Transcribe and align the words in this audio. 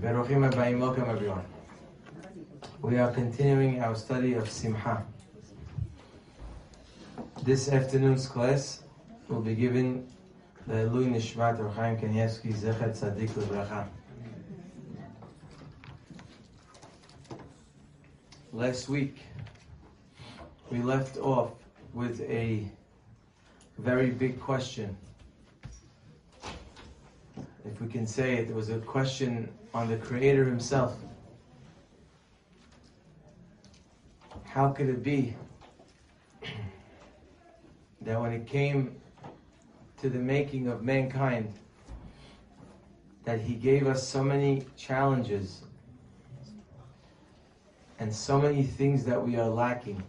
Beruchim 0.00 0.50
Abayim, 0.50 0.80
welcome 0.80 1.10
everyone. 1.10 1.44
We 2.80 2.96
are 2.96 3.12
continuing 3.12 3.82
our 3.82 3.94
study 3.94 4.32
of 4.32 4.48
Simha. 4.50 5.04
This 7.42 7.68
afternoon's 7.68 8.26
class 8.26 8.82
will 9.28 9.42
be 9.42 9.54
given 9.54 10.08
the 10.66 10.86
Lui 10.86 11.04
Nishmat 11.04 11.58
Rav 11.62 11.74
Chaim 11.74 11.98
Kanievsky 11.98 12.54
Zechet 12.54 12.98
Tzadik 12.98 13.28
Lebracha. 13.32 13.88
Last 18.54 18.88
week, 18.88 19.18
we 20.70 20.78
left 20.78 21.18
off 21.18 21.50
with 21.92 22.22
a 22.22 22.66
very 23.76 24.08
big 24.08 24.40
question. 24.40 24.96
If 27.66 27.78
we 27.82 27.86
can 27.86 28.06
say 28.06 28.36
it, 28.38 28.48
it 28.48 28.54
was 28.54 28.70
a 28.70 28.78
question 28.78 29.50
on 29.72 29.88
the 29.88 29.96
Creator 29.96 30.44
Himself. 30.44 30.96
How 34.44 34.70
could 34.70 34.88
it 34.88 35.02
be 35.02 35.34
that 38.00 38.20
when 38.20 38.32
it 38.32 38.46
came 38.46 39.00
to 40.00 40.08
the 40.08 40.18
making 40.18 40.66
of 40.66 40.82
mankind, 40.82 41.52
that 43.24 43.40
He 43.40 43.54
gave 43.54 43.86
us 43.86 44.06
so 44.06 44.24
many 44.24 44.64
challenges 44.76 45.62
and 48.00 48.12
so 48.12 48.40
many 48.40 48.64
things 48.64 49.04
that 49.04 49.24
we 49.24 49.36
are 49.36 49.48
lacking? 49.48 50.02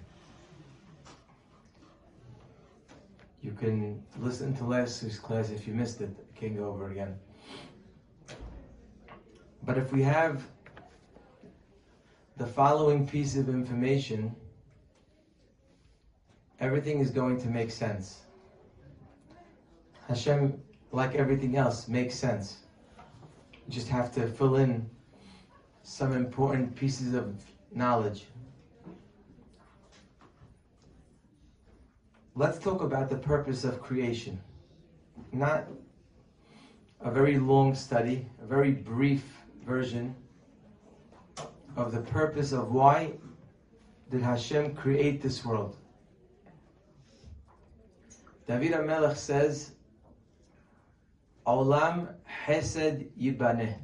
You 3.43 3.51
can 3.51 4.01
listen 4.19 4.55
to 4.57 4.63
last 4.63 5.03
week's 5.03 5.19
class 5.19 5.49
if 5.49 5.67
you 5.67 5.73
missed 5.73 6.01
it. 6.01 6.09
I 6.35 6.39
can 6.39 6.55
go 6.55 6.65
over 6.65 6.89
again. 6.89 7.15
But 9.63 9.77
if 9.77 9.91
we 9.91 10.01
have 10.03 10.43
the 12.37 12.47
following 12.47 13.07
piece 13.07 13.35
of 13.35 13.49
information, 13.49 14.35
everything 16.59 16.99
is 16.99 17.11
going 17.11 17.39
to 17.41 17.47
make 17.47 17.69
sense. 17.71 18.21
Hashem, 20.07 20.59
like 20.91 21.15
everything 21.15 21.57
else, 21.57 21.87
makes 21.87 22.15
sense. 22.15 22.57
You 23.67 23.73
just 23.73 23.87
have 23.87 24.13
to 24.15 24.27
fill 24.27 24.55
in 24.55 24.89
some 25.83 26.13
important 26.13 26.75
pieces 26.75 27.13
of 27.13 27.43
knowledge. 27.73 28.25
Let's 32.33 32.57
talk 32.57 32.81
about 32.81 33.09
the 33.09 33.17
purpose 33.17 33.63
of 33.63 33.81
creation. 33.81 34.41
Not 35.31 35.67
a 36.99 37.11
very 37.11 37.37
long 37.37 37.75
study, 37.75 38.25
a 38.41 38.45
very 38.45 38.71
brief 38.71 39.40
version 39.65 40.15
of 41.75 41.91
the 41.91 42.01
purpose 42.01 42.51
of 42.51 42.71
why 42.71 43.13
did 44.09 44.21
Hashem 44.21 44.75
create 44.75 45.21
this 45.21 45.45
world. 45.45 45.77
David 48.47 48.73
HaMelech 48.73 49.15
says, 49.15 49.71
Olam 51.47 52.13
Hesed 52.25 53.05
Yibaneh. 53.17 53.75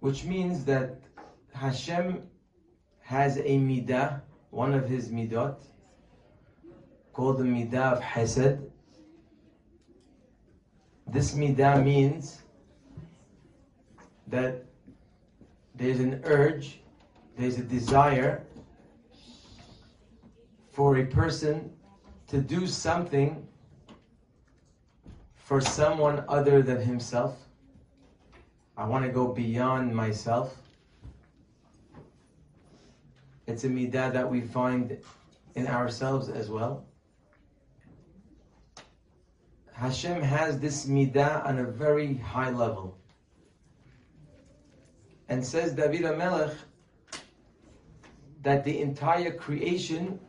Which 0.00 0.24
means 0.24 0.64
that 0.64 0.98
Hashem 1.54 2.22
has 3.00 3.38
a 3.38 3.42
midah, 3.42 4.20
one 4.50 4.74
of 4.74 4.88
his 4.88 5.10
midot, 5.10 5.56
called 7.12 7.38
the 7.38 7.44
midah 7.44 7.92
of 7.92 8.00
Hesed. 8.00 8.58
This 11.06 11.34
midah 11.34 11.84
means 11.84 12.42
that 14.26 14.64
there's 15.74 16.00
an 16.00 16.20
urge, 16.24 16.80
there's 17.36 17.58
a 17.58 17.62
desire 17.62 18.44
for 20.72 20.98
a 20.98 21.06
person 21.06 21.70
to 22.28 22.38
do 22.38 22.66
something 22.66 23.46
for 25.36 25.60
someone 25.60 26.24
other 26.28 26.60
than 26.62 26.80
himself. 26.80 27.38
I 28.76 28.84
want 28.86 29.04
to 29.04 29.10
go 29.10 29.28
beyond 29.28 29.94
myself. 29.94 30.56
It's 33.46 33.64
a 33.64 33.68
midah 33.68 34.12
that 34.12 34.28
we 34.28 34.40
find 34.40 34.98
in 35.54 35.66
ourselves 35.66 36.28
as 36.28 36.50
well. 36.50 36.84
Hashem 39.72 40.20
has 40.20 40.58
this 40.58 40.86
midah 40.86 41.46
on 41.46 41.58
a 41.58 41.64
very 41.64 42.16
high 42.16 42.50
level. 42.50 42.98
And 45.28 45.44
says 45.44 45.72
David 45.72 46.02
HaMelech 46.02 46.54
that 48.42 48.64
the 48.64 48.80
entire 48.80 49.32
creation 49.32 50.20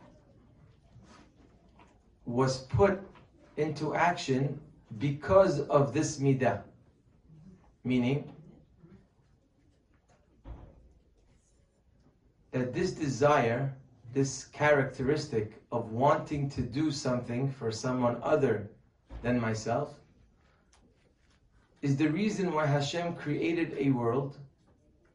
was 2.26 2.58
put 2.64 3.00
into 3.56 3.94
action 3.94 4.60
because 4.98 5.60
of 5.68 5.92
this 5.92 6.18
midah. 6.18 6.62
Meaning 7.84 8.32
that 12.50 12.74
this 12.74 12.92
desire, 12.92 13.72
this 14.12 14.46
characteristic 14.46 15.62
of 15.70 15.92
wanting 15.92 16.48
to 16.50 16.62
do 16.62 16.90
something 16.90 17.50
for 17.50 17.70
someone 17.70 18.16
other 18.22 18.68
than 19.22 19.40
myself, 19.40 19.94
is 21.82 21.96
the 21.96 22.08
reason 22.08 22.52
why 22.52 22.66
Hashem 22.66 23.14
created 23.14 23.74
a 23.78 23.90
world 23.90 24.38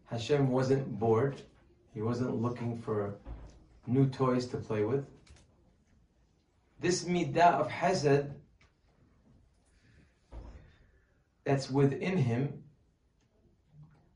Hashem 0.06 0.50
wasn't 0.50 1.00
bored. 1.00 1.42
He 1.94 2.02
wasn't 2.02 2.42
looking 2.42 2.78
for 2.78 3.16
new 3.88 4.08
toys 4.08 4.46
to 4.48 4.58
play 4.58 4.84
with. 4.84 5.06
This 6.80 7.06
midah 7.06 7.60
of 7.60 7.70
hesed 7.70 8.32
that's 11.44 11.70
within 11.70 12.18
him 12.18 12.64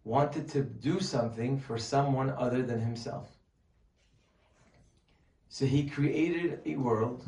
wanted 0.04 0.48
to 0.50 0.64
do 0.64 1.00
something 1.00 1.60
for 1.60 1.78
someone 1.78 2.30
other 2.30 2.62
than 2.62 2.80
himself. 2.80 3.30
So 5.50 5.66
he 5.66 5.90
created 5.90 6.62
a 6.66 6.76
world 6.76 7.26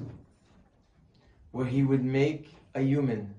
where 1.52 1.66
he 1.66 1.84
would 1.84 2.04
make 2.04 2.54
a 2.76 2.82
human 2.82 3.34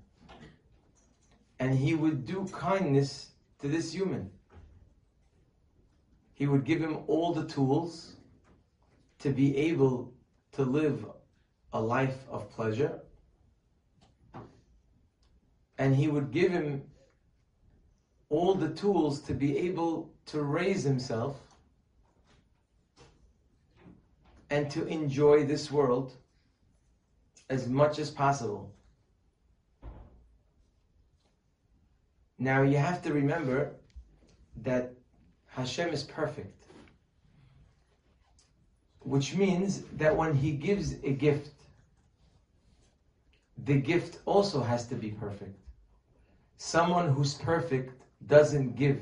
and 1.59 1.79
he 1.79 1.95
would 1.95 2.27
do 2.27 2.47
kindness 2.53 3.31
to 3.61 3.69
this 3.69 3.93
human. 3.93 4.31
He 6.41 6.47
would 6.47 6.65
give 6.65 6.81
him 6.81 7.01
all 7.07 7.35
the 7.35 7.45
tools 7.47 8.17
to 9.19 9.29
be 9.31 9.55
able 9.59 10.11
to 10.53 10.63
live 10.63 11.05
a 11.75 11.83
life 11.83 12.27
of 12.31 12.49
pleasure. 12.49 13.01
And 15.77 15.95
he 15.95 16.09
would 16.09 16.31
give 16.31 16.51
him 16.51 16.85
all 18.31 18.55
the 18.55 18.71
tools 18.71 19.21
to 19.25 19.35
be 19.35 19.59
able 19.59 20.15
to 20.33 20.43
raise 20.43 20.83
himself 20.83 21.39
and 24.49 24.71
to 24.71 24.87
enjoy 24.87 25.45
this 25.45 25.71
world 25.71 26.17
as 27.51 27.69
much 27.69 27.99
as 27.99 28.11
possible. 28.11 28.73
Now 32.39 32.63
you 32.63 32.79
have 32.79 33.03
to 33.03 33.13
remember 33.13 33.75
that 34.63 34.95
Hashem 35.51 35.91
is 35.91 36.05
perfect. 36.05 36.67
Which 39.01 39.35
means 39.35 39.83
that 39.97 40.17
when 40.17 40.35
He 40.35 40.53
gives 40.53 40.95
a 41.03 41.13
gift, 41.13 41.53
the 43.65 43.77
gift 43.81 44.21
also 44.27 44.61
has 44.61 44.87
to 44.87 44.95
be 44.95 45.11
perfect. 45.11 45.57
Someone 46.57 47.09
who's 47.09 47.35
perfect 47.35 48.01
doesn't 48.27 48.77
give 48.77 49.01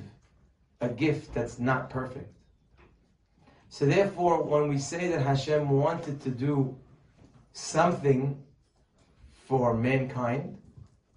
a 0.81 0.89
gift 0.89 1.35
that's 1.35 1.59
not 1.59 1.91
perfect. 1.91 2.33
So 3.69 3.85
therefore, 3.85 4.43
when 4.43 4.69
we 4.69 4.79
say 4.79 5.09
that 5.09 5.21
Hashem 5.21 5.69
wanted 5.69 6.21
to 6.23 6.31
do 6.31 6.75
something 7.53 8.43
for 9.47 9.75
mankind, 9.75 10.57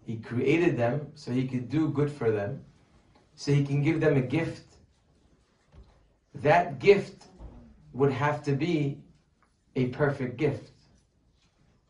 He 0.05 0.17
created 0.17 0.77
them 0.77 1.11
so 1.15 1.31
He 1.31 1.47
could 1.47 1.69
do 1.69 1.89
good 1.89 2.11
for 2.11 2.31
them, 2.31 2.63
so 3.35 3.53
He 3.53 3.63
can 3.63 3.81
give 3.81 4.01
them 4.01 4.17
a 4.17 4.21
gift 4.21 4.70
that 6.35 6.79
gift 6.79 7.25
would 7.93 8.11
have 8.11 8.43
to 8.43 8.53
be 8.53 9.01
a 9.75 9.87
perfect 9.87 10.37
gift. 10.37 10.71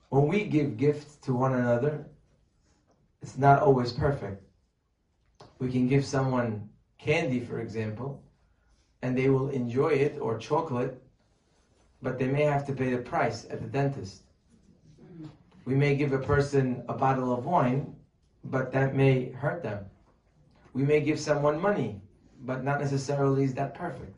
When 0.10 0.28
we 0.28 0.44
give 0.44 0.78
gifts 0.78 1.16
to 1.18 1.34
one 1.34 1.54
another, 1.54 2.06
it's 3.22 3.38
not 3.38 3.62
always 3.62 3.94
perfect. 3.94 4.44
We 5.60 5.72
can 5.72 5.88
give 5.88 6.06
someone 6.06 6.70
candy, 6.98 7.40
for 7.40 7.60
example, 7.60 8.24
and 9.02 9.18
they 9.18 9.30
will 9.30 9.50
enjoy 9.50 9.90
it, 9.90 10.18
or 10.20 10.38
chocolate, 10.38 11.02
but 12.02 12.18
they 12.18 12.28
may 12.28 12.44
have 12.44 12.66
to 12.66 12.74
pay 12.74 12.92
the 12.92 12.98
price 12.98 13.46
at 13.50 13.62
the 13.62 13.68
dentist. 13.68 14.24
We 15.66 15.76
may 15.76 15.96
give 15.96 16.14
a 16.14 16.20
person 16.20 16.84
a 16.90 16.94
bottle 16.94 17.32
of 17.32 17.46
wine, 17.46 17.96
but 18.44 18.72
that 18.72 18.96
may 18.96 19.32
hurt 19.32 19.62
them. 19.62 19.86
We 20.74 20.84
may 20.84 21.02
give 21.02 21.20
someone 21.20 21.62
money, 21.62 22.02
but 22.44 22.64
not 22.64 22.80
necessarily 22.80 23.44
is 23.44 23.54
that 23.54 23.76
perfect. 23.76 24.16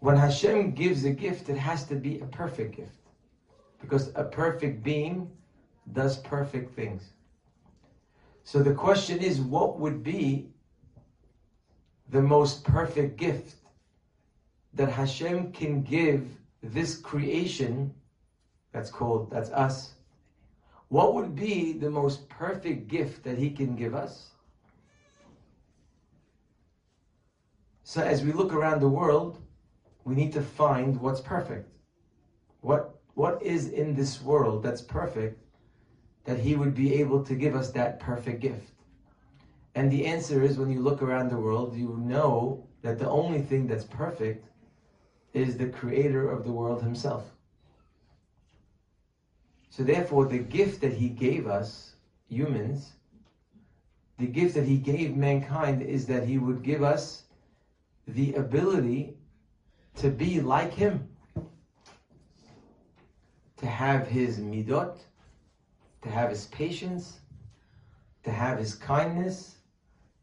When 0.00 0.16
Hashem 0.16 0.72
gives 0.72 1.04
a 1.04 1.10
gift, 1.10 1.48
it 1.50 1.56
has 1.56 1.84
to 1.84 1.94
be 1.94 2.18
a 2.20 2.24
perfect 2.26 2.76
gift. 2.76 2.96
Because 3.80 4.10
a 4.14 4.24
perfect 4.24 4.82
being 4.82 5.30
does 5.92 6.16
perfect 6.18 6.74
things. 6.74 7.12
So 8.44 8.62
the 8.62 8.74
question 8.74 9.20
is 9.20 9.40
what 9.40 9.78
would 9.78 10.02
be 10.02 10.48
the 12.08 12.22
most 12.22 12.64
perfect 12.64 13.16
gift 13.16 13.56
that 14.72 14.90
Hashem 14.90 15.52
can 15.52 15.82
give 15.82 16.26
this 16.62 16.96
creation 16.96 17.94
that's 18.72 18.90
called, 18.90 19.30
that's 19.30 19.50
us? 19.50 19.92
What 20.88 21.14
would 21.14 21.36
be 21.36 21.74
the 21.74 21.90
most 21.90 22.28
perfect 22.28 22.88
gift 22.88 23.22
that 23.24 23.36
He 23.36 23.50
can 23.50 23.76
give 23.76 23.94
us? 23.94 24.30
So 27.84 28.02
as 28.02 28.24
we 28.24 28.32
look 28.32 28.52
around 28.52 28.80
the 28.80 28.88
world, 28.88 29.40
we 30.04 30.14
need 30.14 30.32
to 30.32 30.42
find 30.42 30.96
what's 31.00 31.20
perfect. 31.20 31.68
What 32.60 32.96
what 33.14 33.42
is 33.42 33.68
in 33.68 33.94
this 33.94 34.22
world 34.22 34.62
that's 34.62 34.80
perfect 34.80 35.42
that 36.24 36.38
he 36.38 36.54
would 36.56 36.74
be 36.74 36.94
able 36.94 37.24
to 37.24 37.34
give 37.34 37.54
us 37.54 37.70
that 37.72 38.00
perfect 38.00 38.40
gift? 38.40 38.72
And 39.74 39.90
the 39.90 40.06
answer 40.06 40.42
is 40.42 40.58
when 40.58 40.70
you 40.70 40.80
look 40.80 41.02
around 41.02 41.30
the 41.30 41.38
world, 41.38 41.76
you 41.76 41.98
know 41.98 42.66
that 42.82 42.98
the 42.98 43.08
only 43.08 43.40
thing 43.40 43.66
that's 43.66 43.84
perfect 43.84 44.46
is 45.32 45.56
the 45.56 45.68
creator 45.68 46.30
of 46.30 46.44
the 46.44 46.52
world 46.52 46.82
himself. 46.82 47.30
So 49.68 49.84
therefore 49.84 50.26
the 50.26 50.38
gift 50.38 50.80
that 50.80 50.94
he 50.94 51.08
gave 51.08 51.46
us, 51.46 51.94
humans, 52.28 52.94
the 54.18 54.26
gift 54.26 54.54
that 54.54 54.66
he 54.66 54.76
gave 54.76 55.16
mankind 55.16 55.82
is 55.82 56.06
that 56.06 56.26
he 56.26 56.38
would 56.38 56.62
give 56.62 56.82
us 56.82 57.24
the 58.06 58.34
ability 58.34 59.16
to 60.00 60.08
be 60.08 60.40
like 60.40 60.72
him, 60.72 61.06
to 63.58 63.66
have 63.66 64.06
his 64.06 64.38
midot, 64.38 64.96
to 66.00 66.08
have 66.08 66.30
his 66.30 66.46
patience, 66.46 67.18
to 68.22 68.30
have 68.30 68.56
his 68.56 68.74
kindness, 68.74 69.58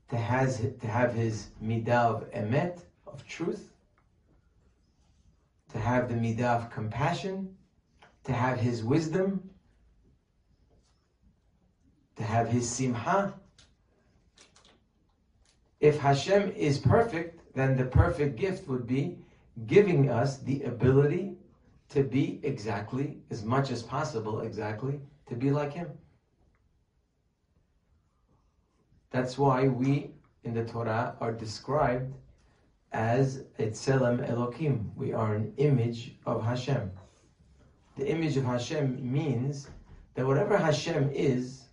to, 0.10 0.18
has, 0.18 0.58
to 0.82 0.88
have 0.88 1.14
his 1.14 1.50
midah 1.64 1.92
of 1.92 2.32
emet, 2.32 2.80
of 3.06 3.24
truth, 3.28 3.70
to 5.72 5.78
have 5.78 6.10
the 6.10 6.16
midah 6.16 6.56
of 6.56 6.72
compassion, 6.72 7.56
to 8.24 8.34
have 8.34 8.60
his 8.60 8.84
wisdom, 8.84 9.48
to 12.16 12.24
have 12.24 12.50
his 12.50 12.68
simha. 12.68 13.32
If 15.80 16.00
Hashem 16.00 16.52
is 16.54 16.80
perfect, 16.80 17.54
then 17.54 17.78
the 17.78 17.86
perfect 17.86 18.38
gift 18.38 18.68
would 18.68 18.88
be 18.88 19.20
giving 19.66 20.10
us 20.10 20.38
the 20.38 20.64
ability 20.64 21.36
to 21.90 22.04
be 22.04 22.40
exactly, 22.44 23.18
as 23.32 23.44
much 23.44 23.72
as 23.72 23.82
possible, 23.82 24.42
exactly, 24.42 25.00
to 25.28 25.36
be 25.36 25.50
like 25.52 25.74
Him. 25.74 25.90
That's 29.10 29.38
why 29.38 29.68
we 29.68 30.12
in 30.44 30.54
the 30.54 30.66
Torah 30.66 31.16
are 31.20 31.32
described 31.32 32.14
as 32.92 33.44
Etzelem 33.58 34.30
Elokim. 34.30 34.94
We 34.96 35.14
are 35.14 35.34
an 35.34 35.54
image 35.58 36.16
of 36.26 36.44
Hashem. 36.44 36.92
The 37.96 38.08
image 38.08 38.38
of 38.38 38.44
Hashem 38.44 39.00
means 39.02 39.70
that 40.14 40.26
whatever 40.26 40.58
Hashem 40.58 41.10
is, 41.12 41.66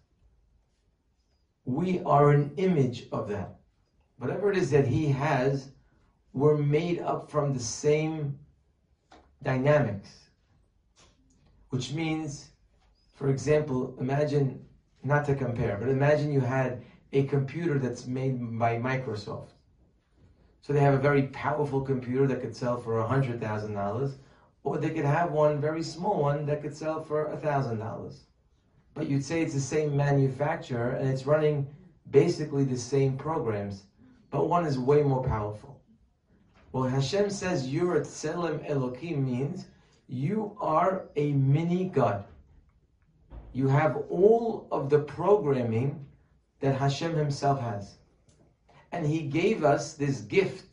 we 1.65 2.01
are 2.05 2.31
an 2.31 2.53
image 2.57 3.09
of 3.13 3.29
that. 3.29 3.57
Whatever 4.19 4.51
it 4.51 4.57
is 4.57 4.71
that 4.71 4.87
He 4.87 5.07
has, 5.09 5.74
were 6.35 6.59
made 6.59 7.01
up 7.01 7.31
from 7.31 7.55
the 7.55 7.61
same 7.61 8.37
dynamics. 9.43 10.11
Which 11.71 11.93
means, 11.93 12.51
for 13.15 13.31
example, 13.31 13.95
imagine, 14.01 14.65
not 15.05 15.25
to 15.27 15.35
compare, 15.35 15.77
but 15.79 15.89
imagine 15.89 16.33
you 16.33 16.41
had 16.41 16.83
a 17.13 17.23
computer 17.25 17.79
that's 17.79 18.07
made 18.07 18.59
by 18.59 18.77
Microsoft. 18.77 19.51
So 20.63 20.73
they 20.73 20.81
have 20.81 20.95
a 20.95 20.99
very 20.99 21.25
powerful 21.29 21.83
computer 21.83 22.27
that 22.27 22.41
could 22.41 22.57
sell 22.57 22.81
for 22.81 22.95
$100,000, 22.95 24.15
or 24.65 24.79
they 24.79 24.91
could 24.91 25.05
have 25.05 25.31
one 25.31 25.61
very 25.61 25.83
small 25.83 26.21
one 26.21 26.47
that 26.47 26.63
could 26.63 26.75
sell 26.75 27.03
for 27.03 27.29
$1,000. 27.41 28.17
But 28.95 29.09
you'd 29.09 29.25
say 29.25 29.43
it's 29.43 29.55
the 29.55 29.61
same 29.61 29.97
manufacturer 29.97 30.93
and 30.93 31.09
it's 31.09 31.27
running 31.27 31.69
basically 32.11 32.65
the 32.65 32.79
same 32.79 33.17
programs, 33.17 33.83
but 34.31 34.49
one 34.49 34.65
is 34.67 34.79
way 34.79 35.03
more 35.03 35.23
powerful. 35.23 35.74
Well, 36.75 36.89
Hashem 36.89 37.31
says 37.31 37.69
you're 37.69 37.99
a 37.99 38.01
Tselem 38.01 38.69
Elokim 38.69 39.25
means 39.25 39.67
you 40.09 40.57
are 40.61 41.05
a 41.15 41.33
mini 41.35 41.85
God. 41.85 42.25
You 43.53 43.69
have 43.69 43.97
all 44.11 44.67
of 44.73 44.91
the 44.91 44.99
programming 44.99 46.05
that 46.59 46.75
Hashem 46.75 47.15
Himself 47.15 47.61
has. 47.61 47.99
And 48.91 49.07
He 49.07 49.21
gave 49.21 49.63
us 49.63 49.93
this 49.93 50.23
gift, 50.23 50.67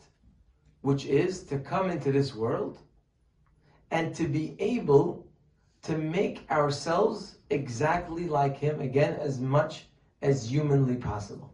which 0.81 1.05
is 1.05 1.43
to 1.43 1.59
come 1.59 1.91
into 1.91 2.11
this 2.11 2.33
world 2.33 2.79
and 3.91 4.15
to 4.15 4.27
be 4.27 4.55
able 4.57 5.27
to 5.83 5.99
make 5.99 6.49
ourselves 6.49 7.37
exactly 7.51 8.27
like 8.27 8.57
Him, 8.57 8.81
again, 8.81 9.19
as 9.19 9.39
much 9.39 9.85
as 10.23 10.49
humanly 10.49 10.95
possible. 10.95 11.50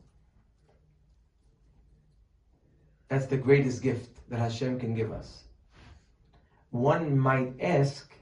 That's 3.09 3.27
the 3.27 3.37
greatest 3.37 3.81
gift 3.81 4.29
that 4.29 4.39
Hashem 4.39 4.79
can 4.79 4.93
give 4.93 5.11
us. 5.11 5.45
One 6.71 7.17
might 7.17 7.53
ask, 7.61 8.13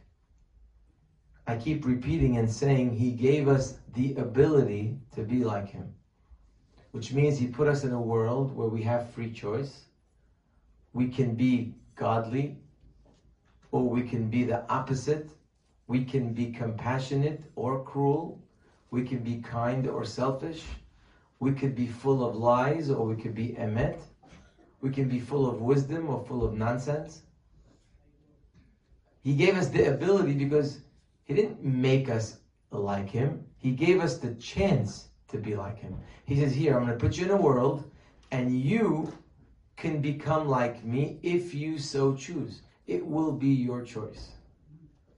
I 1.48 1.58
keep 1.58 1.86
repeating 1.86 2.38
and 2.38 2.52
saying, 2.52 2.94
He 2.94 3.12
gave 3.12 3.48
us 3.48 3.80
the 3.94 4.16
ability 4.16 5.00
to 5.16 5.24
be 5.24 5.44
like 5.44 5.70
Him, 5.70 5.92
which 6.92 7.14
means 7.14 7.40
He 7.40 7.48
put 7.48 7.68
us 7.68 7.84
in 7.84 7.94
a 7.94 8.00
world 8.00 8.56
where 8.56 8.68
we 8.68 8.84
have 8.84 9.10
free 9.10 9.32
choice. 9.32 9.86
We 10.94 11.08
can 11.08 11.36
be 11.36 11.74
godly, 11.96 12.58
or 13.72 13.90
we 13.90 14.04
can 14.04 14.30
be 14.30 14.44
the 14.44 14.64
opposite. 14.72 15.32
We 15.88 16.04
can 16.06 16.34
be 16.34 16.52
compassionate 16.52 17.44
or 17.56 17.84
cruel. 17.84 18.40
We 18.92 19.04
can 19.04 19.24
be 19.24 19.38
kind 19.38 19.88
or 19.88 20.06
selfish. 20.06 20.64
We 21.40 21.52
could 21.52 21.76
be 21.76 21.88
full 21.88 22.24
of 22.24 22.36
lies, 22.36 22.90
or 22.90 23.06
we 23.06 23.16
could 23.16 23.36
be 23.36 23.50
emet. 23.50 24.00
We 24.82 24.90
can 24.90 25.08
be 25.08 25.20
full 25.20 25.50
of 25.50 25.62
wisdom 25.62 26.10
or 26.10 26.24
full 26.26 26.46
of 26.46 26.54
nonsense. 26.54 27.22
He 29.24 29.34
gave 29.34 29.58
us 29.58 29.70
the 29.70 29.94
ability 29.94 30.34
because 30.34 30.80
He 31.24 31.34
didn't 31.34 31.64
make 31.64 32.10
us 32.10 32.38
like 32.72 33.10
Him. 33.10 33.46
He 33.58 33.72
gave 33.72 34.00
us 34.02 34.18
the 34.18 34.36
chance 34.36 35.08
to 35.30 35.38
be 35.38 35.56
like 35.56 35.80
Him. 35.80 35.98
He 36.26 36.40
says, 36.40 36.54
Here, 36.54 36.78
I'm 36.78 36.86
going 36.86 36.98
to 36.98 37.04
put 37.04 37.18
you 37.18 37.26
in 37.26 37.32
a 37.32 37.38
world, 37.38 37.90
and 38.32 38.62
you 38.62 39.12
can 39.78 40.02
become 40.02 40.48
like 40.48 40.84
me 40.84 41.20
if 41.24 41.54
you 41.54 41.80
so 41.80 42.14
choose. 42.14 42.62
It 42.88 43.06
will 43.06 43.32
be 43.32 43.50
your 43.50 43.84
choice. 43.84 44.32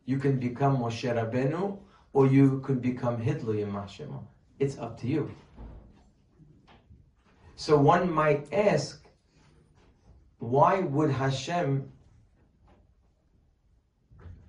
You 0.05 0.17
can 0.17 0.39
become 0.39 0.77
Moshe 0.77 1.03
Rabbeinu, 1.03 1.77
or 2.13 2.27
you 2.27 2.61
could 2.61 2.81
become 2.81 3.19
Hitler 3.19 3.55
Yemashema. 3.55 4.23
It's 4.59 4.77
up 4.77 4.99
to 5.01 5.07
you. 5.07 5.29
So 7.55 7.77
one 7.77 8.09
might 8.09 8.51
ask, 8.53 9.03
why 10.39 10.81
would 10.81 11.09
Hashem 11.09 11.91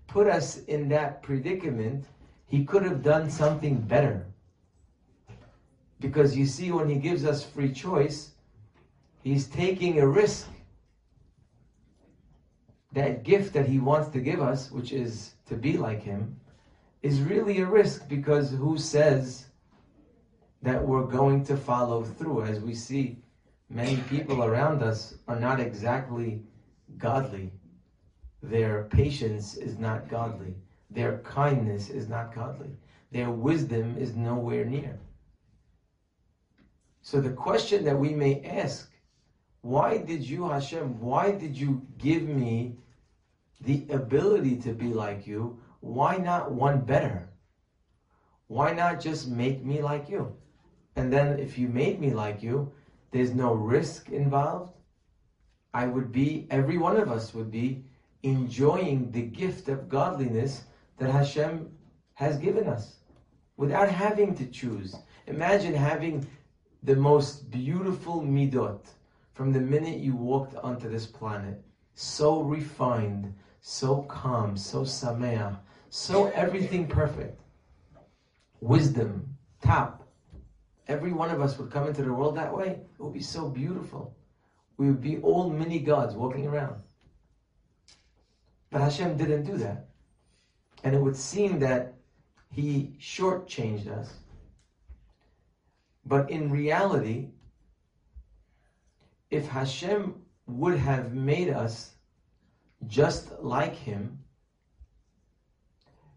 put 0.07 0.27
us 0.27 0.59
in 0.65 0.89
that 0.89 1.23
predicament? 1.23 2.05
He 2.47 2.65
could 2.65 2.83
have 2.83 3.03
done 3.03 3.31
something 3.31 3.81
better. 3.81 4.27
Because 6.01 6.37
you 6.37 6.47
see, 6.47 6.71
when 6.71 6.89
He 6.89 6.97
gives 6.97 7.25
us 7.25 7.45
free 7.45 7.73
choice, 7.73 8.33
He's 9.23 9.47
taking 9.49 10.01
a 10.01 10.07
risk. 10.07 10.49
That 12.93 13.23
gift 13.25 13.53
that 13.55 13.67
He 13.67 13.79
wants 13.79 14.09
to 14.11 14.21
give 14.21 14.41
us, 14.41 14.71
which 14.71 14.93
is 14.93 15.35
to 15.47 15.57
be 15.57 15.77
like 15.77 16.03
Him, 16.03 16.39
is 17.03 17.21
really 17.21 17.61
a 17.61 17.67
risk 17.67 18.09
because 18.09 18.51
who 18.51 18.79
says 18.79 19.47
that 20.63 20.85
we're 20.85 21.05
going 21.05 21.45
to 21.45 21.57
follow 21.57 22.03
through 22.03 22.43
as 22.43 22.61
we 22.61 22.75
see 22.75 23.23
many 23.69 23.97
people 24.09 24.43
around 24.43 24.83
us 24.83 25.15
are 25.27 25.39
not 25.39 25.61
exactly 25.61 26.43
godly. 26.97 27.53
Their 28.43 28.85
patience 28.85 29.57
is 29.57 29.79
not 29.79 30.09
godly. 30.09 30.55
Their 30.91 31.19
kindness 31.19 31.91
is 31.91 32.09
not 32.09 32.35
godly. 32.35 32.71
Their 33.13 33.31
wisdom 33.31 33.97
is 33.99 34.15
nowhere 34.15 34.65
near. 34.65 34.99
So 37.03 37.21
the 37.21 37.31
question 37.31 37.85
that 37.85 37.99
we 37.99 38.11
may 38.11 38.43
ask, 38.45 38.91
why 39.63 39.99
did 39.99 40.23
you, 40.23 40.49
Hashem, 40.49 41.01
why 41.01 41.33
did 41.33 41.57
you 41.57 41.87
give 41.99 42.23
me 42.23 42.77
the 43.61 43.87
ability 43.91 44.57
to 44.61 44.73
be 44.73 44.93
like 44.93 45.27
you? 45.27 45.59
Why 45.81 46.17
not 46.17 46.53
one 46.53 46.81
better? 46.81 47.29
Why 48.47 48.73
not 48.73 49.01
just 49.01 49.29
make 49.29 49.65
me 49.65 49.83
like 49.83 50.09
you? 50.09 50.37
and 50.99 51.13
then 51.13 51.39
if 51.39 51.57
you 51.57 51.69
made 51.69 52.01
me 52.01 52.11
like 52.13 52.43
you, 52.43 52.73
there's 53.11 53.35
no 53.35 53.55
risk 53.55 54.11
involved, 54.11 54.73
I 55.75 55.87
would 55.87 56.13
be, 56.13 56.47
every 56.51 56.79
one 56.79 56.97
of 56.97 57.11
us 57.11 57.35
would 57.35 57.51
be 57.51 57.85
enjoying 58.23 59.11
the 59.11 59.23
gift 59.23 59.69
of 59.69 59.89
godliness 59.89 60.65
that 60.99 61.11
Hashem 61.11 61.71
has 62.15 62.37
given 62.37 62.67
us 62.67 62.97
without 63.57 63.89
having 63.89 64.35
to 64.37 64.47
choose. 64.47 64.97
Imagine 65.27 65.75
having 65.75 66.27
the 66.83 66.97
most 66.97 67.51
beautiful 67.51 68.23
midot 68.23 68.87
from 69.33 69.53
the 69.53 69.61
minute 69.61 69.99
you 69.99 70.17
walked 70.17 70.57
onto 70.57 70.89
this 70.89 71.07
planet. 71.07 71.63
So 71.95 72.41
refined, 72.41 73.35
so 73.61 74.03
calm, 74.03 74.57
so 74.57 74.83
sameah, 74.83 75.59
so 75.91 76.27
everything 76.29 76.87
perfect. 76.87 77.41
Wisdom, 78.61 79.37
top. 79.63 79.98
Every 80.89 81.13
one 81.13 81.31
of 81.31 81.41
us 81.43 81.59
would 81.59 81.71
come 81.71 81.87
into 81.87 82.03
the 82.03 82.13
world 82.13 82.37
that 82.37 82.55
way. 82.57 82.81
It 82.99 83.03
would 83.03 83.13
be 83.13 83.21
so 83.21 83.49
beautiful. 83.49 84.17
We 84.79 84.89
would 84.89 85.03
be 85.03 85.19
all 85.19 85.51
mini 85.51 85.81
gods 85.81 86.15
walking 86.15 86.47
around. 86.47 86.83
But 88.71 88.81
Hashem 88.81 89.17
didn't 89.19 89.45
do 89.45 89.59
that. 89.59 89.89
And 90.85 90.95
it 90.95 91.01
would 91.01 91.17
seem 91.17 91.59
that 91.59 91.95
He 92.51 92.95
shortchanged 92.99 93.89
us. 93.89 94.15
But 96.07 96.31
in 96.31 96.51
reality, 96.51 97.29
if 99.31 99.47
Hashem 99.47 100.15
would 100.47 100.79
have 100.79 101.13
made 101.13 101.51
us 101.51 101.91
just 102.87 103.33
like 103.43 103.75
Him, 103.75 104.19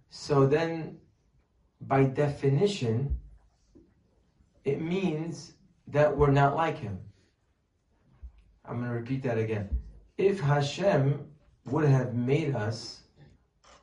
so 0.10 0.46
then 0.46 0.98
by 1.82 2.04
definition, 2.04 3.18
it 4.66 4.82
means 4.82 5.54
that 5.88 6.16
we're 6.16 6.32
not 6.32 6.56
like 6.56 6.78
Him. 6.78 7.00
I'm 8.66 8.78
going 8.78 8.90
to 8.90 8.96
repeat 8.96 9.24
that 9.24 9.38
again. 9.38 9.70
If 10.18 10.40
Hashem 10.40 11.26
would 11.66 11.86
have 11.86 12.14
made 12.14 12.56
us 12.56 13.02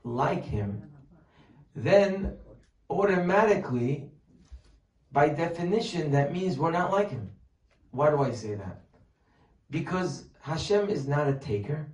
like 0.04 0.44
Him, 0.44 0.82
then 1.74 2.36
automatically, 2.90 4.10
by 5.12 5.28
definition, 5.28 6.10
that 6.12 6.32
means 6.32 6.58
we're 6.58 6.70
not 6.70 6.92
like 6.92 7.10
Him. 7.10 7.30
Why 7.90 8.10
do 8.10 8.22
I 8.22 8.32
say 8.32 8.54
that? 8.54 8.82
Because 9.70 10.26
Hashem 10.40 10.88
is 10.88 11.06
not 11.06 11.28
a 11.28 11.34
taker. 11.34 11.88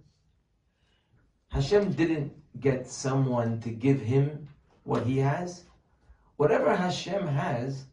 Hashem 1.49 1.93
didn't 1.93 2.33
get 2.61 2.89
someone 2.89 3.61
to 3.61 3.71
give 3.71 4.01
him 4.01 4.49
what 4.85 5.07
he 5.07 5.19
has. 5.19 5.65
Whatever 6.37 6.75
Hashem 6.75 7.27
has, 7.27 7.85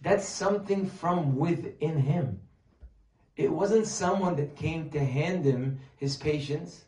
that's 0.00 0.28
something 0.28 0.86
from 0.86 1.36
within 1.36 1.98
him. 1.98 2.40
It 3.36 3.50
wasn't 3.50 3.86
someone 3.86 4.36
that 4.36 4.56
came 4.56 4.90
to 4.90 5.04
hand 5.04 5.44
him 5.44 5.80
his 5.96 6.16
patience 6.16 6.84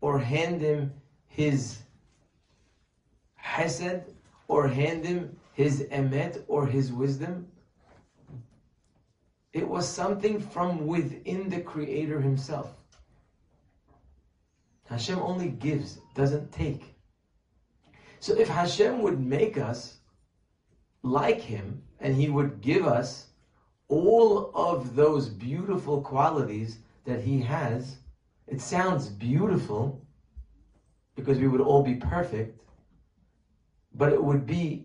or 0.00 0.18
hand 0.18 0.60
him 0.60 0.92
his 1.26 1.78
hesed 3.36 4.02
or 4.48 4.68
hand 4.68 5.04
him 5.04 5.36
his 5.52 5.82
emet 5.90 6.42
or 6.48 6.66
his 6.66 6.92
wisdom. 6.92 7.46
It 9.54 9.68
was 9.68 9.88
something 9.88 10.40
from 10.40 10.84
within 10.84 11.48
the 11.48 11.60
Creator 11.60 12.20
Himself. 12.20 12.74
Hashem 14.88 15.18
only 15.20 15.48
gives, 15.48 16.00
doesn't 16.14 16.50
take. 16.50 16.96
So 18.18 18.34
if 18.36 18.48
Hashem 18.48 19.00
would 19.00 19.20
make 19.20 19.56
us 19.56 19.98
like 21.04 21.40
Him 21.40 21.82
and 22.04 22.14
He 22.14 22.28
would 22.28 22.60
give 22.60 22.86
us 22.86 23.28
all 23.88 24.52
of 24.54 24.94
those 24.94 25.28
beautiful 25.28 26.02
qualities 26.02 26.78
that 27.06 27.22
He 27.22 27.40
has, 27.40 27.96
it 28.46 28.60
sounds 28.60 29.08
beautiful 29.08 30.06
because 31.16 31.38
we 31.38 31.48
would 31.48 31.62
all 31.62 31.82
be 31.82 31.94
perfect, 31.94 32.60
but 33.94 34.12
it 34.12 34.22
would 34.22 34.44
be 34.46 34.84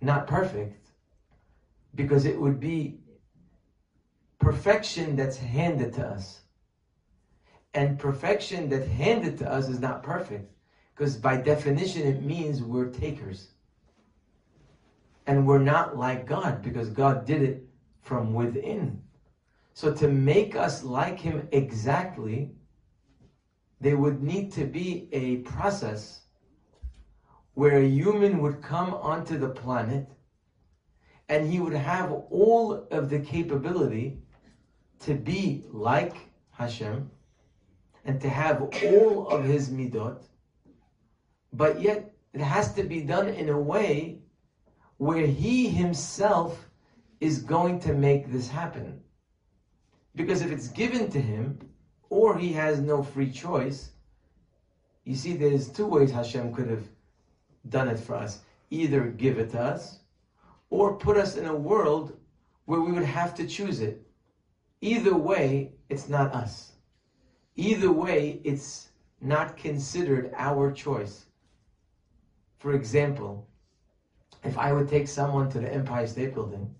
not 0.00 0.28
perfect 0.28 0.86
because 1.96 2.26
it 2.26 2.40
would 2.40 2.60
be 2.60 3.00
perfection 4.38 5.16
that's 5.16 5.36
handed 5.36 5.92
to 5.94 6.06
us. 6.06 6.42
And 7.74 7.98
perfection 7.98 8.68
that's 8.68 8.86
handed 8.86 9.36
to 9.38 9.50
us 9.50 9.68
is 9.68 9.80
not 9.80 10.02
perfect. 10.04 10.48
Because 10.94 11.16
by 11.16 11.38
definition, 11.38 12.06
it 12.06 12.22
means 12.22 12.62
we're 12.62 12.90
takers. 12.90 13.51
And 15.26 15.46
we're 15.46 15.58
not 15.58 15.96
like 15.96 16.26
God 16.26 16.62
because 16.62 16.88
God 16.90 17.24
did 17.26 17.42
it 17.42 17.64
from 18.02 18.34
within. 18.34 19.02
So 19.74 19.92
to 19.94 20.08
make 20.08 20.56
us 20.56 20.82
like 20.82 21.20
Him 21.20 21.48
exactly, 21.52 22.50
there 23.80 23.96
would 23.96 24.22
need 24.22 24.52
to 24.52 24.64
be 24.64 25.08
a 25.12 25.38
process 25.38 26.22
where 27.54 27.78
a 27.78 27.88
human 27.88 28.40
would 28.40 28.62
come 28.62 28.94
onto 28.94 29.38
the 29.38 29.48
planet 29.48 30.08
and 31.28 31.50
he 31.50 31.60
would 31.60 31.74
have 31.74 32.12
all 32.30 32.86
of 32.90 33.10
the 33.10 33.18
capability 33.18 34.18
to 35.00 35.14
be 35.14 35.64
like 35.72 36.14
Hashem 36.52 37.10
and 38.04 38.20
to 38.20 38.28
have 38.28 38.62
all 38.84 39.28
of 39.28 39.44
his 39.44 39.70
midot, 39.70 40.22
but 41.52 41.80
yet 41.80 42.14
it 42.32 42.40
has 42.40 42.74
to 42.74 42.82
be 42.82 43.02
done 43.02 43.28
in 43.28 43.48
a 43.48 43.58
way 43.58 44.21
where 45.02 45.26
he 45.26 45.68
himself 45.68 46.68
is 47.18 47.42
going 47.42 47.80
to 47.80 47.92
make 47.92 48.30
this 48.30 48.46
happen. 48.46 49.02
Because 50.14 50.42
if 50.42 50.52
it's 50.52 50.68
given 50.68 51.10
to 51.10 51.20
him, 51.20 51.58
or 52.08 52.38
he 52.38 52.52
has 52.52 52.78
no 52.78 53.02
free 53.02 53.28
choice, 53.28 53.90
you 55.02 55.16
see, 55.16 55.32
there's 55.32 55.68
two 55.68 55.86
ways 55.86 56.12
Hashem 56.12 56.54
could 56.54 56.68
have 56.68 56.86
done 57.68 57.88
it 57.88 57.98
for 57.98 58.14
us. 58.14 58.42
Either 58.70 59.06
give 59.06 59.40
it 59.40 59.50
to 59.50 59.60
us, 59.60 59.98
or 60.70 60.94
put 60.94 61.16
us 61.16 61.36
in 61.36 61.46
a 61.46 61.62
world 61.70 62.16
where 62.66 62.80
we 62.80 62.92
would 62.92 63.02
have 63.02 63.34
to 63.34 63.44
choose 63.44 63.80
it. 63.80 64.06
Either 64.82 65.16
way, 65.16 65.72
it's 65.88 66.08
not 66.08 66.32
us. 66.32 66.74
Either 67.56 67.90
way, 67.90 68.40
it's 68.44 68.90
not 69.20 69.56
considered 69.56 70.32
our 70.36 70.70
choice. 70.70 71.24
For 72.60 72.74
example, 72.74 73.48
if 74.44 74.58
I 74.58 74.72
would 74.72 74.88
take 74.88 75.08
someone 75.08 75.48
to 75.50 75.60
the 75.60 75.72
Empire 75.72 76.06
State 76.06 76.34
Building 76.34 76.74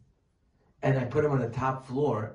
and 0.83 0.99
I 0.99 1.05
put 1.05 1.25
him 1.25 1.31
on 1.31 1.41
the 1.41 1.49
top 1.49 1.87
floor, 1.87 2.35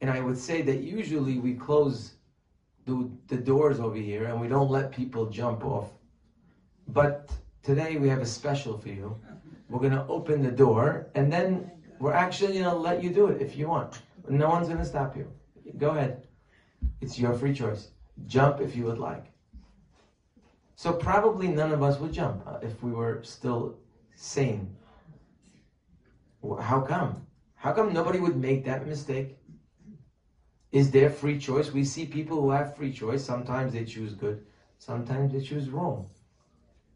and 0.00 0.10
I 0.10 0.20
would 0.20 0.36
say 0.36 0.62
that 0.62 0.80
usually 0.80 1.38
we 1.38 1.54
close 1.54 2.14
the, 2.84 3.08
the 3.28 3.36
doors 3.36 3.78
over 3.78 3.96
here 3.96 4.24
and 4.24 4.40
we 4.40 4.48
don't 4.48 4.70
let 4.70 4.90
people 4.90 5.26
jump 5.26 5.64
off. 5.64 5.90
But 6.88 7.30
today 7.62 7.96
we 7.96 8.08
have 8.08 8.20
a 8.20 8.26
special 8.26 8.78
for 8.78 8.88
you. 8.88 9.20
We're 9.68 9.78
going 9.78 9.92
to 9.92 10.06
open 10.06 10.42
the 10.42 10.50
door 10.50 11.06
and 11.14 11.32
then 11.32 11.70
we're 12.00 12.14
actually 12.14 12.54
going 12.54 12.64
to 12.64 12.74
let 12.74 13.04
you 13.04 13.10
do 13.10 13.26
it 13.26 13.40
if 13.40 13.56
you 13.56 13.68
want. 13.68 14.02
No 14.28 14.48
one's 14.48 14.68
going 14.68 14.80
to 14.80 14.84
stop 14.84 15.16
you. 15.16 15.30
Go 15.76 15.90
ahead. 15.90 16.26
It's 17.00 17.18
your 17.18 17.34
free 17.34 17.54
choice. 17.54 17.90
Jump 18.26 18.60
if 18.60 18.74
you 18.74 18.84
would 18.84 18.98
like. 18.98 19.26
So 20.76 20.94
probably 20.94 21.48
none 21.48 21.72
of 21.72 21.82
us 21.82 22.00
would 22.00 22.12
jump 22.12 22.42
uh, 22.46 22.58
if 22.62 22.82
we 22.82 22.90
were 22.90 23.22
still 23.22 23.76
sane. 24.20 24.76
How 26.60 26.82
come? 26.82 27.26
How 27.54 27.72
come 27.72 27.94
nobody 27.94 28.18
would 28.18 28.36
make 28.36 28.66
that 28.66 28.86
mistake? 28.86 29.38
Is 30.72 30.90
there 30.90 31.08
free 31.08 31.38
choice? 31.38 31.72
We 31.72 31.84
see 31.84 32.04
people 32.04 32.40
who 32.40 32.50
have 32.50 32.76
free 32.76 32.92
choice. 32.92 33.24
Sometimes 33.24 33.72
they 33.72 33.84
choose 33.84 34.12
good, 34.12 34.44
sometimes 34.78 35.32
they 35.32 35.40
choose 35.40 35.70
wrong. 35.70 36.10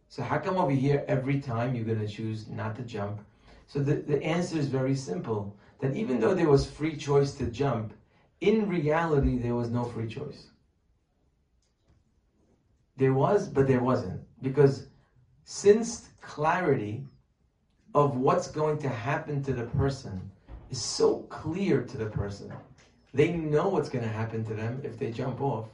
So 0.09 0.23
how 0.23 0.39
come 0.39 0.59
over 0.59 0.71
here 0.71 1.03
every 1.09 1.41
time 1.41 1.75
you're 1.75 1.87
going 1.87 2.07
to 2.07 2.15
choose 2.15 2.47
not 2.47 2.77
to 2.77 2.83
jump? 2.83 3.21
So 3.69 3.79
the, 3.79 3.95
the 3.95 4.23
answer 4.23 4.59
is 4.59 4.69
very 4.69 4.95
simple 4.95 5.57
that 5.81 5.97
even 5.97 6.21
though 6.21 6.35
there 6.35 6.51
was 6.51 6.71
free 6.71 6.95
choice 6.95 7.33
to 7.37 7.47
jump, 7.47 7.95
in 8.43 8.69
reality 8.69 9.39
there 9.39 9.55
was 9.55 9.71
no 9.71 9.85
free 9.85 10.09
choice. 10.09 10.49
There 12.99 13.15
was, 13.15 13.49
but 13.49 13.67
there 13.67 13.83
wasn't. 13.83 14.21
Because 14.43 14.89
since 15.45 16.11
clarity 16.21 17.07
of 17.95 18.17
what's 18.17 18.49
going 18.49 18.79
to 18.79 18.89
happen 18.89 19.43
to 19.45 19.53
the 19.53 19.67
person 19.67 20.31
is 20.71 20.83
so 20.83 21.19
clear 21.29 21.83
to 21.83 21.97
the 21.97 22.07
person, 22.07 22.53
they 23.13 23.33
know 23.33 23.69
what's 23.69 23.89
going 23.89 24.05
to 24.05 24.11
happen 24.11 24.45
to 24.45 24.55
them 24.55 24.81
if 24.83 24.99
they 24.99 25.11
jump 25.11 25.41
off. 25.41 25.69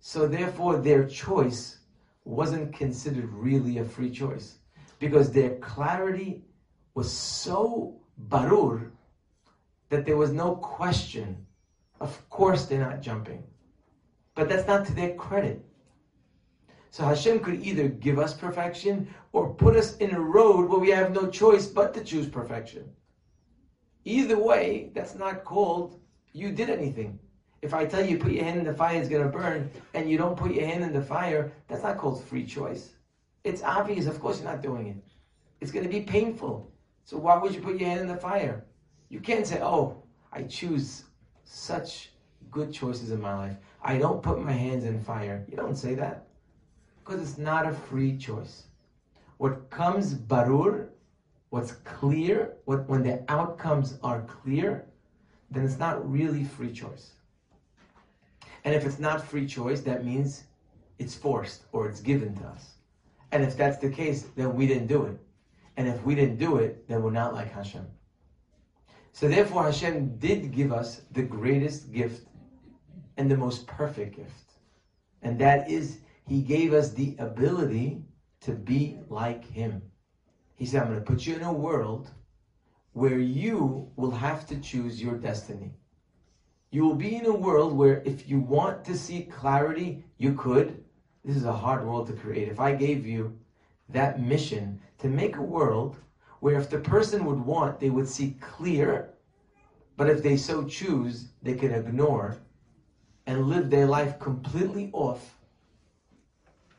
So 0.00 0.26
therefore, 0.26 0.76
their 0.76 1.06
choice 1.06 1.78
wasn't 2.24 2.74
considered 2.74 3.32
really 3.32 3.78
a 3.78 3.84
free 3.84 4.10
choice 4.10 4.58
because 4.98 5.30
their 5.30 5.56
clarity 5.56 6.42
was 6.94 7.10
so 7.10 8.00
barur 8.28 8.90
that 9.90 10.04
there 10.04 10.16
was 10.16 10.32
no 10.32 10.56
question. 10.56 11.46
Of 12.00 12.28
course, 12.28 12.66
they're 12.66 12.80
not 12.80 13.02
jumping. 13.02 13.44
But 14.34 14.48
that's 14.48 14.66
not 14.66 14.84
to 14.86 14.92
their 14.92 15.14
credit. 15.14 15.64
So 16.94 17.02
Hashem 17.02 17.40
could 17.40 17.60
either 17.66 17.88
give 17.88 18.20
us 18.20 18.34
perfection 18.34 19.12
or 19.32 19.52
put 19.52 19.74
us 19.74 19.96
in 19.96 20.14
a 20.14 20.20
road 20.20 20.68
where 20.68 20.78
we 20.78 20.90
have 20.90 21.12
no 21.12 21.28
choice 21.28 21.66
but 21.66 21.92
to 21.94 22.04
choose 22.04 22.28
perfection. 22.28 22.84
Either 24.04 24.38
way, 24.38 24.92
that's 24.94 25.16
not 25.16 25.42
called 25.42 25.98
you 26.32 26.52
did 26.52 26.70
anything. 26.70 27.18
If 27.62 27.74
I 27.74 27.84
tell 27.84 28.06
you 28.06 28.16
put 28.16 28.30
your 28.30 28.44
hand 28.44 28.60
in 28.60 28.64
the 28.64 28.72
fire, 28.72 28.96
it's 28.96 29.08
going 29.08 29.24
to 29.24 29.28
burn, 29.28 29.68
and 29.94 30.08
you 30.08 30.16
don't 30.16 30.36
put 30.36 30.54
your 30.54 30.66
hand 30.66 30.84
in 30.84 30.92
the 30.92 31.02
fire, 31.02 31.50
that's 31.66 31.82
not 31.82 31.98
called 31.98 32.22
free 32.22 32.46
choice. 32.46 32.92
It's 33.42 33.64
obvious, 33.64 34.06
of 34.06 34.20
course, 34.20 34.40
you're 34.40 34.48
not 34.48 34.62
doing 34.62 34.86
it. 34.86 34.96
It's 35.60 35.72
going 35.72 35.84
to 35.84 35.90
be 35.90 36.02
painful. 36.02 36.72
So 37.06 37.18
why 37.18 37.36
would 37.38 37.56
you 37.56 37.60
put 37.60 37.80
your 37.80 37.88
hand 37.88 38.02
in 38.02 38.06
the 38.06 38.16
fire? 38.16 38.66
You 39.08 39.18
can't 39.18 39.48
say, 39.48 39.60
oh, 39.60 40.04
I 40.32 40.44
choose 40.44 41.02
such 41.42 42.12
good 42.52 42.72
choices 42.72 43.10
in 43.10 43.20
my 43.20 43.36
life. 43.36 43.56
I 43.82 43.98
don't 43.98 44.22
put 44.22 44.40
my 44.40 44.52
hands 44.52 44.84
in 44.84 45.02
fire. 45.02 45.44
You 45.48 45.56
don't 45.56 45.74
say 45.74 45.96
that. 45.96 46.23
Because 47.04 47.20
it's 47.20 47.38
not 47.38 47.66
a 47.66 47.72
free 47.72 48.16
choice. 48.16 48.64
What 49.36 49.68
comes 49.68 50.14
barur, 50.14 50.88
what's 51.50 51.72
clear, 51.72 52.54
what, 52.64 52.88
when 52.88 53.02
the 53.02 53.22
outcomes 53.28 53.98
are 54.02 54.22
clear, 54.22 54.86
then 55.50 55.64
it's 55.64 55.78
not 55.78 56.10
really 56.10 56.44
free 56.44 56.72
choice. 56.72 57.10
And 58.64 58.74
if 58.74 58.86
it's 58.86 58.98
not 58.98 59.22
free 59.22 59.46
choice, 59.46 59.82
that 59.82 60.04
means 60.04 60.44
it's 60.98 61.14
forced 61.14 61.64
or 61.72 61.88
it's 61.88 62.00
given 62.00 62.34
to 62.36 62.46
us. 62.46 62.74
And 63.32 63.42
if 63.42 63.56
that's 63.56 63.78
the 63.78 63.90
case, 63.90 64.22
then 64.36 64.54
we 64.54 64.66
didn't 64.66 64.86
do 64.86 65.04
it. 65.04 65.18
And 65.76 65.88
if 65.88 66.02
we 66.04 66.14
didn't 66.14 66.38
do 66.38 66.56
it, 66.56 66.88
then 66.88 67.02
we're 67.02 67.10
not 67.10 67.34
like 67.34 67.52
Hashem. 67.52 67.86
So 69.12 69.28
therefore, 69.28 69.64
Hashem 69.64 70.16
did 70.18 70.52
give 70.52 70.72
us 70.72 71.02
the 71.12 71.22
greatest 71.22 71.92
gift 71.92 72.26
and 73.16 73.30
the 73.30 73.36
most 73.36 73.66
perfect 73.66 74.16
gift. 74.16 74.52
And 75.22 75.38
that 75.38 75.68
is, 75.70 75.98
He 76.26 76.42
gave 76.42 76.72
us 76.72 76.90
the 76.90 77.16
ability 77.18 78.02
to 78.40 78.52
be 78.52 78.98
like 79.08 79.44
Him. 79.44 79.82
He 80.56 80.66
said, 80.66 80.82
I'm 80.82 80.88
going 80.88 81.00
to 81.00 81.04
put 81.04 81.26
you 81.26 81.36
in 81.36 81.42
a 81.42 81.52
world 81.52 82.10
where 82.92 83.18
you 83.18 83.90
will 83.96 84.12
have 84.12 84.46
to 84.46 84.60
choose 84.60 85.02
your 85.02 85.16
destiny. 85.16 85.74
You 86.70 86.84
will 86.84 86.94
be 86.94 87.16
in 87.16 87.26
a 87.26 87.34
world 87.34 87.72
where 87.72 88.02
if 88.04 88.28
you 88.28 88.38
want 88.38 88.84
to 88.84 88.96
see 88.96 89.22
clarity, 89.22 90.04
you 90.16 90.34
could. 90.34 90.84
This 91.24 91.36
is 91.36 91.44
a 91.44 91.52
hard 91.52 91.86
world 91.86 92.06
to 92.06 92.14
create. 92.14 92.48
If 92.48 92.60
I 92.60 92.74
gave 92.74 93.06
you 93.06 93.38
that 93.88 94.20
mission 94.20 94.80
to 94.98 95.08
make 95.08 95.36
a 95.36 95.42
world 95.42 95.96
where 96.40 96.58
if 96.58 96.70
the 96.70 96.78
person 96.78 97.24
would 97.24 97.40
want, 97.40 97.80
they 97.80 97.90
would 97.90 98.08
see 98.08 98.36
clear, 98.40 99.14
but 99.96 100.08
if 100.08 100.22
they 100.22 100.36
so 100.36 100.64
choose, 100.64 101.28
they 101.42 101.54
can 101.54 101.72
ignore 101.72 102.36
and 103.26 103.46
live 103.46 103.70
their 103.70 103.86
life 103.86 104.18
completely 104.18 104.90
off, 104.92 105.38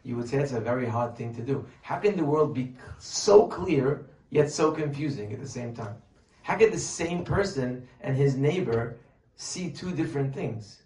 you 0.06 0.16
would 0.16 0.30
say 0.30 0.38
that's 0.38 0.52
a 0.52 0.60
very 0.60 0.86
hard 0.86 1.18
thing 1.18 1.34
to 1.34 1.42
do. 1.42 1.66
How 1.82 1.98
can 1.98 2.16
the 2.16 2.24
world 2.24 2.54
be 2.54 2.76
so 3.00 3.48
clear 3.48 4.06
yet 4.30 4.52
so 4.52 4.72
confusing 4.72 5.34
at 5.34 5.40
the 5.40 5.48
same 5.48 5.74
time? 5.74 5.96
How 6.44 6.56
could 6.56 6.72
the 6.72 6.80
same 6.80 7.26
person 7.26 7.88
and 8.02 8.16
his 8.16 8.38
neighbor 8.38 8.98
see 9.36 9.72
two 9.72 9.92
different 9.92 10.32
things? 10.32 10.84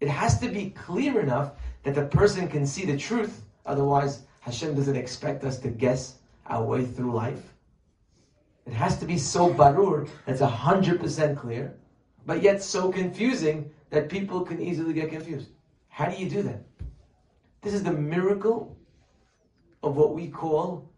It 0.00 0.08
has 0.08 0.40
to 0.40 0.48
be 0.48 0.70
clear 0.70 1.20
enough 1.20 1.52
that 1.84 1.94
the 1.94 2.06
person 2.06 2.48
can 2.48 2.66
see 2.66 2.84
the 2.84 2.98
truth. 2.98 3.44
Otherwise, 3.64 4.24
Hashem 4.40 4.74
doesn't 4.74 4.96
expect 4.96 5.44
us 5.44 5.58
to 5.58 5.68
guess 5.68 6.16
our 6.46 6.64
way 6.64 6.84
through 6.84 7.14
life. 7.14 7.54
It 8.66 8.72
has 8.72 8.98
to 8.98 9.06
be 9.06 9.18
so 9.18 9.54
barur, 9.54 10.08
that's 10.26 10.40
100% 10.40 11.36
clear, 11.36 11.76
but 12.26 12.42
yet 12.42 12.60
so 12.60 12.90
confusing 12.90 13.70
that 13.90 14.08
people 14.08 14.40
can 14.40 14.60
easily 14.60 14.92
get 14.94 15.10
confused. 15.10 15.50
How 15.88 16.06
do 16.06 16.16
you 16.16 16.28
do 16.28 16.42
that? 16.42 16.64
This 17.62 17.74
is 17.74 17.84
the 17.84 17.92
miracle 17.92 18.76
of 19.84 19.96
what 19.96 20.14
we 20.14 20.26
call 20.26 20.90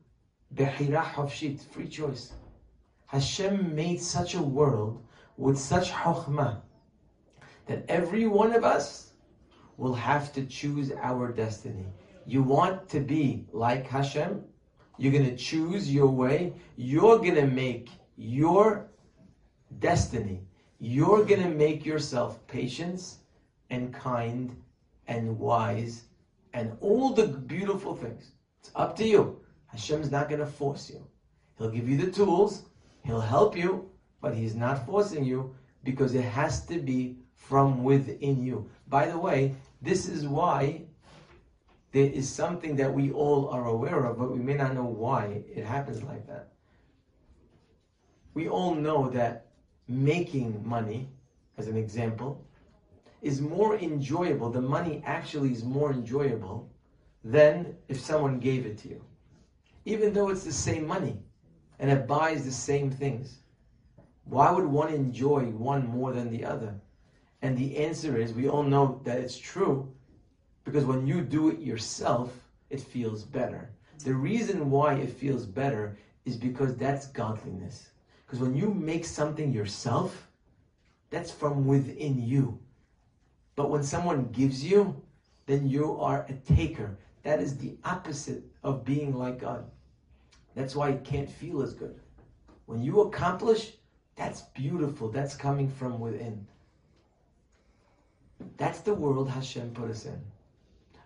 Behirah 0.54 1.04
Hafshit, 1.04 1.60
free 1.60 1.86
choice. 1.86 2.32
Hashem 3.04 3.74
made 3.74 4.00
such 4.00 4.34
a 4.34 4.40
world 4.40 5.04
with 5.36 5.58
such 5.58 5.90
chokhmah 5.90 6.62
that 7.66 7.84
every 7.90 8.26
one 8.26 8.54
of 8.54 8.64
us 8.64 9.12
will 9.76 9.92
have 9.92 10.32
to 10.32 10.46
choose 10.46 10.90
our 11.02 11.30
destiny. 11.32 11.84
You 12.24 12.42
want 12.42 12.88
to 12.88 13.00
be 13.00 13.46
like 13.52 13.86
Hashem, 13.86 14.42
you're 14.96 15.12
going 15.12 15.28
to 15.28 15.36
choose 15.36 15.92
your 15.92 16.08
way, 16.08 16.54
you're 16.76 17.18
going 17.18 17.34
to 17.34 17.46
make 17.46 17.90
your 18.16 18.88
destiny, 19.80 20.40
you're 20.78 21.26
going 21.26 21.42
to 21.42 21.50
make 21.50 21.84
yourself 21.84 22.46
patient 22.46 23.16
and 23.68 23.92
kind 23.92 24.56
and 25.06 25.38
wise 25.38 26.04
and 26.54 26.76
all 26.80 27.10
the 27.10 27.26
beautiful 27.26 27.94
things. 27.94 28.30
It's 28.60 28.70
up 28.74 28.96
to 28.96 29.04
you. 29.04 29.40
Hashem's 29.66 30.10
not 30.10 30.28
going 30.28 30.40
to 30.40 30.46
force 30.46 30.88
you. 30.88 31.04
He'll 31.58 31.68
give 31.70 31.88
you 31.88 31.98
the 31.98 32.10
tools, 32.10 32.62
He'll 33.04 33.20
help 33.20 33.56
you, 33.56 33.90
but 34.22 34.34
He's 34.34 34.54
not 34.54 34.86
forcing 34.86 35.24
you 35.24 35.54
because 35.82 36.14
it 36.14 36.22
has 36.22 36.64
to 36.66 36.78
be 36.78 37.18
from 37.34 37.84
within 37.84 38.42
you. 38.42 38.70
By 38.88 39.06
the 39.06 39.18
way, 39.18 39.54
this 39.82 40.08
is 40.08 40.26
why 40.26 40.82
there 41.92 42.10
is 42.10 42.28
something 42.28 42.74
that 42.76 42.92
we 42.92 43.12
all 43.12 43.48
are 43.50 43.66
aware 43.66 44.06
of, 44.06 44.18
but 44.18 44.32
we 44.32 44.38
may 44.38 44.54
not 44.54 44.74
know 44.74 44.84
why 44.84 45.42
it 45.54 45.64
happens 45.64 46.02
like 46.02 46.26
that. 46.26 46.52
We 48.32 48.48
all 48.48 48.74
know 48.74 49.10
that 49.10 49.46
making 49.86 50.66
money, 50.66 51.08
as 51.58 51.68
an 51.68 51.76
example, 51.76 52.44
is 53.24 53.40
more 53.40 53.76
enjoyable. 53.78 54.50
The 54.50 54.60
money 54.60 55.02
actually 55.06 55.52
is 55.52 55.64
more 55.64 55.92
enjoyable 55.92 56.70
than 57.24 57.74
if 57.88 57.98
someone 57.98 58.38
gave 58.38 58.66
it 58.66 58.76
to 58.78 58.88
you. 58.88 59.00
Even 59.86 60.12
though 60.12 60.28
it's 60.28 60.44
the 60.44 60.52
same 60.52 60.86
money 60.86 61.18
and 61.78 61.90
it 61.90 62.06
buys 62.06 62.44
the 62.44 62.52
same 62.52 62.90
things. 62.90 63.38
Why 64.24 64.50
would 64.50 64.66
one 64.66 64.92
enjoy 64.92 65.44
one 65.46 65.88
more 65.88 66.12
than 66.12 66.30
the 66.30 66.44
other? 66.44 66.74
And 67.42 67.56
the 67.56 67.76
answer 67.78 68.16
is 68.18 68.32
we 68.32 68.48
all 68.48 68.62
know 68.62 69.00
that 69.04 69.18
it's 69.18 69.36
true 69.36 69.92
because 70.64 70.84
when 70.84 71.06
you 71.06 71.20
do 71.22 71.50
it 71.50 71.60
yourself, 71.60 72.32
it 72.70 72.80
feels 72.80 73.22
better. 73.22 73.70
The 74.04 74.14
reason 74.14 74.70
why 74.70 74.94
it 74.94 75.10
feels 75.10 75.46
better 75.46 75.96
is 76.24 76.36
because 76.36 76.76
that's 76.76 77.08
godliness. 77.08 77.90
Because 78.24 78.40
when 78.40 78.54
you 78.54 78.72
make 78.72 79.04
something 79.04 79.52
yourself, 79.52 80.28
that's 81.10 81.30
from 81.30 81.66
within 81.66 82.20
you. 82.20 82.58
But 83.56 83.70
when 83.70 83.82
someone 83.82 84.30
gives 84.32 84.64
you, 84.64 85.00
then 85.46 85.68
you 85.68 85.98
are 86.00 86.26
a 86.28 86.34
taker. 86.54 86.98
That 87.22 87.40
is 87.40 87.56
the 87.56 87.76
opposite 87.84 88.42
of 88.62 88.84
being 88.84 89.14
like 89.14 89.40
God. 89.40 89.64
That's 90.54 90.76
why 90.76 90.90
it 90.90 91.04
can't 91.04 91.30
feel 91.30 91.62
as 91.62 91.74
good. 91.74 91.98
When 92.66 92.82
you 92.82 93.02
accomplish, 93.02 93.74
that's 94.16 94.42
beautiful. 94.54 95.10
That's 95.10 95.36
coming 95.36 95.68
from 95.68 95.98
within. 95.98 96.46
That's 98.56 98.80
the 98.80 98.94
world 98.94 99.28
Hashem 99.28 99.74
put 99.74 99.90
us 99.90 100.06
in. 100.06 100.20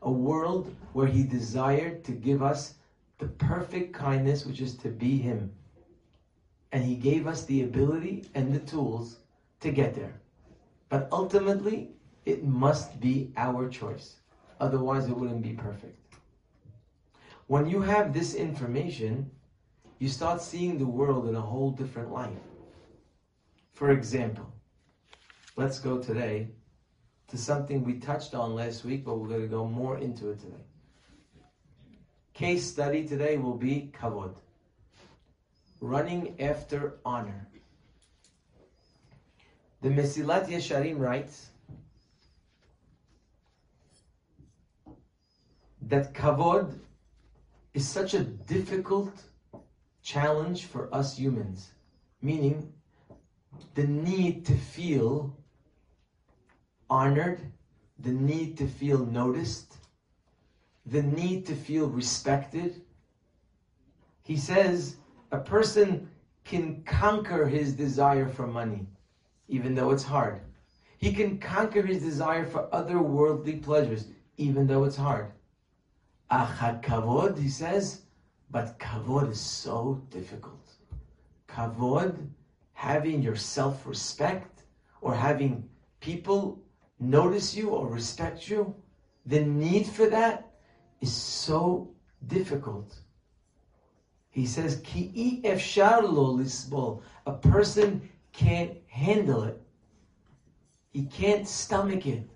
A 0.03 0.11
world 0.11 0.75
where 0.93 1.07
He 1.07 1.23
desired 1.23 2.05
to 2.05 2.13
give 2.13 2.43
us 2.43 2.75
the 3.19 3.27
perfect 3.27 3.93
kindness, 3.95 4.47
which 4.47 4.61
is 4.61 4.77
to 4.79 4.89
be 4.89 5.19
Him. 5.19 5.53
And 6.73 6.85
He 6.85 6.95
gave 6.95 7.27
us 7.27 7.45
the 7.45 7.63
ability 7.63 8.27
and 8.35 8.53
the 8.53 8.61
tools 8.61 9.19
to 9.61 9.71
get 9.71 9.95
there. 9.95 10.21
But 10.89 11.09
ultimately, 11.11 11.91
it 12.25 12.45
must 12.45 13.01
be 13.01 13.33
our 13.37 13.69
choice. 13.69 14.17
Otherwise, 14.61 15.07
it 15.09 15.17
wouldn't 15.17 15.43
be 15.43 15.53
perfect. 15.53 15.97
When 17.47 17.69
you 17.69 17.81
have 17.81 18.13
this 18.13 18.35
information, 18.35 19.31
you 19.99 20.09
start 20.09 20.43
seeing 20.43 20.79
the 20.79 20.87
world 20.87 21.29
in 21.29 21.35
a 21.35 21.41
whole 21.41 21.71
different 21.71 22.13
light. 22.13 22.43
For 23.73 23.91
example, 23.91 24.53
let's 25.57 25.79
go 25.79 25.99
today 25.99 26.49
to 27.29 27.39
something 27.39 27.85
we 27.85 27.95
touched 27.95 28.35
on 28.35 28.55
last 28.55 28.85
week, 28.85 29.05
but 29.05 29.19
we're 29.19 29.29
going 29.29 29.43
to 29.43 29.49
go 29.49 29.67
more 29.67 29.99
into 29.99 30.31
it 30.31 30.41
today. 30.41 30.65
Case 32.35 32.65
study 32.65 33.07
today 33.07 33.37
will 33.37 33.57
be 33.57 33.93
kavod, 33.99 34.37
running 35.81 36.41
after 36.41 36.99
honor. 37.05 37.49
The 39.83 39.89
Mesilat 39.89 40.49
Yesharim 40.49 40.99
writes 40.99 41.51
that 45.89 46.13
kavod 46.15 46.79
is 47.75 47.89
such 47.89 48.15
a 48.15 48.25
difficult 48.25 49.23
challenge 50.03 50.67
for 50.67 50.95
us 50.95 51.17
humans, 51.17 51.71
meaning 52.21 52.73
the 53.75 53.87
need 53.87 54.45
to 54.47 54.55
feel 54.55 55.35
honored, 56.91 57.41
the 57.99 58.13
need 58.13 58.57
to 58.59 58.67
feel 58.67 59.05
noticed, 59.05 59.77
the 60.87 61.03
need 61.03 61.47
to 61.47 61.55
feel 61.55 61.89
respected. 61.89 62.83
He 64.23 64.37
says 64.37 64.97
a 65.33 65.39
person 65.39 66.11
can 66.45 66.83
conquer 66.85 67.47
his 67.47 67.75
desire 67.75 68.29
for 68.29 68.47
money, 68.47 68.87
even 69.49 69.75
though 69.75 69.91
it's 69.91 70.05
hard. 70.05 70.41
He 70.99 71.13
can 71.13 71.39
conquer 71.39 71.83
his 71.83 72.03
desire 72.03 72.45
for 72.45 72.69
other 72.75 73.01
worldly 73.01 73.57
pleasures, 73.57 74.09
even 74.37 74.67
though 74.67 74.85
it's 74.85 74.97
hard. 74.97 75.33
Achad 76.31 76.83
kavod, 76.83 77.39
he 77.39 77.49
says, 77.49 78.03
but 78.51 78.79
kavod 78.79 79.31
is 79.31 79.41
so 79.41 80.03
difficult. 80.11 80.71
Kavod 81.49 82.29
having 82.73 83.23
your 83.23 83.37
self 83.37 83.87
respect 83.87 84.65
or 85.01 85.15
having 85.15 85.69
people 86.01 86.63
notice 87.01 87.57
you 87.57 87.71
or 87.71 87.89
respect 87.89 88.49
you, 88.49 88.75
the 89.27 89.41
need 89.41 89.87
for 89.87 90.07
that 90.09 90.51
is 91.01 91.13
so 91.13 91.91
difficult. 92.27 92.95
He 94.31 94.47
says, 94.47 94.81
Ki 94.85 95.41
efshar 95.45 96.03
lo 96.03 96.37
lisbol. 96.37 97.03
A 97.27 97.33
person 97.33 98.09
can't 98.33 98.77
handle 98.87 99.45
it. 99.45 99.61
He 100.93 101.05
can't 101.05 101.47
stomach 101.47 102.07
it. 102.07 102.29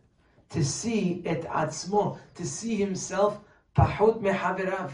To 0.51 0.65
see 0.65 1.23
et 1.25 1.43
atzmo, 1.43 2.19
to 2.35 2.47
see 2.47 2.77
himself 2.77 3.41
pahut 3.77 4.21
mehavirav, 4.21 4.93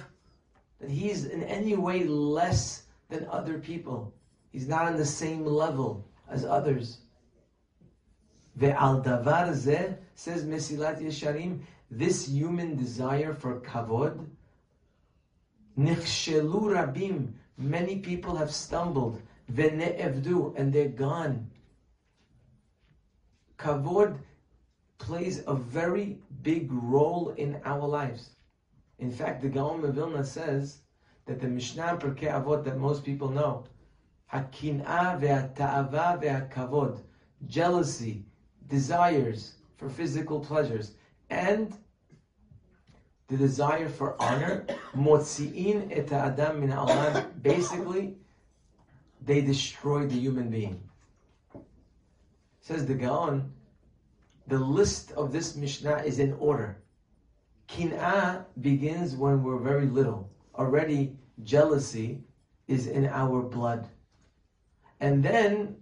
that 0.80 0.90
he's 0.90 1.24
in 1.26 1.42
any 1.44 1.76
way 1.76 2.04
less 2.04 2.84
than 3.08 3.26
other 3.30 3.58
people. 3.58 4.14
He's 4.50 4.68
not 4.68 4.86
on 4.86 4.96
the 4.96 5.04
same 5.04 5.44
level 5.44 6.06
as 6.28 6.44
others. 6.44 6.98
Ve'al 8.58 9.04
davar 9.04 9.50
zeh, 9.50 9.96
says 10.14 10.44
Mesilat 10.44 11.00
Yesharim, 11.00 11.60
this 11.90 12.28
human 12.28 12.76
desire 12.76 13.32
for 13.32 13.60
kavod, 13.60 14.26
nichshelu 15.78 16.62
rabim, 16.76 17.32
many 17.56 18.00
people 18.00 18.36
have 18.36 18.52
stumbled, 18.52 19.20
ve'ne'evdu, 19.52 20.58
and 20.58 20.72
they're 20.72 20.88
gone. 20.88 21.50
Kavod 23.58 24.18
plays 24.98 25.42
a 25.46 25.54
very 25.54 26.18
big 26.42 26.70
role 26.72 27.30
in 27.36 27.60
our 27.64 27.86
lives. 27.86 28.30
In 28.98 29.10
fact, 29.10 29.42
the 29.42 29.48
Gaon 29.48 29.84
of 29.84 29.94
Vilna 29.94 30.24
says 30.24 30.78
that 31.26 31.40
the 31.40 31.48
Mishnah 31.48 31.98
Pirkei 32.00 32.32
Avot 32.32 32.64
that 32.64 32.78
most 32.78 33.04
people 33.04 33.28
know, 33.28 33.64
Hakin'a 34.32 35.20
ve'ata'ava 35.20 36.20
ve'akavod, 36.20 37.00
jealousy, 37.46 38.24
desires 38.68 39.54
for 39.76 39.88
physical 39.88 40.40
pleasures, 40.40 40.94
and 41.30 41.76
the 43.28 43.36
desire 43.36 43.88
for 43.88 44.20
honor, 44.20 44.66
motzi'in 44.96 45.96
et 45.96 46.10
adam 46.12 46.60
min 46.60 46.72
alam, 46.72 47.32
basically, 47.42 48.16
they 49.24 49.40
destroy 49.40 50.06
the 50.06 50.18
human 50.18 50.50
being. 50.50 50.82
Says 52.60 52.86
the 52.86 52.94
Gaon, 52.94 53.52
the 54.46 54.58
list 54.58 55.12
of 55.12 55.30
this 55.32 55.54
Mishnah 55.54 56.02
is 56.04 56.18
in 56.18 56.32
order. 56.34 56.82
Kin'ah 57.68 58.46
begins 58.60 59.14
when 59.14 59.42
we're 59.42 59.58
very 59.58 59.86
little. 59.86 60.30
Already, 60.54 61.16
jealousy 61.44 62.24
is 62.66 62.86
in 62.86 63.06
our 63.06 63.42
blood. 63.42 63.88
And 65.00 65.22
then 65.22 65.76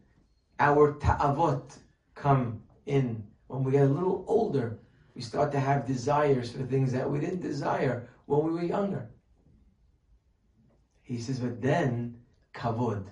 our 0.59 0.94
ta'avot 0.94 1.79
come 2.14 2.62
in. 2.87 3.25
When 3.46 3.62
we 3.62 3.72
get 3.72 3.83
a 3.83 3.92
little 3.92 4.25
older, 4.27 4.79
we 5.14 5.22
start 5.22 5.53
to 5.53 5.61
have 5.61 5.87
desires 5.87 6.51
for 6.51 6.64
things 6.64 6.92
that 6.92 7.09
we 7.09 7.20
didn't 7.20 7.40
desire 7.40 8.09
when 8.27 8.44
we 8.44 8.51
were 8.51 8.64
younger. 8.64 9.09
He 11.03 11.18
says, 11.18 11.38
but 11.38 11.62
then 11.62 12.18
kavod, 12.53 13.07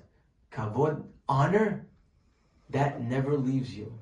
kavod, 0.52 1.04
honor, 1.28 1.86
that 2.70 3.00
never 3.00 3.36
leaves 3.36 3.74
you. 3.74 3.96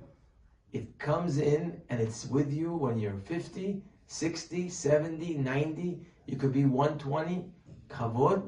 It 0.73 0.99
comes 0.99 1.37
in 1.37 1.83
and 1.91 2.01
it's 2.01 2.27
with 2.27 2.51
you 2.51 2.73
when 2.73 2.99
you're 2.99 3.21
50, 3.27 3.83
60, 4.13 4.69
70, 4.69 5.37
90, 5.39 5.99
you 6.27 6.37
could 6.37 6.53
be 6.53 6.67
120. 6.67 7.47
Kavod 7.89 8.43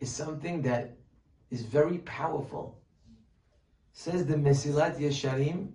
is 0.00 0.14
something 0.14 0.60
that 0.62 0.94
is 1.50 1.62
very 1.62 1.98
powerful. 1.98 2.78
Says 3.94 4.26
the 4.26 4.34
Mesilat 4.34 4.98
Yesharim, 4.98 5.70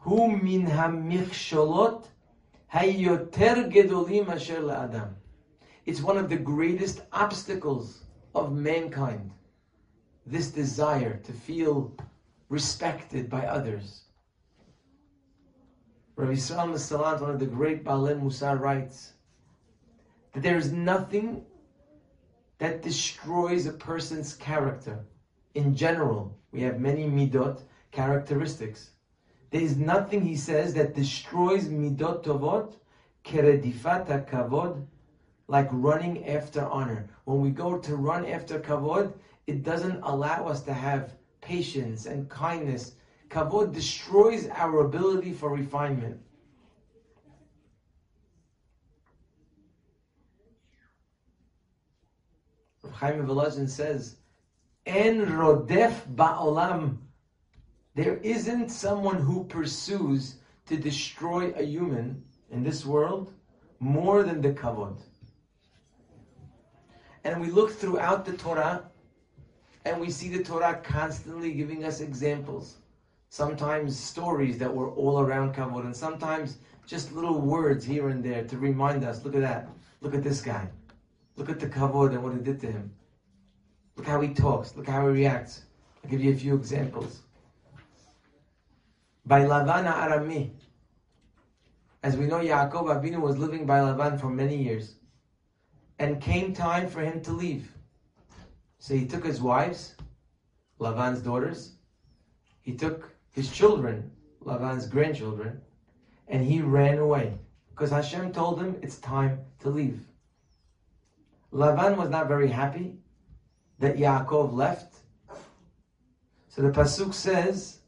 Hu 0.00 0.36
min 0.36 0.66
hamichsholot 0.66 2.04
hayoter 2.70 3.72
gedolim 3.72 4.28
asher 4.28 4.60
la'adam. 4.60 5.14
It's 5.86 6.02
one 6.02 6.18
of 6.18 6.28
the 6.28 6.36
greatest 6.36 7.00
obstacles 7.12 8.04
of 8.34 8.52
mankind. 8.52 9.32
This 10.26 10.50
desire 10.50 11.16
to 11.24 11.32
feel 11.32 11.96
respected 12.50 13.30
by 13.30 13.46
others. 13.46 14.01
Rabbi 16.22 16.34
Yisrael 16.34 16.70
Masalant, 16.70 17.20
one 17.20 17.30
of 17.30 17.40
the 17.40 17.46
great 17.46 17.82
Baalei 17.82 18.16
Musar, 18.16 18.56
writes 18.60 19.14
that 20.32 20.44
there 20.44 20.56
is 20.56 20.70
nothing 20.70 21.44
that 22.58 22.80
destroys 22.80 23.66
a 23.66 23.72
person's 23.72 24.32
character. 24.32 25.04
In 25.54 25.74
general, 25.74 26.38
we 26.52 26.60
have 26.62 26.78
many 26.78 27.06
midot, 27.06 27.62
characteristics. 27.90 28.90
There 29.50 29.62
is 29.62 29.76
nothing, 29.76 30.24
he 30.24 30.36
says, 30.36 30.74
that 30.74 30.94
destroys 30.94 31.66
midot 31.66 32.22
tovot, 32.22 32.74
keredifata 33.24 34.24
kavod, 34.24 34.86
like 35.48 35.66
running 35.72 36.24
after 36.28 36.64
honor. 36.66 37.08
When 37.24 37.40
we 37.40 37.50
go 37.50 37.78
to 37.78 37.96
run 37.96 38.26
after 38.26 38.60
kavod, 38.60 39.12
it 39.48 39.64
doesn't 39.64 40.00
allow 40.04 40.46
us 40.46 40.62
to 40.62 40.72
have 40.72 41.14
patience 41.40 42.06
and 42.06 42.28
kindness 42.28 42.92
Kavod 43.32 43.72
destroys 43.72 44.46
our 44.48 44.80
ability 44.80 45.32
for 45.32 45.48
refinement. 45.48 46.20
Chaim 52.92 53.26
Volozhin 53.26 53.70
says, 53.70 54.16
"En 54.84 55.24
rodef 55.24 56.06
ba'olam." 56.14 56.98
There 57.94 58.18
isn't 58.18 58.68
someone 58.68 59.16
who 59.16 59.44
pursues 59.44 60.36
to 60.66 60.76
destroy 60.76 61.54
a 61.54 61.62
human 61.62 62.22
in 62.50 62.62
this 62.62 62.84
world 62.84 63.32
more 63.80 64.22
than 64.22 64.42
the 64.42 64.52
kavod. 64.52 65.00
And 67.24 67.40
we 67.40 67.50
look 67.50 67.70
throughout 67.70 68.26
the 68.26 68.36
Torah, 68.36 68.90
and 69.86 69.98
we 69.98 70.10
see 70.10 70.28
the 70.28 70.44
Torah 70.44 70.82
constantly 70.84 71.54
giving 71.54 71.82
us 71.84 72.00
examples 72.00 72.81
sometimes 73.32 73.98
stories 73.98 74.58
that 74.58 74.74
were 74.74 74.90
all 74.90 75.18
around 75.18 75.54
kavod, 75.54 75.86
and 75.86 75.96
sometimes 75.96 76.58
just 76.86 77.12
little 77.12 77.40
words 77.40 77.82
here 77.82 78.10
and 78.10 78.22
there 78.22 78.44
to 78.44 78.58
remind 78.58 79.04
us, 79.04 79.24
look 79.24 79.34
at 79.34 79.40
that, 79.40 79.70
look 80.02 80.12
at 80.14 80.22
this 80.22 80.42
guy, 80.42 80.68
look 81.36 81.48
at 81.48 81.58
the 81.58 81.66
kavod 81.66 82.10
and 82.10 82.22
what 82.22 82.34
it 82.34 82.44
did 82.44 82.60
to 82.60 82.70
him. 82.70 82.92
Look 83.96 84.06
how 84.06 84.20
he 84.20 84.34
talks, 84.34 84.76
look 84.76 84.86
how 84.86 85.06
he 85.08 85.14
reacts. 85.14 85.62
I'll 86.04 86.10
give 86.10 86.22
you 86.22 86.34
a 86.34 86.36
few 86.36 86.54
examples. 86.54 87.22
By 89.24 89.40
Lavan 89.46 89.90
HaArami, 89.90 90.50
as 92.02 92.18
we 92.18 92.26
know, 92.26 92.40
Yaakov 92.40 92.84
Avinu 92.94 93.18
was 93.18 93.38
living 93.38 93.64
by 93.64 93.78
Lavan 93.78 94.20
for 94.20 94.28
many 94.28 94.62
years, 94.62 94.96
and 95.98 96.20
came 96.20 96.52
time 96.52 96.86
for 96.86 97.00
him 97.00 97.22
to 97.22 97.32
leave. 97.32 97.72
So 98.78 98.92
he 98.92 99.06
took 99.06 99.24
his 99.24 99.40
wives, 99.40 99.94
Lavan's 100.78 101.22
daughters, 101.22 101.76
he 102.60 102.74
took 102.74 103.10
his 103.32 103.50
children, 103.50 104.10
Lavan's 104.44 104.86
grandchildren, 104.86 105.60
and 106.28 106.44
he 106.44 106.60
ran 106.60 106.98
away 106.98 107.34
because 107.70 107.90
Hashem 107.90 108.32
told 108.32 108.60
him 108.60 108.78
it's 108.82 108.98
time 108.98 109.38
to 109.60 109.70
leave. 109.70 110.00
Lavan 111.52 111.96
was 111.96 112.08
not 112.08 112.28
very 112.28 112.48
happy 112.48 112.96
that 113.78 113.96
Yaakov 113.96 114.52
left. 114.52 114.94
So 116.48 116.62
the 116.62 116.70
Pasuk 116.70 117.12
says 117.14 117.78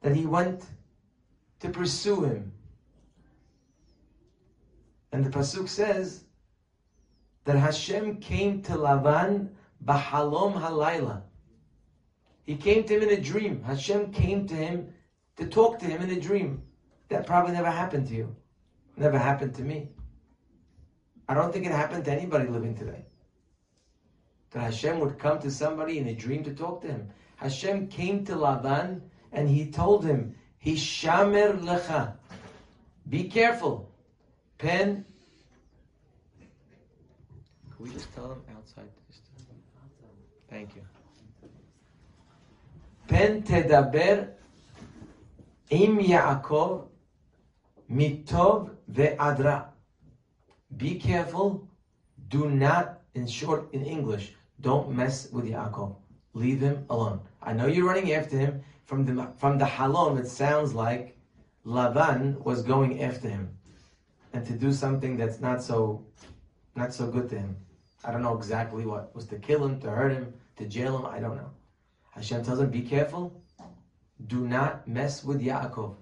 that 0.00 0.14
he 0.14 0.26
went 0.26 0.64
to 1.60 1.68
pursue 1.68 2.22
him. 2.22 2.52
And 5.12 5.24
the 5.24 5.30
Pasuk 5.30 5.68
says 5.68 6.24
that 7.44 7.56
Hashem 7.56 8.20
came 8.20 8.62
to 8.62 8.72
Lavan 8.72 9.48
Bahalom 9.84 10.60
Halayla. 10.60 11.22
He 12.44 12.56
came 12.56 12.84
to 12.84 12.96
him 12.96 13.02
in 13.02 13.10
a 13.10 13.20
dream. 13.20 13.62
Hashem 13.62 14.12
came 14.12 14.46
to 14.48 14.54
him 14.54 14.92
to 15.36 15.46
talk 15.46 15.78
to 15.80 15.86
him 15.86 16.02
in 16.02 16.10
a 16.10 16.20
dream. 16.20 16.62
That 17.08 17.26
probably 17.26 17.52
never 17.52 17.70
happened 17.70 18.08
to 18.08 18.14
you. 18.14 18.34
Never 18.96 19.18
happened 19.18 19.54
to 19.56 19.62
me. 19.62 19.88
I 21.28 21.34
don't 21.34 21.52
think 21.52 21.66
it 21.66 21.72
happened 21.72 22.04
to 22.06 22.12
anybody 22.12 22.48
living 22.48 22.74
today. 22.74 23.04
That 24.50 24.60
Hashem 24.60 24.98
would 24.98 25.18
come 25.18 25.38
to 25.40 25.50
somebody 25.50 25.98
in 25.98 26.08
a 26.08 26.14
dream 26.14 26.42
to 26.44 26.54
talk 26.54 26.82
to 26.82 26.88
him. 26.88 27.08
Hashem 27.36 27.88
came 27.88 28.24
to 28.26 28.34
Lavan 28.34 29.00
and 29.32 29.48
he 29.48 29.70
told 29.70 30.04
him, 30.04 30.34
Hishamer 30.64 31.58
lecha. 31.60 32.14
Be 33.08 33.24
careful. 33.24 33.90
Pen. 34.58 35.04
Can 37.76 37.86
we 37.86 37.90
just 37.90 38.12
tell 38.14 38.28
them 38.28 38.42
outside? 38.54 38.88
Thank 40.50 40.74
you. 40.74 40.82
פן 43.09 43.41
תדבר 43.41 44.23
עם 45.69 45.99
יעקב 45.99 46.81
מטוב 47.89 48.69
ועד 48.87 49.41
רע. 49.41 49.59
Be 50.77 50.99
careful. 50.99 51.67
Do 52.27 52.49
not, 52.49 53.01
in 53.13 53.27
short, 53.27 53.71
in 53.71 53.85
English, 53.85 54.33
don't 54.61 54.91
mess 54.91 55.31
with 55.31 55.45
Yaakov. 55.45 55.95
Leave 56.33 56.59
him 56.59 56.85
alone. 56.89 57.19
I 57.41 57.53
know 57.53 57.67
you're 57.67 57.87
running 57.87 58.11
after 58.13 58.37
him. 58.37 58.63
From 58.85 59.05
the 59.05 59.27
from 59.37 59.57
the 59.57 59.65
halom, 59.65 60.19
it 60.19 60.27
sounds 60.27 60.73
like 60.73 61.17
Lavan 61.65 62.43
was 62.43 62.61
going 62.61 63.01
after 63.01 63.29
him, 63.29 63.57
and 64.33 64.45
to 64.45 64.53
do 64.53 64.71
something 64.71 65.17
that's 65.17 65.39
not 65.39 65.63
so, 65.63 66.03
not 66.75 66.93
so 66.93 67.07
good 67.07 67.29
to 67.29 67.37
him. 67.39 67.55
I 68.03 68.11
don't 68.11 68.21
know 68.21 68.37
exactly 68.37 68.85
what 68.85 69.15
was 69.15 69.25
to 69.27 69.37
kill 69.37 69.65
him, 69.65 69.79
to 69.81 69.89
hurt 69.89 70.11
him, 70.11 70.33
to 70.57 70.65
jail 70.65 70.97
him. 70.97 71.05
I 71.05 71.19
don't 71.19 71.37
know. 71.37 71.49
Hashem 72.10 72.44
tells 72.44 72.60
him, 72.60 72.70
"Be 72.70 72.82
careful. 72.82 73.42
Do 74.26 74.46
not 74.46 74.86
mess 74.86 75.24
with 75.24 75.40
Yaakov." 75.40 75.96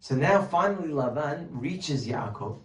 So 0.00 0.16
now, 0.16 0.42
finally, 0.42 0.88
Lavan 0.88 1.48
reaches 1.50 2.06
Yaakov, 2.06 2.58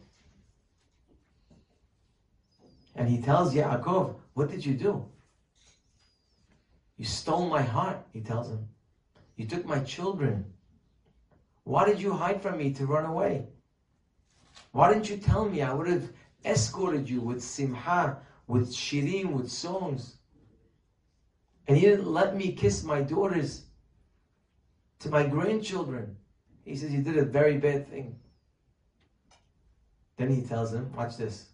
and 2.95 3.07
he 3.07 3.21
tells 3.21 3.53
Yaakov, 3.53 4.15
"What 4.33 4.49
did 4.49 4.65
you 4.65 4.75
do?" 4.75 5.05
You 6.97 7.05
stole 7.05 7.47
my 7.47 7.61
heart, 7.61 8.03
he 8.11 8.21
tells 8.21 8.49
him. 8.49 8.67
You 9.35 9.45
took 9.45 9.65
my 9.65 9.79
children. 9.81 10.53
Why 11.63 11.85
did 11.85 12.01
you 12.01 12.11
hide 12.13 12.41
from 12.41 12.57
me 12.57 12.73
to 12.73 12.87
run 12.87 13.05
away? 13.05 13.49
Why 14.71 14.91
didn't 14.91 15.09
you 15.09 15.17
tell 15.17 15.45
me? 15.45 15.61
I 15.61 15.73
would 15.73 15.87
have 15.87 16.11
escorted 16.43 17.07
you 17.07 17.21
with 17.21 17.43
simha, 17.43 18.19
with 18.47 18.73
shirim, 18.73 19.33
with 19.33 19.51
songs. 19.51 20.16
And 21.67 21.77
you 21.77 21.89
didn't 21.89 22.11
let 22.11 22.35
me 22.35 22.53
kiss 22.53 22.83
my 22.83 23.01
daughters 23.01 23.65
to 24.99 25.09
my 25.09 25.23
grandchildren. 25.27 26.17
He 26.63 26.75
says, 26.75 26.93
You 26.93 27.01
did 27.01 27.17
a 27.17 27.25
very 27.25 27.57
bad 27.57 27.89
thing. 27.89 28.17
Then 30.17 30.31
he 30.31 30.41
tells 30.41 30.73
him, 30.73 30.91
Watch 30.95 31.17
this. 31.17 31.47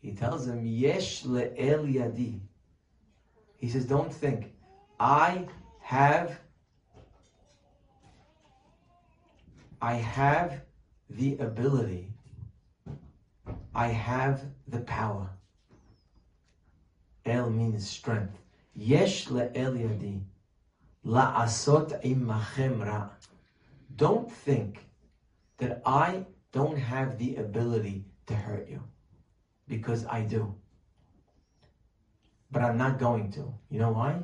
He 0.00 0.12
tells 0.12 0.46
him, 0.46 0.64
Yesh 0.64 1.24
le'el 1.24 1.84
yadi. 1.92 2.40
He 3.58 3.68
says, 3.68 3.84
Don't 3.84 4.12
think. 4.12 4.54
I 4.98 5.46
have 5.80 6.38
I 9.80 9.94
have 9.94 10.60
the 11.08 11.38
ability. 11.38 12.08
I 13.74 13.88
have 13.88 14.42
the 14.66 14.80
power. 14.80 15.37
El 17.28 17.50
means 17.50 17.88
strength. 17.88 18.38
Yesh 18.74 19.26
le'el 19.28 19.74
yadi. 19.76 20.20
La'asot 21.04 22.02
imachem 22.04 22.84
ra. 22.84 23.10
Don't 23.96 24.30
think 24.30 24.86
that 25.58 25.82
I 25.84 26.24
don't 26.52 26.76
have 26.78 27.18
the 27.18 27.36
ability 27.36 28.04
to 28.26 28.34
hurt 28.34 28.68
you. 28.68 28.82
Because 29.66 30.06
I 30.06 30.22
do 30.22 30.54
but 32.50 32.62
I'm 32.62 32.78
not 32.78 32.98
going 32.98 33.30
to. 33.32 33.52
You 33.70 33.80
know 33.80 33.90
why? 33.92 34.22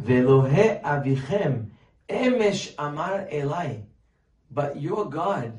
Velohe 0.00 0.82
avichem 0.82 1.70
emesh 2.08 2.74
amar 2.78 3.26
elai. 3.30 3.84
But 4.50 4.80
your 4.80 5.08
God, 5.08 5.58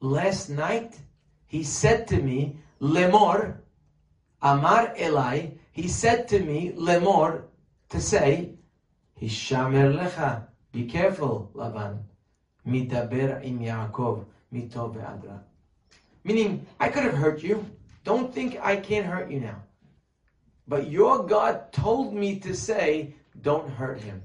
last 0.00 0.48
night, 0.48 0.98
he 1.46 1.62
said 1.62 2.06
to 2.08 2.16
me, 2.22 2.56
lemor, 2.80 3.56
amar 4.40 4.94
elai, 4.96 5.58
he 5.72 5.88
said 5.88 6.28
to 6.28 6.40
me, 6.40 6.72
lemor, 6.76 7.42
to 7.90 8.00
say, 8.00 8.54
hishamer 9.20 9.94
lecha, 9.96 10.46
be 10.72 10.84
careful, 10.84 11.50
Lavan, 11.54 12.02
mitaber 12.66 13.44
im 13.44 13.60
Yaakov, 13.60 14.24
mito 14.52 14.94
ve'adra. 14.94 15.40
Meaning, 16.24 16.66
I 16.78 16.88
could 16.88 17.04
have 17.04 17.14
hurt 17.14 17.42
you. 17.42 17.64
Don't 18.04 18.32
think 18.34 18.58
I 18.60 18.76
can't 18.76 19.06
hurt 19.06 19.30
you 19.30 19.40
now. 19.40 19.62
But 20.68 20.90
your 20.90 21.24
God 21.24 21.72
told 21.72 22.14
me 22.14 22.38
to 22.40 22.54
say, 22.54 23.14
don't 23.42 23.68
hurt 23.68 24.00
him. 24.00 24.22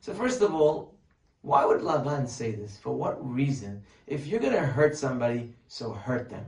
So, 0.00 0.14
first 0.14 0.40
of 0.42 0.54
all, 0.54 0.94
why 1.42 1.64
would 1.64 1.80
Lavan 1.80 2.28
say 2.28 2.52
this? 2.52 2.78
For 2.78 2.92
what 2.92 3.18
reason? 3.24 3.82
If 4.06 4.26
you're 4.26 4.40
going 4.40 4.52
to 4.52 4.60
hurt 4.60 4.96
somebody, 4.96 5.54
so 5.68 5.92
hurt 5.92 6.28
them. 6.28 6.44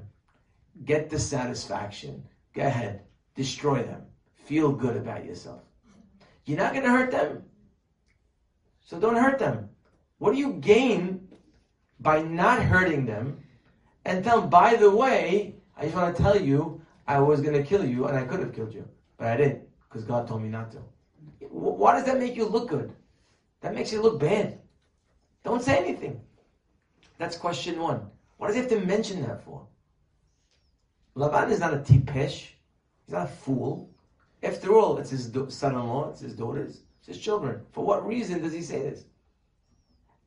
Get 0.85 1.11
the 1.11 1.19
satisfaction. 1.19 2.25
Go 2.55 2.63
ahead. 2.63 3.03
Destroy 3.39 3.85
them. 3.85 4.03
Feel 4.35 4.73
good 4.73 4.97
about 4.97 5.25
yourself. 5.25 5.61
You're 6.45 6.59
not 6.59 6.73
going 6.73 6.85
to 6.85 6.91
hurt 6.91 7.13
them. 7.13 7.45
So 8.85 8.99
don't 8.99 9.15
hurt 9.15 9.39
them. 9.39 9.69
What 10.19 10.33
do 10.33 10.39
you 10.41 10.55
gain 10.55 11.29
by 12.01 12.21
not 12.21 12.61
hurting 12.61 13.07
them 13.07 13.41
and 14.05 14.25
tell 14.25 14.41
them, 14.41 14.51
by 14.51 14.75
the 14.75 14.91
way, 14.91 15.55
I 15.77 15.85
just 15.85 15.95
want 15.95 16.17
to 16.17 16.21
tell 16.21 16.37
you, 16.37 16.83
I 17.07 17.21
was 17.21 17.41
going 17.41 17.55
to 17.55 17.63
kill 17.63 17.85
you 17.85 18.07
and 18.07 18.19
I 18.19 18.25
could 18.25 18.41
have 18.41 18.53
killed 18.53 18.75
you, 18.75 18.89
but 19.19 19.29
I 19.29 19.37
didn't 19.37 19.69
because 19.89 20.03
God 20.03 20.27
told 20.27 20.43
me 20.43 20.49
not 20.49 20.73
to. 20.73 20.79
Why 21.49 21.93
does 21.93 22.07
that 22.07 22.19
make 22.19 22.35
you 22.35 22.45
look 22.45 22.69
good? 22.69 22.93
That 23.61 23.73
makes 23.73 23.93
you 23.93 24.03
look 24.03 24.19
bad. 24.19 24.59
Don't 25.45 25.63
say 25.63 25.79
anything. 25.79 26.21
That's 27.19 27.37
question 27.37 27.79
one. 27.79 28.11
Why 28.39 28.49
does 28.49 28.57
he 28.57 28.63
have 28.63 28.71
to 28.71 28.85
mention 28.85 29.23
that 29.23 29.45
for? 29.45 29.65
Lavan 31.15 31.51
is 31.51 31.61
not 31.61 31.73
a 31.73 31.79
tipesh. 31.79 32.58
He's 33.09 33.15
not 33.15 33.25
a 33.25 33.31
fool. 33.31 33.89
After 34.43 34.75
all, 34.75 34.99
it's 34.99 35.09
his 35.09 35.33
son-in-law, 35.49 36.11
it's 36.11 36.21
his 36.21 36.35
daughters, 36.35 36.83
it's 36.99 37.07
his 37.07 37.19
children. 37.19 37.63
For 37.73 37.83
what 37.83 38.07
reason 38.07 38.43
does 38.43 38.53
he 38.53 38.61
say 38.61 38.83
this? 38.83 39.07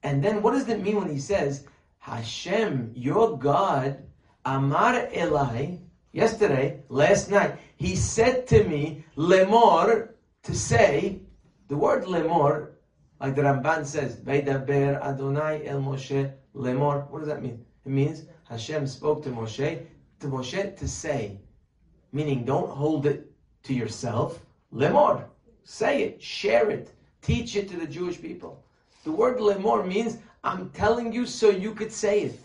And 0.02 0.24
then 0.24 0.42
what 0.42 0.54
does 0.54 0.68
it 0.68 0.82
mean 0.82 0.96
when 0.96 1.12
he 1.12 1.20
says, 1.20 1.68
Hashem, 2.00 2.94
your 2.96 3.38
God, 3.38 4.04
Amar 4.46 4.94
Elai, 5.14 5.78
yesterday, 6.12 6.82
last 6.90 7.30
night, 7.30 7.60
he 7.76 7.96
said 7.96 8.48
to 8.48 8.64
me, 8.64 9.06
lemor, 9.16 10.14
to 10.42 10.56
say, 10.56 11.20
the 11.68 11.78
word 11.78 12.06
lemor, 12.06 12.72
like 13.20 13.36
the 13.36 13.44
Ramban 13.44 13.86
says, 13.86 14.16
Veidaber 14.16 15.00
Adonai 15.04 15.68
El 15.68 15.84
Moshe 15.84 16.34
lemor. 16.56 17.08
What 17.12 17.20
does 17.20 17.28
that 17.28 17.44
mean? 17.44 17.64
It 17.86 17.92
means 17.92 18.24
Hashem 18.50 18.88
spoke 18.88 19.22
to 19.26 19.30
Moshe, 19.30 19.86
to 20.20 20.28
Moshe 20.28 20.76
to 20.76 20.88
say, 20.88 21.38
meaning 22.12 22.44
don't 22.46 22.70
hold 22.70 23.06
it 23.06 23.32
to 23.64 23.74
yourself. 23.74 24.40
Lemor, 24.74 25.26
say 25.64 26.04
it, 26.04 26.22
share 26.22 26.70
it, 26.70 26.94
teach 27.22 27.56
it 27.56 27.70
to 27.70 27.78
the 27.78 27.88
Jewish 27.88 28.22
people. 28.22 28.64
The 29.04 29.12
word 29.12 29.40
lemor 29.40 29.86
means 29.88 30.18
I'm 30.44 30.70
telling 30.72 31.12
you 31.12 31.26
so 31.26 31.50
you 31.50 31.74
could 31.74 31.92
say 31.92 32.22
it. 32.22 32.40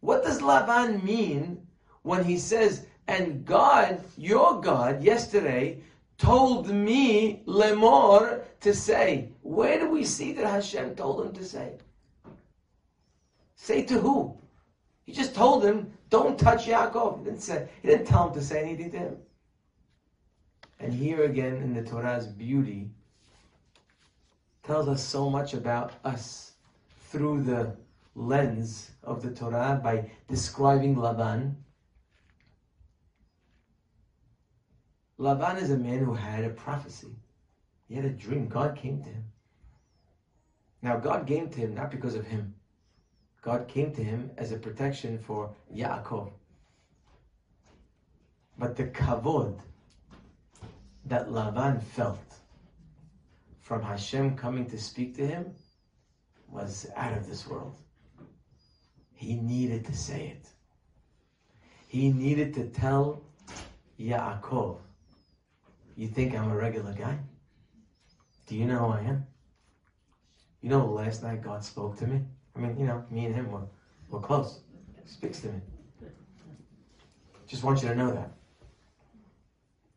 What 0.00 0.24
does 0.24 0.40
Lavan 0.40 1.02
mean 1.02 1.66
when 2.02 2.24
he 2.24 2.38
says, 2.38 2.86
and 3.08 3.44
God, 3.44 4.02
your 4.16 4.60
God, 4.60 5.02
yesterday 5.02 5.78
told 6.18 6.68
me, 6.68 7.42
Lemor, 7.46 8.42
to 8.60 8.74
say. 8.74 9.28
Where 9.42 9.78
do 9.78 9.88
we 9.90 10.04
see 10.04 10.32
that 10.32 10.46
Hashem 10.46 10.94
told 10.94 11.26
him 11.26 11.32
to 11.32 11.44
say? 11.44 11.78
Say 13.56 13.82
to 13.84 13.98
who? 13.98 14.36
He 15.04 15.12
just 15.12 15.34
told 15.34 15.64
him, 15.64 15.92
don't 16.12 16.38
touch 16.38 16.66
Yaakov. 16.66 17.18
He 17.18 17.24
didn't, 17.24 17.40
say, 17.40 17.68
he 17.80 17.88
didn't 17.88 18.06
tell 18.06 18.28
him 18.28 18.34
to 18.34 18.42
say 18.42 18.62
anything 18.62 18.90
to 18.90 18.98
him. 18.98 19.16
And 20.78 20.92
here 20.92 21.24
again 21.24 21.56
in 21.56 21.72
the 21.72 21.82
Torah's 21.82 22.26
beauty 22.26 22.90
tells 24.62 24.88
us 24.88 25.02
so 25.02 25.30
much 25.30 25.54
about 25.54 25.92
us 26.04 26.52
through 27.08 27.44
the 27.44 27.74
lens 28.14 28.90
of 29.02 29.22
the 29.22 29.30
Torah 29.30 29.80
by 29.82 30.10
describing 30.28 30.96
Laban 30.96 31.56
Laban 35.16 35.56
is 35.56 35.70
a 35.70 35.78
man 35.78 36.00
who 36.00 36.14
had 36.14 36.44
a 36.44 36.50
prophecy. 36.50 37.14
He 37.88 37.94
had 37.94 38.04
a 38.04 38.10
dream. 38.10 38.48
God 38.48 38.76
came 38.76 39.02
to 39.02 39.08
him. 39.08 39.24
Now, 40.82 40.96
God 40.96 41.26
came 41.26 41.48
to 41.48 41.60
him 41.60 41.74
not 41.74 41.92
because 41.92 42.16
of 42.16 42.26
him. 42.26 42.54
God 43.42 43.68
came 43.68 43.92
to 43.92 44.02
him 44.02 44.30
as 44.38 44.52
a 44.52 44.56
protection 44.56 45.18
for 45.18 45.54
Yaakov. 45.74 46.30
But 48.56 48.76
the 48.76 48.84
kavod 48.84 49.58
that 51.04 51.30
Laban 51.30 51.80
felt 51.80 52.38
from 53.60 53.82
Hashem 53.82 54.36
coming 54.36 54.70
to 54.70 54.78
speak 54.78 55.14
to 55.16 55.26
him 55.26 55.52
was 56.48 56.86
out 56.96 57.12
of 57.12 57.28
this 57.28 57.46
world. 57.46 57.74
He 59.12 59.34
needed 59.34 59.84
to 59.84 59.94
say 59.94 60.28
it. 60.28 60.48
He 61.88 62.10
needed 62.10 62.54
to 62.54 62.64
tell 62.64 63.22
Yaakov 64.00 64.78
you 65.94 66.08
think 66.08 66.34
I'm 66.34 66.50
a 66.50 66.56
regular 66.56 66.92
guy? 66.92 67.18
Do 68.46 68.56
you 68.56 68.66
know 68.66 68.78
who 68.78 68.92
I 68.92 69.00
am? 69.00 69.26
You 70.60 70.70
know, 70.70 70.86
last 70.86 71.22
night 71.22 71.42
God 71.42 71.64
spoke 71.64 71.96
to 71.98 72.06
me. 72.06 72.22
I 72.54 72.58
mean, 72.58 72.78
you 72.78 72.86
know, 72.86 73.04
me 73.10 73.26
and 73.26 73.34
him 73.34 73.50
were, 73.50 73.66
were 74.10 74.20
close. 74.20 74.60
Speaks 75.04 75.40
to 75.40 75.48
me. 75.48 75.60
Just 77.46 77.64
want 77.64 77.82
you 77.82 77.88
to 77.88 77.94
know 77.94 78.12
that. 78.12 78.32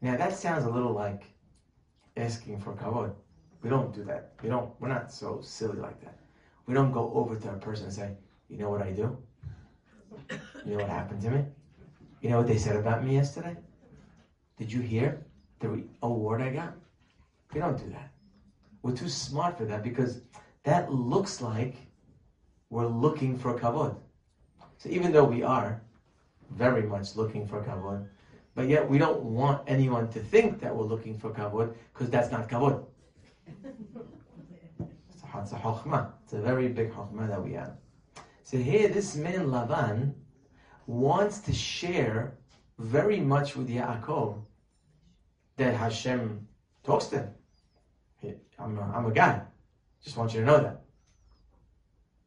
Now 0.02 0.18
that 0.18 0.36
sounds 0.36 0.66
a 0.66 0.70
little 0.70 0.92
like 0.92 1.24
asking 2.18 2.60
for 2.60 2.74
kavod. 2.74 3.14
We 3.62 3.70
don't 3.70 3.94
do 3.94 4.04
that. 4.06 4.34
We 4.42 4.50
don't. 4.50 4.70
We're 4.80 4.90
not 4.90 5.12
so 5.12 5.40
silly 5.42 5.80
like 5.80 6.00
that. 6.02 6.18
We 6.68 6.74
don't 6.74 6.92
go 6.92 7.12
over 7.14 7.36
to 7.36 7.50
a 7.52 7.54
person 7.54 7.86
and 7.86 7.94
say, 7.94 8.18
"You 8.50 8.58
know 8.58 8.70
what 8.70 8.82
I 8.82 8.92
do? 8.92 9.18
You 10.66 10.72
know 10.72 10.78
what 10.78 10.90
happened 10.90 11.22
to 11.22 11.32
me? 11.32 11.46
You 12.22 12.30
know 12.30 12.38
what 12.38 12.48
they 12.48 12.58
said 12.58 12.76
about 12.76 13.04
me 13.04 13.14
yesterday? 13.16 13.56
Did 14.58 14.72
you 14.72 14.82
hear? 14.82 15.26
the 15.60 15.84
award 16.04 16.42
I 16.42 16.50
got. 16.50 16.74
We 17.54 17.60
don't 17.60 17.78
do 17.78 17.90
that. 17.92 18.12
We're 18.82 18.96
too 18.96 19.10
smart 19.10 19.58
for 19.58 19.66
that 19.66 19.84
because 19.84 20.22
that 20.64 20.92
looks 20.92 21.42
like 21.42 21.76
we're 22.70 22.88
looking 22.88 23.38
for 23.38 23.58
kavod. 23.60 23.96
So 24.78 24.90
even 24.90 25.12
though 25.12 25.24
we 25.24 25.44
are 25.44 25.82
very 26.52 26.84
much 26.84 27.16
looking 27.16 27.48
for 27.48 27.62
kavod, 27.64 28.08
but 28.56 28.68
yet 28.68 28.90
we 28.90 28.98
don't 28.98 29.22
want 29.22 29.64
anyone 29.68 30.08
to 30.10 30.20
think 30.20 30.60
that 30.62 30.76
we're 30.76 30.86
looking 30.86 31.18
for 31.18 31.32
kavod 31.32 31.76
because 31.94 32.10
that's 32.10 32.32
not 32.32 32.50
kavod. 32.50 32.86
It's 35.42 35.52
a, 35.52 35.56
chokhmah. 35.56 36.12
It's 36.24 36.34
a 36.34 36.42
very 36.42 36.70
big 36.70 36.94
chokhmah 36.94 37.28
that 37.28 37.44
we 37.44 37.54
have. 37.54 37.74
So 38.44 38.58
here, 38.58 38.88
this 38.88 39.16
man 39.16 39.48
Lavan 39.48 40.14
wants 40.88 41.40
to 41.40 41.54
share 41.54 42.38
very 42.80 43.20
much 43.20 43.56
with 43.56 43.70
Yaakov 43.70 44.42
that 45.58 45.76
Hashem 45.76 46.48
talks 46.84 47.08
to 47.08 47.18
him. 48.22 48.40
I'm 48.58 48.78
a, 48.78 48.82
I'm 48.96 49.06
a 49.06 49.12
guy. 49.12 49.42
Just 50.04 50.16
want 50.18 50.34
you 50.34 50.42
to 50.42 50.46
know 50.46 50.62
that. 50.62 50.85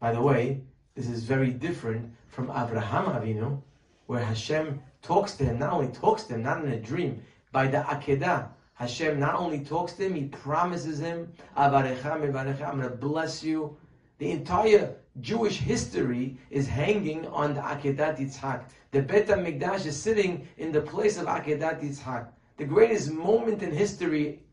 By 0.00 0.12
the 0.12 0.22
way, 0.22 0.62
this 0.94 1.08
is 1.08 1.24
very 1.24 1.50
different 1.50 2.14
from 2.28 2.50
Abraham 2.50 3.06
Avinu, 3.06 3.60
where 4.06 4.24
Hashem 4.24 4.80
talks 5.02 5.34
to 5.36 5.44
him, 5.44 5.58
not 5.58 5.72
only 5.72 5.88
talks 5.92 6.24
to 6.24 6.34
him, 6.34 6.42
not 6.42 6.64
in 6.64 6.70
a 6.72 6.80
dream, 6.80 7.22
by 7.50 7.66
the 7.66 7.78
Akedah. 7.78 8.48
Hashem 8.74 9.18
not 9.18 9.34
only 9.34 9.64
talks 9.64 9.94
to 9.94 10.04
him, 10.06 10.14
he 10.14 10.26
promises 10.26 11.00
him, 11.00 11.32
I'm 11.56 11.72
going 11.72 11.96
to 11.96 12.96
bless 13.00 13.42
you. 13.42 13.76
The 14.18 14.30
entire 14.30 14.94
Jewish 15.20 15.58
history 15.58 16.38
is 16.50 16.68
hanging 16.68 17.26
on 17.26 17.54
the 17.54 17.60
Akedat 17.60 18.18
Yitzhak. 18.18 18.64
The 18.92 19.02
Bet 19.02 19.26
HaMikdash 19.26 19.84
is 19.84 20.00
sitting 20.00 20.46
in 20.58 20.70
the 20.70 20.80
place 20.80 21.18
of 21.18 21.26
Akedat 21.26 21.82
Yitzhak. 21.82 22.28
The 22.56 22.64
greatest 22.64 23.10
moment 23.10 23.64
in 23.64 23.72
history. 23.72 24.44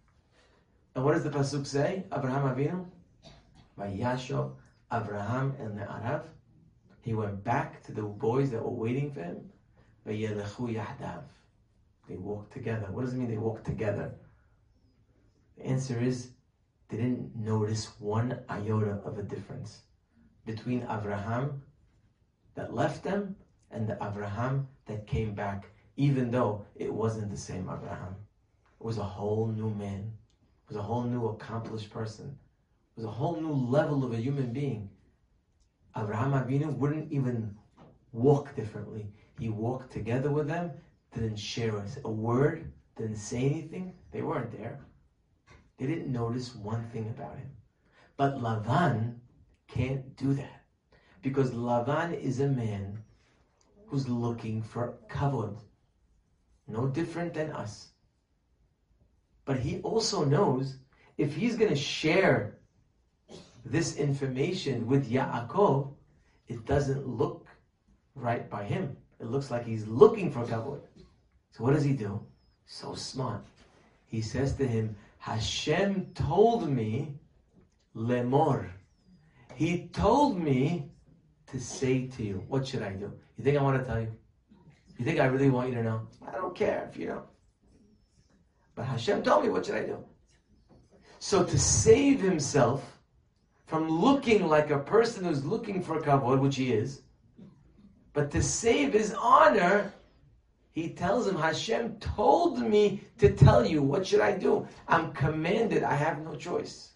And 0.96 1.06
what 1.06 1.14
does 1.14 1.24
the 1.24 1.30
Pasuk 1.30 1.68
say? 1.68 2.04
Abraham 2.12 2.50
Avinu? 2.56 2.86
Vayashov 3.78 4.54
Abraham 4.92 5.56
el 5.60 5.72
ne'arav. 5.72 6.24
He 7.02 7.14
went 7.14 7.44
back 7.44 7.84
to 7.84 7.92
the 7.92 8.02
boys 8.02 8.52
that 8.52 8.64
were 8.64 8.72
waiting 8.72 9.12
for 9.12 9.24
him. 9.24 9.52
They 10.06 10.28
walked 12.18 12.52
together. 12.52 12.88
What 12.92 13.06
does 13.06 13.14
it 13.14 13.18
mean 13.18 13.30
they 13.30 13.38
walked 13.38 13.66
together? 13.66 14.14
The 15.58 15.66
answer 15.66 16.00
is 16.00 16.32
they 16.90 16.98
didn't 16.98 17.36
notice 17.36 18.00
one 18.00 18.44
iota 18.50 19.00
of 19.04 19.18
a 19.18 19.24
difference 19.24 19.82
between 20.46 20.88
Abraham 20.90 21.64
that 22.54 22.74
left 22.74 23.04
them 23.04 23.36
and 23.72 23.90
the 23.90 23.98
Abraham 24.02 24.68
that 24.86 25.08
came 25.08 25.34
back, 25.34 25.70
even 25.98 26.32
though 26.32 26.66
it 26.76 26.94
wasn't 26.94 27.32
the 27.32 27.38
same 27.38 27.70
Abraham. 27.70 28.16
It 28.80 28.86
was 28.86 28.98
a 28.98 29.04
whole 29.04 29.48
new 29.48 29.70
man. 29.70 30.14
It 30.64 30.70
was 30.70 30.78
a 30.78 30.84
whole 30.84 31.04
new 31.04 31.26
accomplished 31.26 31.90
person. 31.90 32.38
Was 32.96 33.06
a 33.06 33.12
whole 33.12 33.40
new 33.40 33.52
level 33.52 34.06
of 34.06 34.14
a 34.14 34.18
human 34.18 34.54
being. 34.54 34.90
Abraham 35.98 36.32
Avinu 36.32 36.78
wouldn't 36.78 37.12
even 37.12 37.56
walk 38.14 38.56
differently. 38.56 39.12
He 39.38 39.50
walked 39.50 39.92
together 39.92 40.32
with 40.32 40.48
them, 40.48 40.72
didn't 41.14 41.38
share 41.38 41.84
a 42.04 42.10
word, 42.10 42.72
didn't 42.98 43.18
say 43.18 43.46
anything. 43.46 43.94
They 44.12 44.22
weren't 44.22 44.52
there. 44.52 44.80
They 45.78 45.88
didn't 45.88 46.12
notice 46.12 46.56
one 46.56 46.88
thing 46.90 47.10
about 47.10 47.38
him. 47.38 47.52
But 48.16 48.38
Lavan 48.40 49.16
can't 49.68 50.16
do 50.16 50.34
that. 50.34 50.64
Because 51.22 51.52
Lavan 51.52 52.18
is 52.18 52.40
a 52.40 52.48
man 52.48 53.02
who's 53.88 54.08
looking 54.08 54.62
for 54.62 54.98
kavod. 55.10 55.58
No 56.68 56.88
different 56.88 57.34
than 57.34 57.52
us. 57.52 57.90
But 59.44 59.60
he 59.60 59.80
also 59.82 60.24
knows 60.24 60.78
if 61.18 61.36
he's 61.36 61.56
going 61.56 61.70
to 61.70 61.76
share 61.76 62.55
this 63.66 63.98
information 63.98 64.88
with 64.88 65.10
Yaakov, 65.10 65.92
it 66.48 66.66
doesn't 66.66 67.08
look 67.08 67.48
right 68.14 68.50
by 68.50 68.64
him. 68.64 68.96
It 69.20 69.26
looks 69.28 69.50
like 69.50 69.66
he's 69.66 69.88
looking 69.88 70.32
for 70.32 70.46
kavod. 70.46 70.82
So 71.52 71.64
what 71.64 71.74
does 71.74 71.84
he 71.84 71.94
do? 71.94 72.22
So 72.66 72.94
smart. 72.94 73.44
He 74.08 74.22
says 74.22 74.54
to 74.58 74.68
him, 74.68 74.96
Hashem 75.18 76.12
told 76.14 76.70
me 76.70 77.16
lemor. 77.96 78.70
He 79.56 79.88
told 79.88 80.40
me 80.40 80.92
to 81.48 81.60
say 81.60 82.08
to 82.08 82.24
you, 82.24 82.44
what 82.48 82.68
should 82.68 82.84
I 82.84 82.92
do? 82.92 83.12
You 83.38 83.44
think 83.44 83.58
I 83.58 83.62
want 83.64 83.80
to 83.80 83.86
tell 83.86 84.00
you? 84.00 84.12
You 84.98 85.06
think 85.06 85.20
I 85.20 85.26
really 85.26 85.50
want 85.50 85.70
you 85.70 85.76
to 85.76 85.84
know? 85.84 86.08
I 86.28 86.32
don't 86.32 86.56
care 86.56 86.88
if 86.90 86.98
you 86.98 87.08
know. 87.08 87.24
But 88.76 88.86
Hashem 88.86 89.24
told 89.24 89.44
me, 89.44 89.50
what 89.50 89.66
should 89.66 89.76
I 89.76 89.84
do? 89.84 90.04
So 91.20 91.44
to 91.44 91.58
save 91.58 92.22
himself 92.22 92.95
from 93.66 93.90
looking 93.90 94.48
like 94.48 94.70
a 94.70 94.80
person 94.80 95.26
who's 95.26 95.44
looking 95.44 95.82
for 95.82 96.00
kavod, 96.00 96.40
which 96.40 96.56
he 96.56 96.72
is, 96.72 97.02
but 98.14 98.32
to 98.32 98.42
save 98.42 98.94
his 98.94 99.14
honor, 99.14 99.94
he 100.72 100.90
tells 100.90 101.28
him, 101.28 101.36
Hashem 101.36 101.98
told 102.00 102.60
me 102.60 103.02
to 103.18 103.30
tell 103.30 103.66
you, 103.66 103.82
what 103.82 104.06
should 104.06 104.22
I 104.22 104.38
do? 104.38 104.68
I'm 104.88 105.14
commanded, 105.14 105.84
I 105.84 105.96
have 105.96 106.22
no 106.22 106.36
choice. 106.36 106.92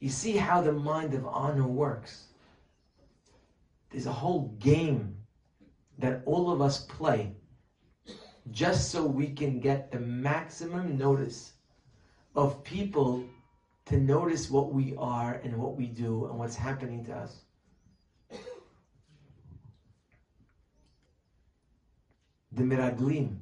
You 0.00 0.08
see 0.08 0.36
how 0.36 0.60
the 0.60 0.72
mind 0.72 1.14
of 1.14 1.26
honor 1.26 1.66
works. 1.66 2.28
There's 3.90 4.06
a 4.06 4.12
whole 4.12 4.56
game 4.58 5.16
that 5.98 6.22
all 6.24 6.50
of 6.50 6.60
us 6.60 6.86
play 6.86 7.36
just 8.50 8.90
so 8.90 9.04
we 9.04 9.28
can 9.28 9.60
get 9.60 9.92
the 9.92 10.00
maximum 10.00 10.98
notice 10.98 11.52
of 12.34 12.64
people 12.64 13.24
to 13.86 13.98
notice 13.98 14.50
what 14.50 14.72
we 14.72 14.94
are 14.96 15.40
and 15.44 15.56
what 15.56 15.76
we 15.76 15.86
do 15.86 16.26
and 16.26 16.38
what's 16.38 16.56
happening 16.56 17.04
to 17.06 17.12
us. 17.12 17.42
The 22.52 22.62
Miraglim. 22.62 23.38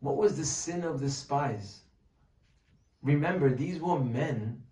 What 0.00 0.16
was 0.16 0.36
the 0.36 0.44
sin 0.44 0.84
of 0.84 1.00
the 1.00 1.10
spies? 1.10 1.80
Remember, 3.02 3.50
these 3.50 3.80
were 3.80 3.98
men 3.98 4.62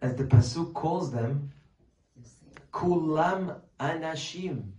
as 0.00 0.14
the 0.16 0.24
pasuk 0.24 0.72
calls 0.74 1.10
them, 1.10 1.50
kulam 2.72 3.60
anashim. 3.80 4.70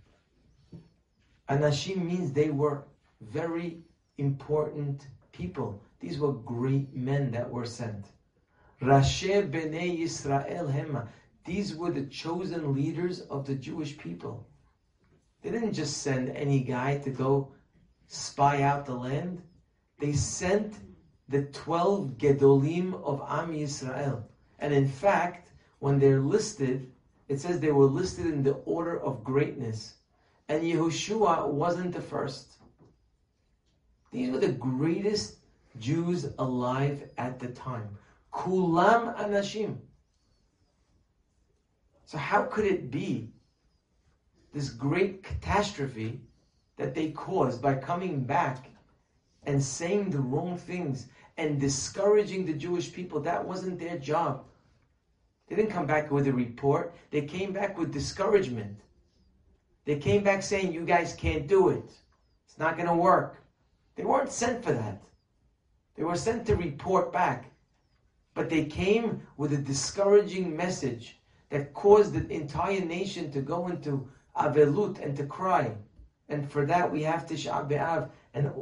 Anashim 1.48 2.04
means 2.04 2.32
they 2.32 2.50
were 2.50 2.84
very 3.20 3.78
important 4.18 5.06
people. 5.32 5.82
These 6.00 6.18
were 6.18 6.32
great 6.32 6.94
men 6.94 7.30
that 7.32 7.50
were 7.50 7.66
sent. 7.66 8.06
Rashe 8.80 9.50
bnei 9.50 10.00
Yisrael 10.00 10.72
hema. 10.72 11.08
These 11.44 11.76
were 11.76 11.90
the 11.90 12.06
chosen 12.06 12.74
leaders 12.74 13.20
of 13.22 13.46
the 13.46 13.54
Jewish 13.54 13.98
people. 13.98 14.46
They 15.42 15.50
didn't 15.50 15.74
just 15.74 15.98
send 15.98 16.30
any 16.30 16.60
guy 16.60 16.98
to 16.98 17.10
go 17.10 17.52
spy 18.06 18.62
out 18.62 18.86
the 18.86 18.94
land. 18.94 19.42
They 19.98 20.12
sent 20.12 20.76
the 21.28 21.42
12 21.44 22.18
Gedolim 22.18 22.94
of 23.04 23.22
Am 23.28 23.52
Yisrael. 23.52 24.24
And 24.58 24.72
in 24.72 24.88
fact, 24.88 25.52
when 25.78 25.98
they're 25.98 26.20
listed, 26.20 26.90
it 27.28 27.40
says 27.40 27.60
they 27.60 27.72
were 27.72 27.86
listed 27.86 28.26
in 28.26 28.42
the 28.42 28.54
order 28.64 29.00
of 29.00 29.22
greatness. 29.22 29.94
And 30.48 30.62
Yehoshua 30.62 31.48
wasn't 31.48 31.92
the 31.92 32.00
first. 32.00 32.54
These 34.10 34.30
were 34.30 34.40
the 34.40 34.52
greatest 34.52 35.39
Jews 35.78 36.26
alive 36.38 37.08
at 37.18 37.38
the 37.38 37.48
time. 37.48 37.96
Kulam 38.32 39.16
Anashim. 39.16 39.76
So, 42.04 42.18
how 42.18 42.42
could 42.42 42.64
it 42.64 42.90
be 42.90 43.30
this 44.52 44.70
great 44.70 45.22
catastrophe 45.22 46.20
that 46.76 46.94
they 46.94 47.10
caused 47.10 47.62
by 47.62 47.74
coming 47.74 48.24
back 48.24 48.70
and 49.44 49.62
saying 49.62 50.10
the 50.10 50.18
wrong 50.18 50.58
things 50.58 51.06
and 51.36 51.60
discouraging 51.60 52.46
the 52.46 52.52
Jewish 52.52 52.92
people? 52.92 53.20
That 53.20 53.46
wasn't 53.46 53.78
their 53.78 53.96
job. 53.96 54.44
They 55.48 55.56
didn't 55.56 55.70
come 55.70 55.86
back 55.86 56.10
with 56.10 56.26
a 56.26 56.32
report. 56.32 56.94
They 57.10 57.22
came 57.22 57.52
back 57.52 57.78
with 57.78 57.92
discouragement. 57.92 58.76
They 59.84 59.96
came 59.96 60.22
back 60.22 60.42
saying, 60.42 60.72
You 60.72 60.84
guys 60.84 61.14
can't 61.14 61.46
do 61.46 61.68
it. 61.68 61.90
It's 62.46 62.58
not 62.58 62.76
going 62.76 62.88
to 62.88 62.94
work. 62.94 63.36
They 63.96 64.04
weren't 64.04 64.30
sent 64.30 64.64
for 64.64 64.72
that. 64.72 65.02
They 65.96 66.04
were 66.04 66.16
sent 66.16 66.46
to 66.46 66.56
report 66.56 67.12
back. 67.12 67.50
But 68.34 68.48
they 68.48 68.64
came 68.64 69.22
with 69.36 69.52
a 69.52 69.58
discouraging 69.58 70.56
message 70.56 71.18
that 71.50 71.74
caused 71.74 72.14
the 72.14 72.32
entire 72.32 72.80
nation 72.80 73.30
to 73.32 73.40
go 73.40 73.68
into 73.68 74.08
Avelut 74.36 75.02
and 75.04 75.16
to 75.16 75.26
cry. 75.26 75.74
And 76.28 76.50
for 76.50 76.64
that 76.66 76.90
we 76.90 77.02
have 77.02 77.26
Tisha 77.26 77.68
B'Av 77.68 78.10
and 78.34 78.52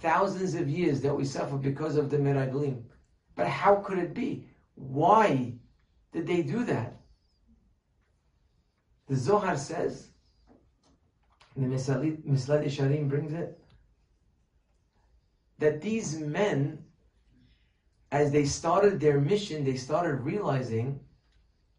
thousands 0.00 0.54
of 0.54 0.68
years 0.68 1.00
that 1.02 1.14
we 1.14 1.24
suffer 1.24 1.56
because 1.56 1.96
of 1.96 2.10
the 2.10 2.18
Miraglim. 2.18 2.82
But 3.36 3.46
how 3.46 3.76
could 3.76 3.98
it 3.98 4.12
be? 4.12 4.46
Why 4.74 5.54
did 6.12 6.26
they 6.26 6.42
do 6.42 6.64
that? 6.64 6.96
The 9.08 9.16
Zohar 9.16 9.56
says, 9.56 10.08
the 11.56 11.66
Mesillat 11.66 12.64
Yesharim 12.64 13.08
brings 13.08 13.32
it, 13.32 13.61
that 15.62 15.80
these 15.80 16.18
men, 16.18 16.82
as 18.10 18.32
they 18.32 18.44
started 18.44 18.98
their 18.98 19.20
mission, 19.20 19.64
they 19.64 19.76
started 19.76 20.16
realizing 20.16 20.98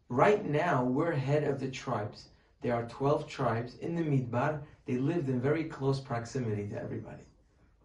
right 0.08 0.44
now 0.46 0.82
we're 0.82 1.12
head 1.12 1.44
of 1.44 1.60
the 1.60 1.68
tribes. 1.68 2.28
There 2.62 2.74
are 2.74 2.88
12 2.88 3.28
tribes 3.28 3.76
in 3.82 3.94
the 3.94 4.02
Midbar. 4.02 4.62
They 4.86 4.96
lived 4.96 5.28
in 5.28 5.38
very 5.38 5.64
close 5.64 6.00
proximity 6.00 6.66
to 6.70 6.80
everybody. 6.80 7.24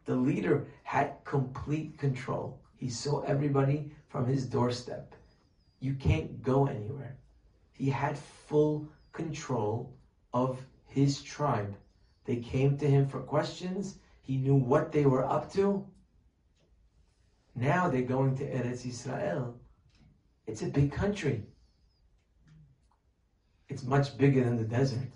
The 0.06 0.16
leader 0.16 0.68
had 0.84 1.18
complete 1.26 1.97
control. 1.97 2.62
He 2.78 2.89
saw 2.89 3.20
everybody 3.24 3.91
from 4.08 4.26
his 4.26 4.45
doorstep. 4.45 5.14
You 5.82 5.95
can't 5.95 6.41
go 6.41 6.68
anywhere. 6.68 7.18
He 7.74 7.89
had 7.89 8.18
full 8.18 8.88
control 9.12 9.93
of 10.34 10.62
his 10.88 11.22
tribe. 11.22 11.76
They 12.24 12.38
came 12.38 12.78
to 12.78 12.88
him 12.88 13.06
for 13.06 13.20
questions. 13.20 13.95
He 14.30 14.38
knew 14.38 14.54
what 14.54 14.92
they 14.92 15.08
were 15.08 15.26
up 15.26 15.52
to. 15.54 15.84
Now 17.56 17.90
they're 17.90 18.04
going 18.04 18.38
to 18.38 18.44
Eretz 18.44 18.86
Israel. 18.86 19.60
It's 20.46 20.62
a 20.62 20.68
big 20.68 20.92
country. 20.92 21.48
It's 23.70 23.82
much 23.82 24.20
bigger 24.20 24.44
than 24.44 24.56
the 24.56 24.66
desert. 24.66 25.10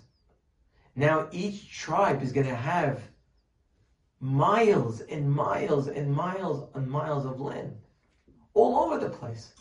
Now 0.96 1.28
each 1.30 1.70
tribe 1.70 2.24
is 2.24 2.32
going 2.32 2.48
to 2.48 2.56
have 2.56 3.02
miles 4.18 5.00
and 5.02 5.30
miles 5.30 5.86
and 5.86 6.12
miles 6.12 6.68
and 6.74 6.90
miles 6.90 7.24
of 7.24 7.38
land 7.38 7.76
all 8.52 8.80
over 8.80 8.98
the 8.98 9.10
place. 9.10 9.52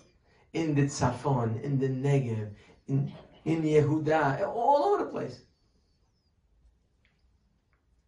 In 0.54 0.74
the 0.74 0.88
Tzafon, 0.88 1.62
in 1.62 1.78
the 1.78 1.89
Negev, 1.89 2.49
in, 2.88 3.14
in 3.45 3.62
Yehuda, 3.62 4.47
all 4.47 4.84
over 4.86 5.04
the 5.04 5.12
place. 5.12 5.41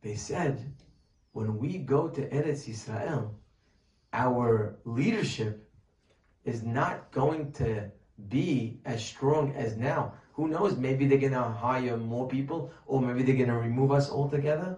They 0.01 0.15
said, 0.15 0.73
when 1.35 1.57
we 1.57 1.77
go 1.77 2.07
to 2.07 2.29
Eretz 2.29 2.69
Israel, 2.69 3.37
our 4.13 4.79
leadership 4.85 5.69
is 6.45 6.63
not 6.63 7.11
going 7.11 7.51
to 7.51 7.91
be 8.29 8.79
as 8.85 9.03
strong 9.03 9.53
as 9.53 9.75
now. 9.75 10.13
Who 10.35 10.47
knows? 10.47 10.77
Maybe 10.77 11.05
they're 11.07 11.17
going 11.17 11.33
to 11.33 11.43
hire 11.43 11.97
more 11.97 12.25
people, 12.29 12.71
or 12.85 13.01
maybe 13.01 13.23
they're 13.23 13.35
going 13.35 13.49
to 13.49 13.57
remove 13.57 13.91
us 13.91 14.09
altogether. 14.09 14.77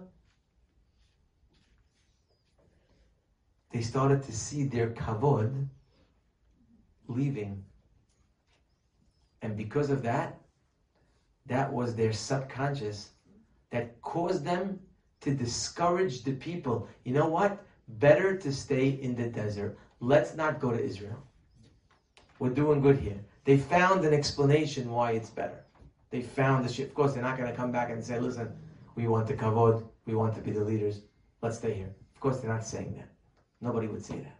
They 3.72 3.80
started 3.80 4.24
to 4.24 4.32
see 4.32 4.64
their 4.64 4.90
kavod 4.90 5.68
leaving. 7.06 7.62
And 9.42 9.56
because 9.56 9.90
of 9.90 10.02
that, 10.02 10.40
that 11.46 11.72
was 11.72 11.94
their 11.94 12.12
subconscious 12.12 13.10
that 13.70 14.02
caused 14.02 14.44
them 14.44 14.80
to 15.20 15.34
discourage 15.34 16.22
the 16.22 16.32
people. 16.32 16.88
You 17.04 17.14
know 17.14 17.26
what? 17.26 17.64
Better 17.88 18.36
to 18.36 18.52
stay 18.52 18.88
in 18.88 19.14
the 19.14 19.28
desert. 19.28 19.78
Let's 20.00 20.34
not 20.36 20.60
go 20.60 20.70
to 20.70 20.82
Israel. 20.82 21.22
We're 22.38 22.50
doing 22.50 22.80
good 22.80 22.98
here. 22.98 23.18
They 23.44 23.56
found 23.56 24.04
an 24.04 24.14
explanation 24.14 24.90
why 24.90 25.12
it's 25.12 25.30
better. 25.30 25.64
They 26.10 26.22
found 26.22 26.64
the 26.64 26.72
shit. 26.72 26.88
Of 26.88 26.94
course, 26.94 27.14
they're 27.14 27.22
not 27.22 27.36
going 27.36 27.50
to 27.50 27.56
come 27.56 27.72
back 27.72 27.90
and 27.90 28.04
say, 28.04 28.18
listen, 28.18 28.52
we 28.94 29.08
want 29.08 29.26
the 29.26 29.34
kavod, 29.34 29.84
we 30.06 30.14
want 30.14 30.34
to 30.34 30.40
be 30.40 30.50
the 30.50 30.64
leaders, 30.64 31.02
let's 31.42 31.58
stay 31.58 31.74
here. 31.74 31.94
Of 32.14 32.20
course, 32.20 32.40
they're 32.40 32.52
not 32.52 32.64
saying 32.64 32.94
that. 32.96 33.08
Nobody 33.60 33.86
would 33.86 34.04
say 34.04 34.18
that. 34.18 34.36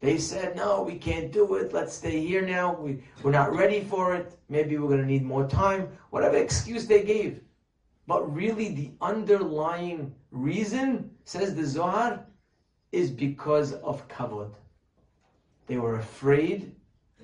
They 0.00 0.18
said, 0.18 0.54
no, 0.54 0.82
we 0.82 0.96
can't 0.96 1.32
do 1.32 1.54
it. 1.54 1.72
Let's 1.72 1.94
stay 1.94 2.20
here 2.20 2.42
now. 2.42 2.74
We, 2.74 3.02
we're 3.22 3.30
not 3.30 3.54
ready 3.54 3.80
for 3.80 4.14
it. 4.14 4.38
Maybe 4.50 4.76
we're 4.76 4.88
going 4.88 5.00
to 5.00 5.06
need 5.06 5.22
more 5.22 5.48
time. 5.48 5.88
Whatever 6.10 6.36
excuse 6.36 6.86
they 6.86 7.02
gave. 7.02 7.40
But 8.06 8.34
really, 8.34 8.68
the 8.68 8.92
underlying 9.00 10.14
reason, 10.30 11.10
says 11.24 11.54
the 11.54 11.64
Zohar, 11.64 12.26
is 12.92 13.10
because 13.10 13.72
of 13.74 14.06
kavod. 14.08 14.54
They 15.66 15.78
were 15.78 15.96
afraid 15.96 16.74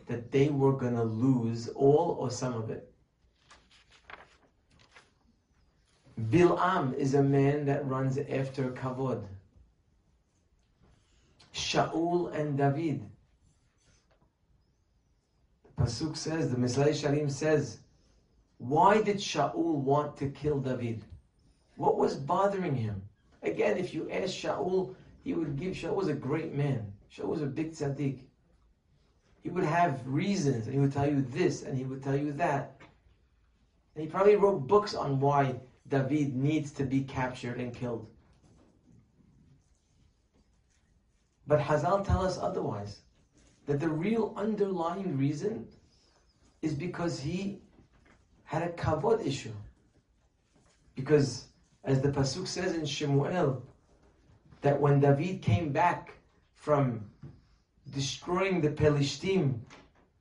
that 0.06 0.32
they 0.32 0.48
were 0.48 0.72
going 0.72 0.96
to 0.96 1.04
lose 1.04 1.68
all 1.68 2.16
or 2.18 2.30
some 2.30 2.54
of 2.54 2.70
it. 2.70 2.90
Bil'am 6.30 6.94
is 6.94 7.14
a 7.14 7.22
man 7.22 7.66
that 7.66 7.86
runs 7.86 8.18
after 8.18 8.70
kavod. 8.70 9.24
Shaul 11.54 12.34
and 12.34 12.56
David. 12.56 13.08
The 15.62 15.82
Pasuk 15.82 16.16
says, 16.16 16.50
the 16.50 16.56
Mesillat 16.56 16.90
Yesharim 16.90 17.30
says, 17.30 17.79
why 18.60 19.02
did 19.02 19.16
Shaul 19.16 19.82
want 19.90 20.16
to 20.18 20.28
kill 20.28 20.60
David? 20.60 21.04
What 21.76 21.98
was 21.98 22.14
bothering 22.14 22.76
him? 22.76 23.02
Again, 23.42 23.76
if 23.76 23.92
you 23.92 24.08
ask 24.10 24.32
Shaul, 24.34 24.94
he 25.24 25.34
would 25.34 25.56
give, 25.56 25.74
Shaul 25.74 25.94
was 25.94 26.08
a 26.08 26.14
great 26.14 26.54
man. 26.54 26.92
Shaul 27.12 27.26
was 27.26 27.42
a 27.42 27.46
big 27.46 27.72
tzaddik 27.72 28.20
he 29.42 29.50
would 29.50 29.64
have 29.64 30.06
reasons 30.06 30.66
and 30.66 30.74
he 30.74 30.80
would 30.80 30.92
tell 30.92 31.08
you 31.08 31.22
this 31.22 31.62
and 31.62 31.76
he 31.76 31.84
would 31.84 32.02
tell 32.02 32.16
you 32.16 32.32
that. 32.32 32.76
And 33.94 34.04
he 34.04 34.10
probably 34.10 34.36
wrote 34.36 34.66
books 34.66 34.94
on 34.94 35.18
why 35.18 35.54
David 35.88 36.36
needs 36.36 36.70
to 36.72 36.84
be 36.84 37.02
captured 37.02 37.58
and 37.58 37.74
killed. 37.74 38.06
But 41.46 41.60
Hazal 41.60 42.04
tell 42.04 42.24
us 42.24 42.38
otherwise. 42.38 43.00
That 43.66 43.80
the 43.80 43.88
real 43.88 44.34
underlying 44.36 45.16
reason 45.16 45.68
is 46.60 46.74
because 46.74 47.20
he 47.20 47.60
had 48.50 48.62
a 48.62 48.72
kavod 48.72 49.24
issue. 49.24 49.52
Because 50.96 51.44
as 51.84 52.02
the 52.02 52.10
Pasuk 52.10 52.48
says 52.48 52.74
in 52.74 52.84
Shemuel, 52.84 53.62
that 54.60 54.80
when 54.80 54.98
David 54.98 55.40
came 55.40 55.70
back 55.70 56.14
from 56.56 57.04
destroying 57.94 58.60
the 58.60 58.70
Pelishtim. 58.70 59.60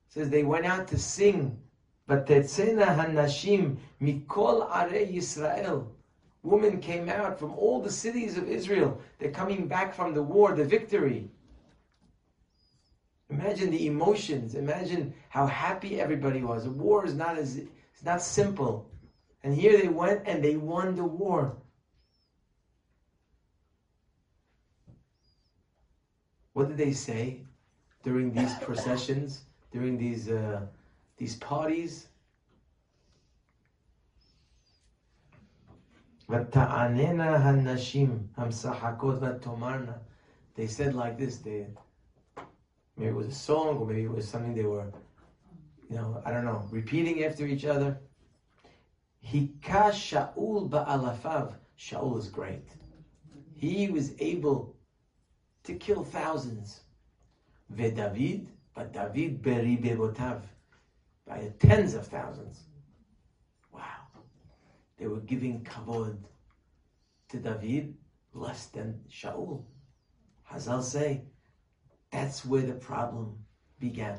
says 0.06 0.30
they 0.30 0.44
went 0.44 0.64
out 0.64 0.86
to 0.88 0.96
sing. 0.96 1.58
But 2.06 2.26
Tetzena 2.26 2.96
Hanashim 2.96 3.78
Mikol 4.00 4.64
Are 4.70 4.88
Yisrael. 4.88 5.86
Women 6.44 6.80
came 6.80 7.08
out 7.08 7.36
from 7.36 7.50
all 7.54 7.82
the 7.82 7.90
cities 7.90 8.38
of 8.38 8.48
Israel. 8.48 9.00
They're 9.18 9.32
coming 9.32 9.66
back 9.66 9.92
from 9.92 10.14
the 10.14 10.22
war, 10.22 10.54
the 10.54 10.64
victory. 10.64 11.28
Imagine 13.28 13.72
the 13.72 13.88
emotions. 13.88 14.54
Imagine 14.54 15.12
how 15.30 15.46
happy 15.46 16.00
everybody 16.00 16.42
was. 16.42 16.66
A 16.66 16.70
war 16.70 17.04
is 17.04 17.14
not 17.14 17.36
as 17.36 17.60
it's 18.00 18.06
not 18.06 18.22
simple. 18.22 18.90
And 19.44 19.54
here 19.54 19.76
they 19.76 19.88
went 19.88 20.22
and 20.26 20.42
they 20.42 20.56
won 20.56 20.96
the 20.96 21.04
war. 21.04 21.56
What 26.54 26.68
did 26.68 26.78
they 26.78 26.92
say? 26.92 27.44
during 28.02 28.32
these 28.32 28.54
processions, 28.60 29.44
during 29.72 29.98
these 29.98 30.30
uh, 30.30 30.66
these 31.16 31.36
parties. 31.36 32.06
They 40.54 40.66
said 40.66 40.94
like 40.94 41.18
this, 41.18 41.38
they 41.38 41.66
maybe 42.96 43.10
it 43.10 43.14
was 43.14 43.26
a 43.26 43.32
song 43.32 43.78
or 43.78 43.86
maybe 43.86 44.04
it 44.04 44.10
was 44.10 44.28
something 44.28 44.54
they 44.54 44.64
were, 44.64 44.92
you 45.90 45.96
know, 45.96 46.22
I 46.24 46.30
don't 46.30 46.44
know, 46.44 46.66
repeating 46.70 47.24
after 47.24 47.44
each 47.44 47.64
other. 47.64 47.98
Hika 49.26 49.90
Shaul 49.90 50.70
ba'alafav. 50.70 51.54
Shaul 51.76 52.16
is 52.16 52.28
great. 52.28 52.68
He 53.56 53.88
was 53.88 54.12
able 54.20 54.76
to 55.64 55.74
kill 55.74 56.04
thousands. 56.04 56.80
David, 57.74 58.48
but 58.74 58.92
David 58.92 59.42
beribebotav, 59.42 60.42
by 61.26 61.52
tens 61.58 61.94
of 61.94 62.06
thousands. 62.06 62.60
Wow. 63.72 64.06
They 64.96 65.06
were 65.08 65.20
giving 65.20 65.64
kavod 65.64 66.18
to 67.30 67.36
David 67.38 67.94
less 68.32 68.66
than 68.66 69.00
Shaul. 69.10 69.64
Hazal 70.50 70.82
say, 70.82 71.22
that's 72.10 72.44
where 72.44 72.62
the 72.62 72.74
problem 72.74 73.34
began. 73.78 74.18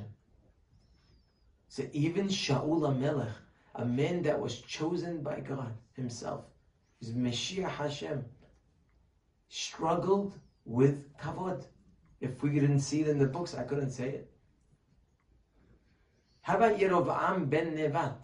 So 1.71 1.87
even 1.93 2.27
Shaul 2.27 2.81
HaMelech, 2.81 3.31
a 3.75 3.85
man 3.85 4.23
that 4.23 4.37
was 4.37 4.59
chosen 4.59 5.23
by 5.23 5.39
God 5.39 5.73
himself, 5.93 6.43
is 6.99 7.15
Messiah 7.15 7.69
Hashem, 7.69 8.25
struggled 9.47 10.37
with 10.65 11.17
kavod. 11.17 11.63
If 12.19 12.43
we 12.43 12.49
didn't 12.49 12.81
see 12.81 12.99
it 12.99 13.07
in 13.07 13.17
the 13.17 13.25
books, 13.25 13.55
I 13.55 13.63
couldn't 13.63 13.91
say 13.91 14.09
it. 14.09 14.29
How 16.41 16.57
about 16.57 16.77
Yerovam 16.77 17.49
ben 17.49 17.77
Nevat? 17.77 18.19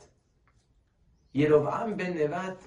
Yerovam 1.33 1.95
ben 1.95 2.15
Nevat, 2.15 2.57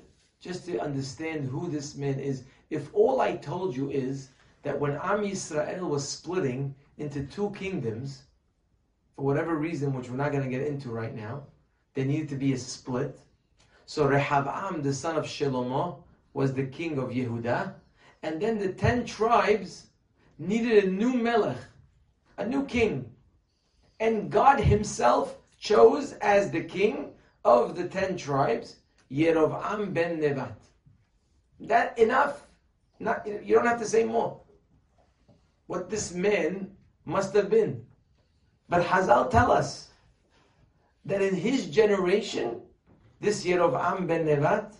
just 0.40 0.64
to 0.64 0.80
understand 0.80 1.46
who 1.46 1.68
this 1.68 1.94
man 1.94 2.18
is, 2.18 2.44
if 2.70 2.88
all 2.94 3.20
I 3.20 3.36
told 3.36 3.76
you 3.76 3.90
is 3.90 4.30
that 4.62 4.80
when 4.80 4.92
Am 4.92 5.24
Yisrael 5.24 5.86
was 5.86 6.08
splitting 6.08 6.74
into 6.96 7.26
two 7.26 7.50
kingdoms, 7.50 8.22
for 9.16 9.24
whatever 9.24 9.56
reason, 9.56 9.92
which 9.92 10.08
we're 10.08 10.16
not 10.16 10.32
going 10.32 10.44
to 10.44 10.50
get 10.50 10.66
into 10.66 10.90
right 10.90 11.14
now, 11.14 11.42
there 11.94 12.04
needed 12.04 12.28
to 12.30 12.36
be 12.36 12.52
a 12.52 12.58
split. 12.58 13.18
So 13.86 14.08
Rehavam, 14.08 14.82
the 14.82 14.92
son 14.92 15.16
of 15.16 15.24
Shelomo, 15.24 16.02
was 16.32 16.52
the 16.52 16.66
king 16.66 16.98
of 16.98 17.10
Yehuda, 17.10 17.74
and 18.22 18.40
then 18.40 18.58
the 18.58 18.72
ten 18.72 19.04
tribes 19.04 19.86
needed 20.38 20.84
a 20.84 20.90
new 20.90 21.12
melech, 21.12 21.58
a 22.38 22.46
new 22.46 22.64
king. 22.64 23.10
And 23.98 24.30
God 24.30 24.60
himself 24.60 25.36
chose 25.58 26.12
as 26.14 26.50
the 26.50 26.62
king 26.62 27.12
of 27.44 27.76
the 27.76 27.88
ten 27.88 28.16
tribes, 28.16 28.76
Yerovam 29.10 29.92
ben 29.92 30.20
Nevat. 30.20 30.54
That 31.60 31.98
enough. 31.98 32.46
Not, 33.00 33.26
you 33.26 33.54
don't 33.54 33.66
have 33.66 33.80
to 33.80 33.86
say 33.86 34.04
more. 34.04 34.40
What 35.66 35.88
this 35.90 36.12
man 36.12 36.70
must 37.04 37.34
have 37.34 37.50
been. 37.50 37.84
But 38.70 38.84
Hazal 38.86 39.28
tell 39.30 39.50
us 39.50 39.90
that 41.04 41.20
in 41.20 41.34
his 41.34 41.66
generation, 41.66 42.62
this 43.20 43.44
Yerovam 43.44 44.06
ben 44.06 44.26
Nevat, 44.26 44.72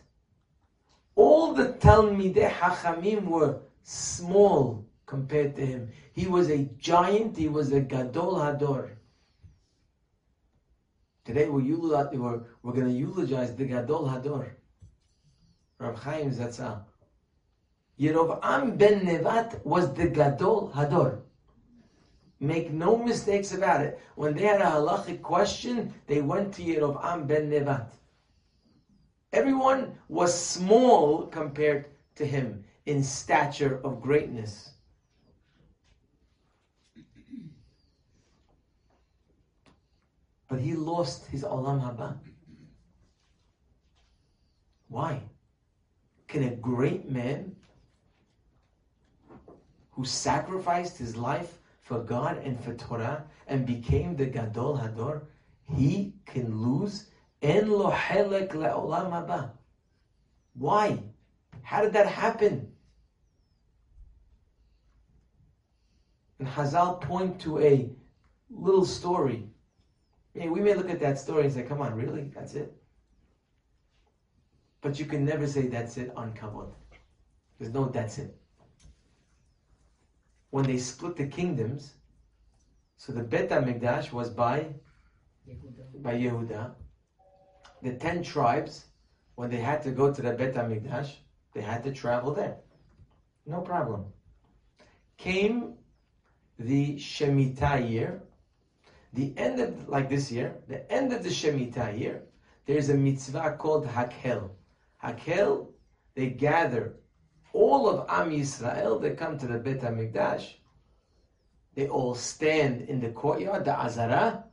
all 1.17 1.53
the 1.53 1.75
Talmidei 1.75 2.49
Hachamim 2.49 3.25
were 3.25 3.59
small 3.83 4.87
compared 5.07 5.57
to 5.57 5.67
him. 5.67 5.91
He 6.13 6.29
was 6.29 6.49
a 6.51 6.69
giant, 6.79 7.37
he 7.37 7.49
was 7.49 7.73
a 7.73 7.81
Gadol 7.81 8.37
Hador. 8.37 8.91
Today 11.25 11.49
we're, 11.49 11.77
we're, 12.13 12.43
we're 12.63 12.73
going 12.73 12.87
to 12.87 12.93
eulogize 12.93 13.57
the 13.57 13.65
Gadol 13.65 14.07
Hador, 14.07 14.53
Rav 15.81 15.99
Chaim 15.99 16.31
Zatzal. 16.31 16.85
Yerovam 17.99 18.79
ben 18.79 19.01
Nevat 19.01 19.65
was 19.67 19.93
the 19.95 20.07
Gadol 20.07 20.73
Hador. 20.77 21.23
Make 22.41 22.73
no 22.73 22.97
mistakes 22.97 23.53
about 23.53 23.83
it. 23.83 24.01
When 24.15 24.35
they 24.35 24.45
had 24.45 24.63
a 24.63 24.65
halachic 24.65 25.21
question, 25.21 25.93
they 26.07 26.23
went 26.23 26.55
to 26.55 26.63
Yerovam 26.63 27.27
ben 27.27 27.51
Nevat. 27.51 27.91
Everyone 29.31 29.99
was 30.09 30.35
small 30.35 31.27
compared 31.27 31.87
to 32.15 32.25
him 32.25 32.65
in 32.87 33.05
stature 33.05 33.81
of 33.85 34.01
greatness. 34.01 34.73
But 40.49 40.61
he 40.61 40.75
lost 40.75 41.27
his 41.27 41.45
Olam 41.45 41.81
Haba. 41.81 42.19
Why? 44.89 45.23
Can 46.27 46.43
a 46.45 46.57
great 46.57 47.09
man 47.09 47.55
who 49.93 50.05
sacrificed 50.05 50.97
his 50.97 51.17
life 51.17 51.60
for 51.91 51.99
God 51.99 52.39
and 52.39 52.63
for 52.63 52.73
Torah 52.75 53.25
and 53.49 53.67
became 53.67 54.15
the 54.15 54.27
Gadol 54.27 54.79
Hador, 54.79 55.23
he 55.77 56.15
can 56.25 56.57
lose 56.63 57.11
en 57.43 57.69
lo 57.69 57.91
helek 57.91 58.51
le'olam 58.51 59.11
haba. 59.11 59.51
Why? 60.55 61.03
How 61.63 61.83
did 61.83 61.93
that 61.95 62.07
happen? 62.07 62.73
And 66.39 66.47
Hazal 66.47 67.01
point 67.01 67.41
to 67.41 67.59
a 67.59 67.91
little 68.51 68.85
story 68.85 69.51
yeah, 70.35 70.49
we 70.49 70.61
may 70.61 70.75
look 70.75 70.91
at 70.91 71.01
that 71.01 71.19
story 71.19 71.45
and 71.45 71.53
say, 71.53 71.63
come 71.65 71.81
on, 71.81 71.95
really? 71.95 72.31
That's 72.35 72.55
it? 72.55 72.73
But 74.81 74.99
you 74.99 75.05
can 75.05 75.25
never 75.25 75.47
say 75.47 75.67
that's 75.67 75.97
it 75.97 76.13
on 76.17 76.33
Kavod. 76.35 76.71
There's 77.59 77.73
no 77.73 77.87
that's 77.87 78.19
it. 78.19 78.37
When 80.51 80.65
they 80.65 80.79
split 80.79 81.17
the 81.17 81.27
kingdoms, 81.27 81.95
so 82.97 83.13
the 83.13 83.23
Bet 83.23 83.51
HaMikdash 83.51 84.13
was 84.13 84.31
by 84.31 84.75
Yehuda. 85.49 86.03
by 86.03 86.15
Yehuda. 86.17 86.75
The 87.83 87.95
ten 87.95 88.23
tribes, 88.23 88.87
when 89.37 89.49
they 89.49 89.61
had 89.61 89.83
to 89.85 89.91
go 89.91 90.13
to 90.13 90.21
the 90.23 90.33
Bet 90.33 90.55
HaMikdash, 90.55 91.17
they 91.55 91.61
had 91.61 91.83
to 91.85 91.93
travel 91.93 92.35
there. 92.35 92.57
No 93.47 93.61
problem. 93.61 94.05
Came 95.17 95.75
the 96.59 96.97
Shemitah 96.97 97.89
year, 97.89 98.23
the 99.13 99.33
end 99.37 99.61
of, 99.61 99.89
like 99.89 100.09
this 100.09 100.31
year, 100.31 100.59
the 100.69 100.91
end 100.93 101.13
of 101.13 101.23
the 101.23 101.31
Shemitah 101.31 101.99
year, 101.99 102.23
there's 102.67 102.91
a 102.91 102.95
mitzvah 102.95 103.57
called 103.59 103.87
Hakel. 103.87 104.51
Hakel, 105.03 105.69
they 106.15 106.31
gather 106.31 106.97
all 107.53 107.89
of 107.89 108.07
Am 108.09 108.31
Yisrael, 108.31 109.01
they 109.01 109.11
come 109.11 109.39
to 109.39 109.47
the 109.47 109.59
Bet 109.59 109.81
HaMikdash, 109.81 110.55
they 111.75 111.89
all 111.89 112.15
stand 112.15 112.83
in 112.83 113.01
the 113.01 113.11
courtyard, 113.11 113.65
the 113.65 113.79
Azara. 113.79 114.45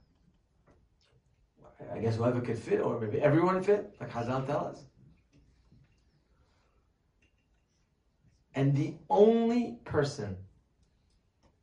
I 1.93 1.99
guess 1.99 2.17
whoever 2.17 2.41
could 2.41 2.59
fit, 2.59 2.81
or 2.81 2.99
maybe 2.99 3.19
everyone 3.19 3.63
fit, 3.63 3.93
like 3.99 4.11
Hazal 4.11 4.45
tell 4.45 4.67
us. 4.67 4.83
And 8.55 8.75
the 8.75 8.95
only 9.09 9.77
person 9.85 10.35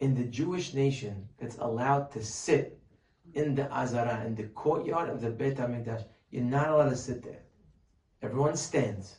in 0.00 0.14
the 0.14 0.24
Jewish 0.24 0.74
nation 0.74 1.28
that's 1.38 1.56
allowed 1.58 2.10
to 2.12 2.24
sit 2.24 2.78
in 3.34 3.54
the 3.54 3.70
Azara, 3.72 4.24
in 4.24 4.34
the 4.34 4.44
courtyard 4.44 5.08
of 5.08 5.20
the 5.20 5.30
Beit 5.30 5.56
HaMikdash. 5.56 6.04
You're 6.30 6.44
not 6.44 6.68
allowed 6.68 6.90
to 6.90 6.96
sit 6.96 7.22
there. 7.22 7.42
Everyone 8.22 8.56
stands. 8.56 9.16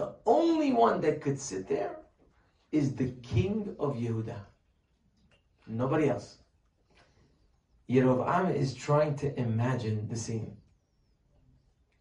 The 0.00 0.14
only 0.24 0.72
one 0.72 1.02
that 1.02 1.20
could 1.20 1.38
sit 1.38 1.68
there 1.68 1.94
is 2.72 2.94
the 2.94 3.10
king 3.22 3.76
of 3.78 3.96
Yehuda. 3.96 4.38
Nobody 5.66 6.08
else. 6.08 6.38
Yerovam 7.86 8.54
is 8.56 8.72
trying 8.72 9.14
to 9.16 9.38
imagine 9.38 10.08
the 10.08 10.16
scene. 10.16 10.56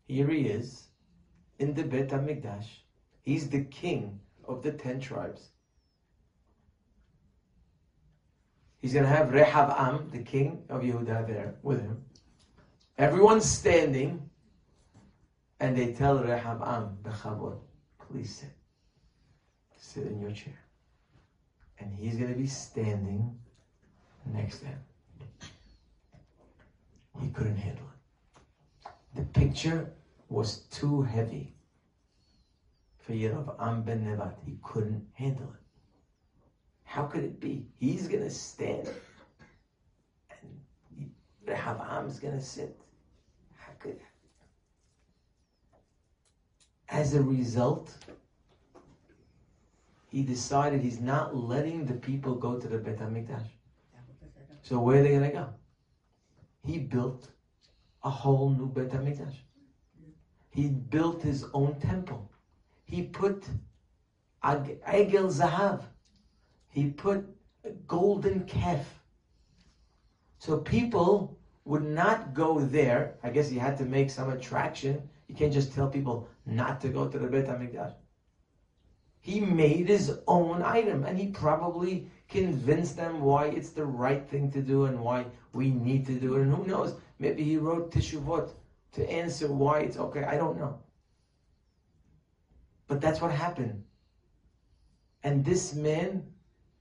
Here 0.08 0.30
he 0.30 0.44
is 0.44 0.88
in 1.58 1.74
the 1.74 1.84
Beit 1.84 2.08
HaMikdash. 2.08 2.68
He's 3.22 3.50
the 3.50 3.64
king 3.64 4.22
of 4.48 4.62
the 4.64 4.72
ten 4.72 5.02
tribes. 5.02 5.50
He's 8.82 8.94
going 8.94 9.04
to 9.04 9.12
have 9.12 9.28
Rehavam, 9.28 10.10
the 10.10 10.24
king 10.24 10.64
of 10.70 10.84
Yehuda, 10.84 11.28
there 11.28 11.56
with 11.64 11.82
him. 11.82 11.98
Everyone's 12.98 13.44
standing, 13.44 14.30
and 15.60 15.76
they 15.76 15.92
tell 15.92 16.18
Rehavam, 16.20 17.04
the 17.04 17.10
Bechavod, 17.10 17.60
please 18.12 18.36
sit. 18.36 18.50
Sit 19.78 20.08
in 20.08 20.20
your 20.20 20.32
chair. 20.32 20.60
And 21.80 21.94
he's 21.94 22.16
going 22.18 22.32
to 22.32 22.38
be 22.38 22.48
standing 22.48 23.38
next 24.26 24.60
to 24.60 24.66
him. 24.66 24.80
He 27.22 27.30
couldn't 27.30 27.58
handle 27.58 27.86
it. 27.86 28.92
The 29.16 29.40
picture 29.40 29.94
was 30.30 30.60
too 30.72 31.02
heavy 31.02 31.56
for 33.00 33.14
Yerovam 33.14 33.86
ben 33.86 34.06
Nevat. 34.06 34.36
He 34.46 34.58
couldn't 34.64 35.06
handle 35.14 35.50
it. 35.54 35.60
How 36.84 37.04
could 37.04 37.24
it 37.24 37.40
be? 37.40 37.68
He's 37.80 38.08
going 38.08 38.24
to 38.24 38.30
stand 38.30 38.90
and 40.30 41.12
Rehavam 41.48 42.08
is 42.08 42.20
going 42.20 42.38
to 42.38 42.44
sit. 42.44 42.80
How 43.56 43.72
could 43.80 44.00
As 46.92 47.14
a 47.14 47.22
result, 47.22 47.96
he 50.10 50.24
decided 50.24 50.82
he's 50.82 51.00
not 51.00 51.36
letting 51.36 51.86
the 51.86 51.94
people 51.94 52.36
go 52.36 52.60
to 52.60 52.68
the 52.68 52.78
Bet 52.78 52.98
HaMikdash. 52.98 53.48
So 54.62 54.80
where 54.80 55.00
are 55.00 55.04
they 55.04 55.10
going 55.10 55.24
to 55.24 55.30
go? 55.30 55.50
He 56.64 56.80
built 56.80 57.30
a 58.04 58.10
whole 58.10 58.50
new 58.50 58.68
Bet 58.68 58.90
HaMikdash. 58.90 59.36
He 60.50 60.68
built 60.68 61.22
his 61.22 61.46
own 61.54 61.80
temple. 61.80 62.32
He 62.86 63.04
put 63.04 63.46
Egel 64.44 65.30
Zahav, 65.30 65.82
he 66.70 66.90
put 66.90 67.26
a 67.64 67.70
golden 67.88 68.46
calf. 68.46 69.04
So 70.40 70.58
people 70.58 71.38
would 71.66 71.84
not 71.84 72.34
go 72.34 72.60
there. 72.60 73.16
I 73.22 73.30
guess 73.30 73.50
he 73.50 73.58
had 73.58 73.78
to 73.78 73.86
make 73.86 74.10
some 74.10 74.30
attraction. 74.30 75.10
You 75.30 75.36
can't 75.36 75.54
just 75.54 75.74
tell 75.74 75.88
people 75.88 76.28
not 76.48 76.82
to 76.82 76.90
go 76.90 77.08
to 77.08 77.20
the 77.20 77.28
Beit 77.28 77.46
HaMikdash. 77.46 77.94
He 79.22 79.40
made 79.40 79.88
his 79.88 80.20
own 80.28 80.64
item 80.64 81.06
and 81.06 81.18
he 81.18 81.28
probably 81.28 82.10
convinced 82.28 82.98
them 82.98 83.22
why 83.22 83.46
it's 83.46 83.70
the 83.70 83.86
right 83.86 84.28
thing 84.28 84.50
to 84.52 84.62
do 84.62 84.86
and 84.86 85.00
why 85.00 85.26
we 85.54 85.70
need 85.70 86.08
to 86.08 86.20
do 86.20 86.36
it. 86.36 86.42
And 86.42 86.54
who 86.54 86.66
knows, 86.66 86.96
maybe 87.20 87.44
he 87.44 87.58
wrote 87.58 87.92
Teshuvot 87.92 88.50
to 88.94 89.10
answer 89.10 89.52
why 89.52 89.82
it's 89.82 89.98
okay. 89.98 90.24
I 90.24 90.36
don't 90.36 90.60
know. 90.60 90.80
But 92.88 93.00
that's 93.00 93.22
what 93.22 93.32
happened. 93.32 93.84
And 95.24 95.46
this 95.46 95.76
man 95.76 96.24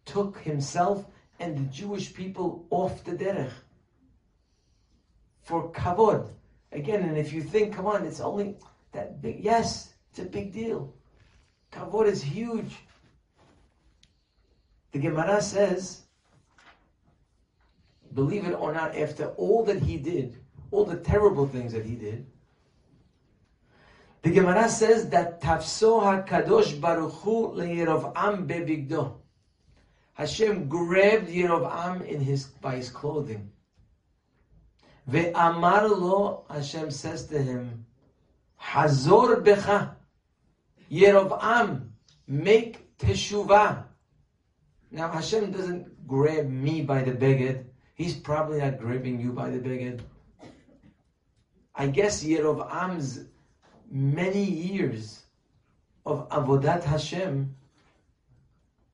took 0.07 0.39
himself 0.39 1.05
and 1.39 1.59
the 1.59 1.71
Jewish 1.71 2.15
people 2.15 2.67
off 2.71 3.05
the 3.05 3.13
derech 3.13 3.53
for 5.43 5.71
kavod. 5.73 6.31
Again, 6.73 7.03
and 7.03 7.16
if 7.16 7.33
you 7.33 7.43
think, 7.43 7.75
come 7.75 7.87
on, 7.87 8.05
it's 8.05 8.21
only 8.21 8.57
that 8.93 9.23
big. 9.23 9.43
Yes, 9.43 9.95
it's 10.11 10.19
a 10.19 10.25
big 10.25 10.53
deal. 10.53 10.95
Kavod 11.73 12.07
is 12.07 12.23
huge. 12.23 12.77
The 14.93 14.99
Gemara 14.99 15.41
says, 15.41 16.03
believe 18.14 18.47
it 18.47 18.55
or 18.55 18.73
not, 18.73 18.97
after 18.97 19.29
all 19.37 19.64
that 19.64 19.83
he 19.83 19.97
did, 19.97 20.39
all 20.71 20.85
the 20.85 20.97
terrible 20.97 21.47
things 21.47 21.73
that 21.73 21.85
he 21.85 21.95
did, 21.95 22.27
the 24.23 24.31
Gemara 24.31 24.69
says 24.69 25.09
that 25.11 25.41
Tafso 25.41 26.03
HaKadosh 26.03 26.81
Baruch 26.81 27.12
Hu 27.12 27.55
Le'Yerov'am 27.55 28.47
Bebigdo. 28.47 29.14
Hashem 30.14 30.69
grabbed 30.69 31.29
Yerovam 31.29 32.05
in 32.05 32.21
his 32.21 32.47
by 32.47 32.77
his 32.77 32.91
clothing. 32.91 33.53
Ve'amar 35.11 35.89
lo, 35.89 36.45
Hashem 36.51 36.91
says 36.91 37.27
to 37.27 37.39
him, 37.41 37.87
Hazor 38.57 39.43
becha, 39.43 39.95
Yerovam, 40.91 41.89
make 42.27 42.97
teshuvah. 42.99 43.85
Now 44.91 45.09
Hashem 45.11 45.53
doesn't 45.53 46.07
grab 46.07 46.49
me 46.49 46.83
by 46.83 47.03
the 47.03 47.13
beged. 47.13 47.65
He's 47.95 48.15
probably 48.15 48.61
not 48.61 48.79
grabbing 48.79 49.21
you 49.21 49.33
by 49.33 49.51
the 49.51 49.59
beged. 49.59 50.01
I 51.75 51.87
guess 51.87 52.25
Yerovam's 52.25 53.27
many 53.91 54.45
years 54.45 55.23
of 56.05 56.29
avodat 56.29 56.85
Hashem 56.85 57.55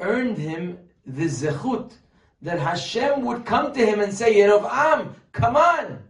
earned 0.00 0.38
him 0.38 0.78
the 1.06 1.24
zechut 1.24 1.92
that 2.42 2.60
Hashem 2.60 3.24
would 3.24 3.44
come 3.46 3.72
to 3.72 3.84
him 3.84 4.00
and 4.00 4.12
say, 4.12 4.34
Yerovam, 4.34 5.14
come 5.34 5.56
on, 5.56 6.02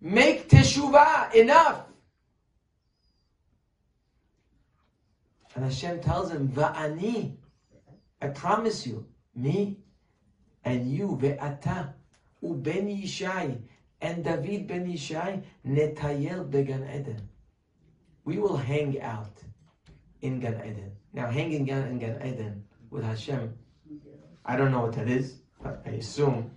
make 0.00 0.48
teshuvah, 0.48 1.34
enough. 1.34 1.82
And 5.54 5.64
Hashem 5.64 6.00
tells 6.00 6.30
him, 6.30 6.48
Va'ani, 6.48 7.36
I 8.22 8.28
promise 8.28 8.86
you, 8.86 9.06
me 9.34 9.76
and 10.64 10.90
you, 10.90 11.18
Ve'ata, 11.20 11.92
uben 12.42 13.02
Yishai, 13.02 13.58
and 14.00 14.24
David 14.24 14.66
ben 14.66 14.86
Yishai, 14.90 15.42
netayel 15.66 16.50
began 16.50 16.84
Eden. 16.84 17.28
We 18.24 18.38
will 18.38 18.56
hang 18.56 19.00
out 19.02 19.42
in 20.22 20.40
Gan 20.40 20.54
Eden. 20.54 20.92
Now, 21.12 21.28
hanging 21.30 21.70
out 21.70 21.86
in 21.86 21.98
Gan 21.98 22.16
Eden 22.24 22.64
with 22.90 23.04
Hashem, 23.04 23.52
I 24.44 24.56
don't 24.56 24.70
know 24.70 24.80
what 24.80 24.94
that 24.94 25.08
is, 25.08 25.34
but 25.62 25.82
I 25.84 25.90
assume 25.90 26.50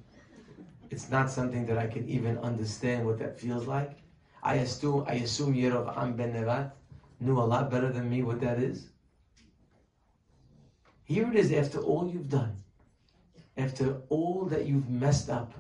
it's 0.89 1.09
not 1.09 1.29
something 1.29 1.65
that 1.67 1.77
I 1.77 1.87
can 1.87 2.07
even 2.09 2.37
understand 2.39 3.05
what 3.05 3.19
that 3.19 3.39
feels 3.39 3.67
like. 3.67 3.97
I 4.43 4.55
assume 4.55 5.05
I 5.07 5.13
assume 5.13 5.53
Yerovam 5.55 6.15
ben 6.15 6.33
Nevat 6.33 6.71
knew 7.19 7.39
a 7.39 7.47
lot 7.53 7.71
better 7.71 7.91
than 7.91 8.09
me 8.09 8.21
what 8.21 8.41
that 8.41 8.59
is. 8.59 8.89
Here 11.03 11.29
it 11.29 11.35
is 11.35 11.51
after 11.51 11.79
all 11.79 12.09
you've 12.09 12.29
done, 12.29 12.55
after 13.57 14.01
all 14.09 14.45
that 14.45 14.65
you've 14.65 14.89
messed 14.89 15.29
up. 15.29 15.53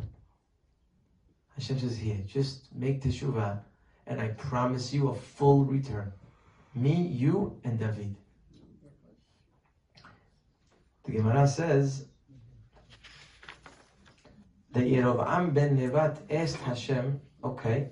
Hashem 1.55 1.79
says, 1.79 1.97
Here, 1.97 2.19
just 2.27 2.73
make 2.73 3.01
teshuvah, 3.01 3.59
and 4.07 4.19
I 4.19 4.29
promise 4.29 4.93
you 4.93 5.09
a 5.09 5.15
full 5.15 5.63
return. 5.63 6.11
Me, 6.73 6.93
you, 6.93 7.59
and 7.63 7.79
David. 7.79 8.15
The 11.05 11.11
Gemara 11.11 11.47
says 11.47 12.05
that 14.75 14.87
Yerovam 14.87 15.53
ben 15.53 15.77
Nevat 15.77 16.17
asked 16.29 16.57
Hashem, 16.57 17.21
Okay, 17.41 17.91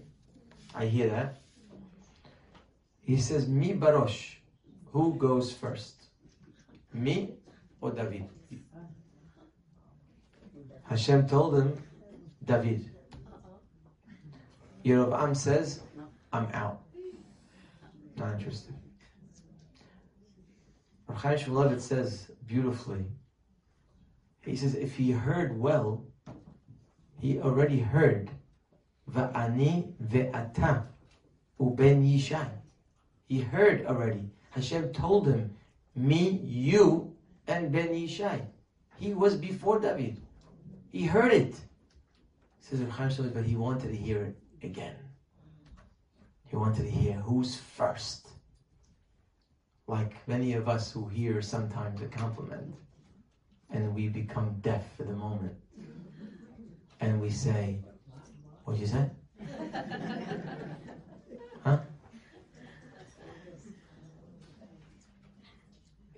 I 0.76 0.86
hear 0.86 1.08
that. 1.10 1.42
He 3.00 3.16
says, 3.18 3.48
Mi 3.48 3.74
Barosh, 3.74 4.36
who 4.92 5.16
goes 5.16 5.54
first? 5.54 6.08
Me 6.94 7.36
or 7.80 7.92
David? 7.92 8.28
Hashem 10.84 11.26
told 11.28 11.56
him, 11.56 11.78
David. 12.44 12.92
Yerovam 14.84 15.38
says, 15.38 15.80
I'm 16.34 16.48
out. 16.54 16.82
Not 18.18 18.34
interested. 18.34 18.76
Chaim 21.16 21.38
Shmulevitz 21.38 21.82
says 21.82 22.32
beautifully, 22.46 23.06
he 24.42 24.58
says, 24.58 24.76
if 24.76 24.96
he 24.96 25.12
heard 25.12 25.58
well, 25.58 26.06
he 27.24 27.40
already 27.40 27.80
heard, 27.80 28.30
Va'ani 29.10 29.94
ve'ata 30.04 30.84
uben 31.58 32.04
yishai. 32.04 32.50
He 33.28 33.40
heard 33.40 33.86
already. 33.86 34.30
Hashem 34.50 34.92
told 34.92 35.28
him, 35.28 35.56
me, 35.96 36.42
you, 36.44 37.16
and 37.48 37.72
Ben 37.72 37.90
Yishai. 37.90 38.46
He 38.98 39.14
was 39.14 39.36
before 39.38 39.80
David. 39.80 40.20
He 40.92 41.06
heard 41.06 41.32
it. 41.32 41.56
Says 42.60 42.82
Chaim 42.90 43.32
but 43.34 43.46
he 43.46 43.56
wanted 43.56 43.88
to 43.88 43.96
hear 43.96 44.22
it 44.24 44.36
again. 44.62 44.96
He 46.46 46.58
wanted 46.58 46.84
to 46.84 46.92
hear 46.92 47.14
who's 47.14 47.56
first. 47.56 48.28
Like 49.88 50.28
many 50.28 50.54
of 50.54 50.68
us 50.68 50.92
who 50.92 51.08
hear 51.08 51.42
sometimes 51.42 52.02
a 52.02 52.08
compliment 52.08 52.76
and 53.70 53.96
we 53.96 54.10
become 54.10 54.58
deaf 54.62 54.84
for 54.98 55.04
the 55.04 55.14
moment. 55.14 55.63
And 57.04 57.20
we 57.20 57.30
say, 57.30 57.82
What'd 58.64 58.80
you 58.80 58.88
say? 58.88 59.10
Huh? 61.66 61.80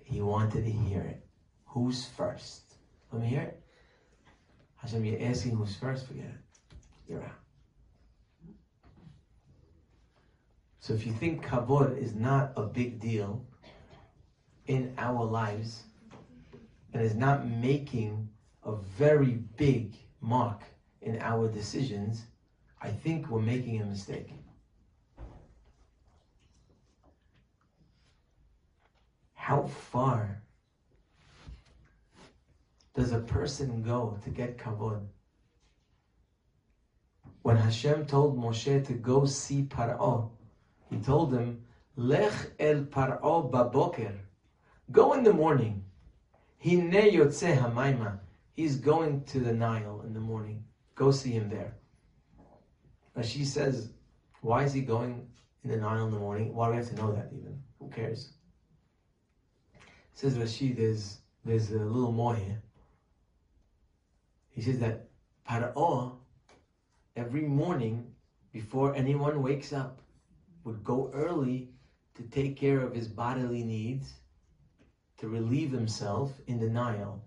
He 0.04 0.20
wanted 0.22 0.64
to 0.64 0.70
hear 0.70 1.00
it. 1.00 1.26
Who's 1.64 2.04
first? 2.04 2.74
Let 3.10 3.20
me 3.20 3.26
hear 3.26 3.40
it. 3.40 3.60
Hashem, 4.76 5.04
you're 5.04 5.28
asking 5.28 5.56
who's 5.56 5.74
first, 5.74 6.06
forget 6.06 6.26
it. 6.26 6.76
You're 7.08 7.24
out. 7.24 7.40
So 10.78 10.94
if 10.94 11.04
you 11.04 11.12
think 11.12 11.44
kavod 11.44 12.00
is 12.00 12.14
not 12.14 12.52
a 12.56 12.62
big 12.62 13.00
deal 13.00 13.44
in 14.68 14.94
our 14.98 15.24
lives 15.24 15.82
and 16.92 17.02
is 17.02 17.16
not 17.16 17.48
making 17.48 18.28
a 18.62 18.76
very 18.96 19.32
big 19.56 19.96
mark 20.20 20.62
in 21.06 21.22
our 21.22 21.48
decisions, 21.48 22.24
I 22.82 22.88
think 22.88 23.30
we're 23.30 23.38
making 23.38 23.80
a 23.80 23.84
mistake. 23.84 24.32
How 29.34 29.62
far 29.62 30.42
does 32.94 33.12
a 33.12 33.20
person 33.20 33.82
go 33.82 34.18
to 34.24 34.30
get 34.30 34.58
kavod? 34.58 35.06
When 37.42 37.56
Hashem 37.56 38.06
told 38.06 38.36
Moshe 38.36 38.84
to 38.86 38.92
go 38.94 39.24
see 39.26 39.62
Paro, 39.62 40.30
he 40.90 40.96
told 40.96 41.32
him, 41.32 41.62
Lech 41.94 42.50
el 42.58 42.82
Paro 42.82 43.48
baboker. 43.48 44.14
Go 44.90 45.12
in 45.12 45.22
the 45.22 45.32
morning. 45.32 45.84
Hine 46.58 47.12
yotze 47.12 47.56
hamayma. 47.56 48.18
He's 48.54 48.76
going 48.76 49.22
to 49.26 49.38
the 49.38 49.52
Nile 49.52 50.02
in 50.04 50.12
the 50.12 50.20
morning. 50.20 50.65
Go 50.96 51.10
see 51.10 51.30
him 51.30 51.48
there. 51.48 51.74
she 53.22 53.44
says, 53.44 53.90
why 54.40 54.64
is 54.64 54.72
he 54.72 54.80
going 54.80 55.28
in 55.62 55.70
the 55.70 55.76
Nile 55.76 56.06
in 56.06 56.10
the 56.10 56.18
morning? 56.18 56.54
Why 56.54 56.66
do 56.66 56.70
we 56.72 56.76
have 56.78 56.88
to 56.88 56.94
know 56.94 57.12
that 57.12 57.30
even? 57.32 57.58
Who 57.78 57.88
cares? 57.88 58.32
Says 60.14 60.38
Rashi, 60.38 60.74
there's 60.74 61.18
there's 61.44 61.70
a 61.70 61.78
little 61.78 62.10
more 62.12 62.34
here. 62.34 62.60
He 64.48 64.62
says 64.62 64.78
that 64.80 65.08
Paro 65.48 66.16
every 67.14 67.42
morning 67.42 68.10
before 68.50 68.96
anyone 68.96 69.42
wakes 69.42 69.72
up 69.72 70.00
would 70.64 70.82
go 70.82 71.10
early 71.12 71.68
to 72.14 72.22
take 72.22 72.56
care 72.56 72.80
of 72.80 72.94
his 72.94 73.06
bodily 73.06 73.62
needs, 73.62 74.14
to 75.18 75.28
relieve 75.28 75.70
himself 75.70 76.40
in 76.46 76.58
the 76.58 76.68
Nile, 76.68 77.22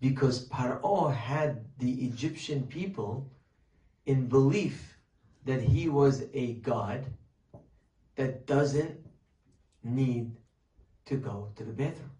because 0.00 0.48
Paro 0.48 1.12
had 1.14 1.64
the 1.78 1.92
Egyptian 2.04 2.66
people 2.66 3.30
in 4.04 4.28
belief 4.28 4.98
that 5.44 5.62
he 5.62 5.88
was 5.88 6.24
a 6.34 6.54
god 6.54 7.06
that 8.16 8.46
doesn't 8.46 8.98
need 9.82 10.36
to 11.04 11.16
go 11.16 11.52
to 11.56 11.64
the 11.64 11.72
bathroom. 11.72 12.10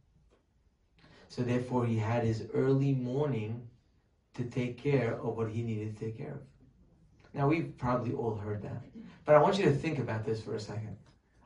So 1.28 1.42
therefore, 1.42 1.84
he 1.84 1.96
had 1.98 2.22
his 2.22 2.46
early 2.54 2.92
morning 2.92 3.68
to 4.34 4.44
take 4.44 4.78
care 4.78 5.14
of 5.14 5.36
what 5.36 5.50
he 5.50 5.62
needed 5.62 5.96
to 5.96 6.04
take 6.04 6.16
care 6.16 6.32
of. 6.32 6.40
Now, 7.34 7.48
we've 7.48 7.76
probably 7.76 8.12
all 8.12 8.34
heard 8.34 8.62
that. 8.62 8.82
But 9.24 9.34
I 9.34 9.38
want 9.38 9.58
you 9.58 9.64
to 9.64 9.72
think 9.72 9.98
about 9.98 10.24
this 10.24 10.40
for 10.40 10.54
a 10.54 10.60
second. 10.60 10.96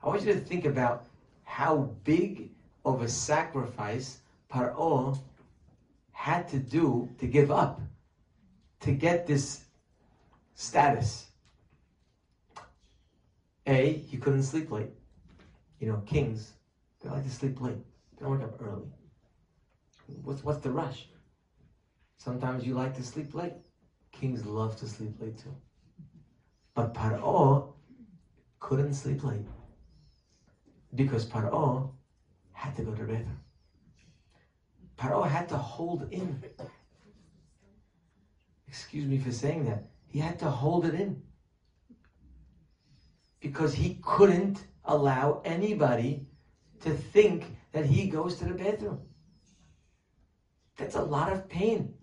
I 0.03 0.09
want 0.09 0.23
you 0.23 0.33
to 0.33 0.39
think 0.39 0.65
about 0.67 1.07
how 1.45 1.91
big 2.05 2.51
of 2.85 3.03
a 3.03 3.09
sacrifice 3.09 4.21
Paro 4.53 5.19
had 6.21 6.47
to 6.47 6.59
do 6.59 7.09
to 7.19 7.27
give 7.27 7.51
up 7.51 7.81
to 8.79 8.93
get 8.93 9.27
this 9.27 9.65
status. 10.53 11.31
A, 13.67 13.93
he 13.93 14.19
couldn't 14.19 14.43
sleep 14.43 14.71
late. 14.71 14.93
You 15.79 15.89
know, 15.89 16.03
kings, 16.05 16.53
they 17.01 17.09
like 17.09 17.25
to 17.25 17.31
sleep 17.31 17.59
late. 17.63 17.83
They 18.17 18.27
don't 18.27 18.33
wake 18.33 18.43
up 18.43 18.61
early. 18.61 18.93
What's, 20.23 20.45
what's 20.45 20.59
the 20.59 20.71
rush? 20.71 21.09
Sometimes 22.19 22.67
you 22.67 22.75
like 22.75 22.95
to 22.97 23.03
sleep 23.03 23.33
late. 23.35 23.55
Kings 24.13 24.45
love 24.45 24.77
to 24.77 24.87
sleep 24.87 25.15
late 25.21 25.39
too. 25.39 25.55
But 26.75 26.93
Paro 26.93 27.73
couldn't 28.59 28.93
sleep 28.93 29.25
late 29.25 29.47
because 30.95 31.25
Paro 31.25 31.93
had 32.53 32.77
to 32.77 32.83
go 32.83 32.93
to 32.93 33.05
bed. 33.05 33.27
Paro 35.01 35.27
had 35.27 35.49
to 35.49 35.57
hold 35.57 36.13
in. 36.13 36.43
Excuse 38.69 39.07
me 39.07 39.19
for 39.19 39.33
saying 39.33 39.65
that. 39.65 39.87
He 40.07 40.19
had 40.19 40.39
to 40.41 40.51
hold 40.51 40.85
it 40.85 40.95
in. 40.95 41.23
Because 43.41 43.75
he 43.75 43.99
couldn't 44.03 44.67
allow 44.85 45.41
anybody 45.47 46.27
to 46.81 46.91
think 46.91 47.57
that 47.73 47.87
he 47.87 48.09
goes 48.09 48.37
to 48.37 48.45
the 48.45 48.53
bathroom. 48.53 49.01
That's 50.77 50.97
a 50.97 51.03
lot 51.03 51.33
of 51.33 51.49
pain. 51.49 51.95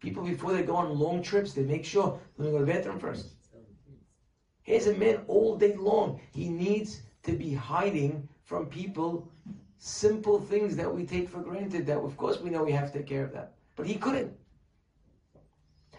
People, 0.00 0.22
before 0.22 0.52
they 0.52 0.62
go 0.62 0.76
on 0.76 0.98
long 0.98 1.22
trips, 1.22 1.54
they 1.54 1.64
make 1.64 1.86
sure, 1.86 2.20
let 2.36 2.46
me 2.46 2.52
go 2.52 2.58
to 2.58 2.66
the 2.66 2.72
bathroom 2.72 3.00
first. 3.00 3.32
Here's 4.62 4.86
a 4.86 4.94
man 4.94 5.24
all 5.28 5.56
day 5.56 5.74
long. 5.76 6.20
He 6.32 6.48
needs 6.48 7.00
to 7.22 7.32
be 7.32 7.54
hiding 7.54 8.28
from 8.44 8.66
people 8.66 9.30
simple 9.78 10.40
things 10.40 10.76
that 10.76 10.92
we 10.92 11.04
take 11.04 11.28
for 11.28 11.40
granted 11.40 11.86
that, 11.86 11.98
of 11.98 12.16
course, 12.16 12.40
we 12.40 12.50
know 12.50 12.64
we 12.64 12.72
have 12.72 12.92
to 12.92 12.98
take 12.98 13.06
care 13.06 13.24
of 13.24 13.32
that. 13.32 13.54
But 13.76 13.86
he 13.86 13.94
couldn't. 13.94 14.32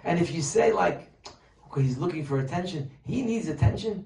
And 0.03 0.19
if 0.19 0.33
you 0.33 0.41
say, 0.41 0.71
like, 0.71 1.11
okay, 1.65 1.83
he's 1.83 1.97
looking 1.97 2.25
for 2.25 2.39
attention, 2.39 2.89
he 3.03 3.21
needs 3.21 3.47
attention. 3.47 4.05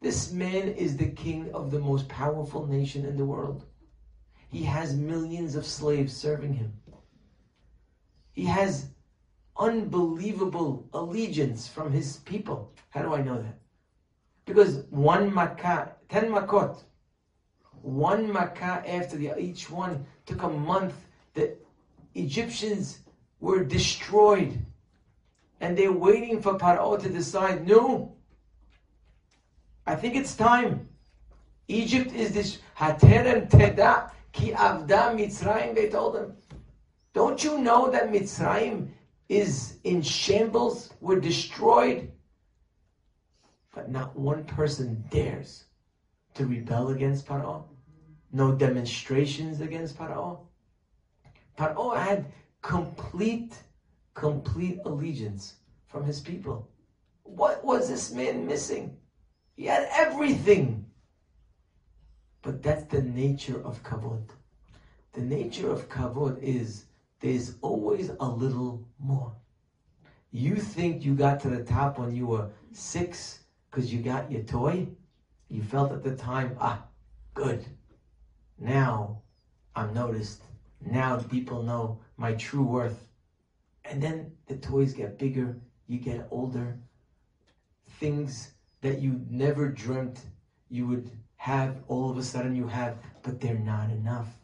This 0.00 0.32
man 0.32 0.68
is 0.68 0.96
the 0.96 1.10
king 1.10 1.50
of 1.52 1.70
the 1.70 1.80
most 1.80 2.08
powerful 2.08 2.66
nation 2.66 3.04
in 3.04 3.16
the 3.16 3.24
world. 3.24 3.64
He 4.48 4.62
has 4.62 4.94
millions 4.94 5.56
of 5.56 5.66
slaves 5.66 6.16
serving 6.16 6.54
him. 6.54 6.72
He 8.32 8.44
has 8.44 8.90
unbelievable 9.56 10.88
allegiance 10.92 11.66
from 11.66 11.92
his 11.92 12.18
people. 12.18 12.72
How 12.90 13.02
do 13.02 13.14
I 13.14 13.22
know 13.22 13.42
that? 13.42 13.58
Because 14.46 14.84
one 14.90 15.34
makkah, 15.34 15.92
ten 16.08 16.30
makot, 16.30 16.82
one 17.82 18.32
makkah 18.32 18.82
after 18.86 19.16
the 19.16 19.38
each 19.38 19.70
one 19.70 20.06
took 20.26 20.42
a 20.42 20.48
month. 20.48 20.94
The 21.34 21.56
Egyptians 22.14 23.00
were 23.40 23.64
destroyed, 23.64 24.58
and 25.60 25.76
they're 25.76 25.92
waiting 25.92 26.40
for 26.42 26.58
Paro 26.58 27.00
to 27.00 27.08
decide. 27.08 27.66
No, 27.66 28.16
I 29.86 29.94
think 29.94 30.16
it's 30.16 30.34
time. 30.34 30.88
Egypt 31.68 32.12
is 32.12 32.32
this 32.32 32.58
haterem 32.76 33.48
teda 33.48 34.10
ki 34.32 34.52
avda 34.52 35.14
Mitzrayim. 35.14 35.74
They 35.74 35.88
told 35.88 36.14
them, 36.14 36.36
don't 37.12 37.42
you 37.44 37.58
know 37.58 37.90
that 37.90 38.10
Mitzrayim 38.10 38.88
is 39.28 39.76
in 39.84 40.02
shambles? 40.02 40.90
We're 41.00 41.20
destroyed. 41.20 42.10
But 43.74 43.90
not 43.90 44.16
one 44.18 44.44
person 44.44 45.04
dares 45.10 45.67
to 46.34 46.46
rebel 46.46 46.90
against 46.90 47.26
Paro. 47.26 47.64
No 48.32 48.54
demonstrations 48.54 49.60
against 49.60 49.98
Paro. 49.98 50.46
Paro 51.56 51.96
had 51.96 52.32
complete, 52.62 53.62
complete 54.14 54.80
allegiance 54.84 55.54
from 55.86 56.04
his 56.04 56.20
people. 56.20 56.70
What 57.22 57.64
was 57.64 57.88
this 57.88 58.12
man 58.12 58.46
missing? 58.46 58.98
He 59.56 59.66
had 59.66 59.88
everything. 59.92 60.86
But 62.42 62.62
that's 62.62 62.84
the 62.84 63.02
nature 63.02 63.60
of 63.64 63.82
kavod. 63.82 64.30
The 65.12 65.22
nature 65.22 65.70
of 65.70 65.88
kavod 65.88 66.40
is 66.42 66.84
there's 67.20 67.54
always 67.60 68.10
a 68.20 68.28
little 68.28 68.88
more. 68.98 69.34
You 70.30 70.56
think 70.56 71.04
you 71.04 71.14
got 71.14 71.40
to 71.40 71.48
the 71.48 71.64
top 71.64 71.98
when 71.98 72.14
you 72.14 72.26
were 72.26 72.50
six 72.72 73.40
because 73.70 73.92
you 73.92 74.00
got 74.00 74.30
your 74.30 74.42
toy? 74.42 74.86
You 75.48 75.62
felt 75.62 75.92
at 75.92 76.02
the 76.02 76.14
time, 76.14 76.56
ah, 76.60 76.84
good. 77.34 77.64
Now 78.58 79.22
I'm 79.74 79.94
noticed. 79.94 80.42
Now 80.84 81.16
people 81.16 81.62
know 81.62 82.00
my 82.16 82.34
true 82.34 82.64
worth. 82.64 83.08
And 83.84 84.02
then 84.02 84.30
the 84.46 84.56
toys 84.56 84.92
get 84.92 85.18
bigger, 85.18 85.58
you 85.86 85.98
get 85.98 86.28
older. 86.30 86.76
Things 87.88 88.50
that 88.82 88.98
you 88.98 89.18
never 89.30 89.68
dreamt 89.68 90.26
you 90.68 90.86
would 90.86 91.10
have, 91.36 91.82
all 91.88 92.10
of 92.10 92.18
a 92.18 92.22
sudden 92.22 92.54
you 92.54 92.66
have, 92.66 92.98
but 93.22 93.40
they're 93.40 93.54
not 93.54 93.90
enough. 93.90 94.36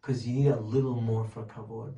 Because 0.00 0.26
you 0.26 0.34
need 0.34 0.48
a 0.48 0.56
little 0.56 0.96
more 0.96 1.24
for 1.24 1.44
kavod. 1.44 1.92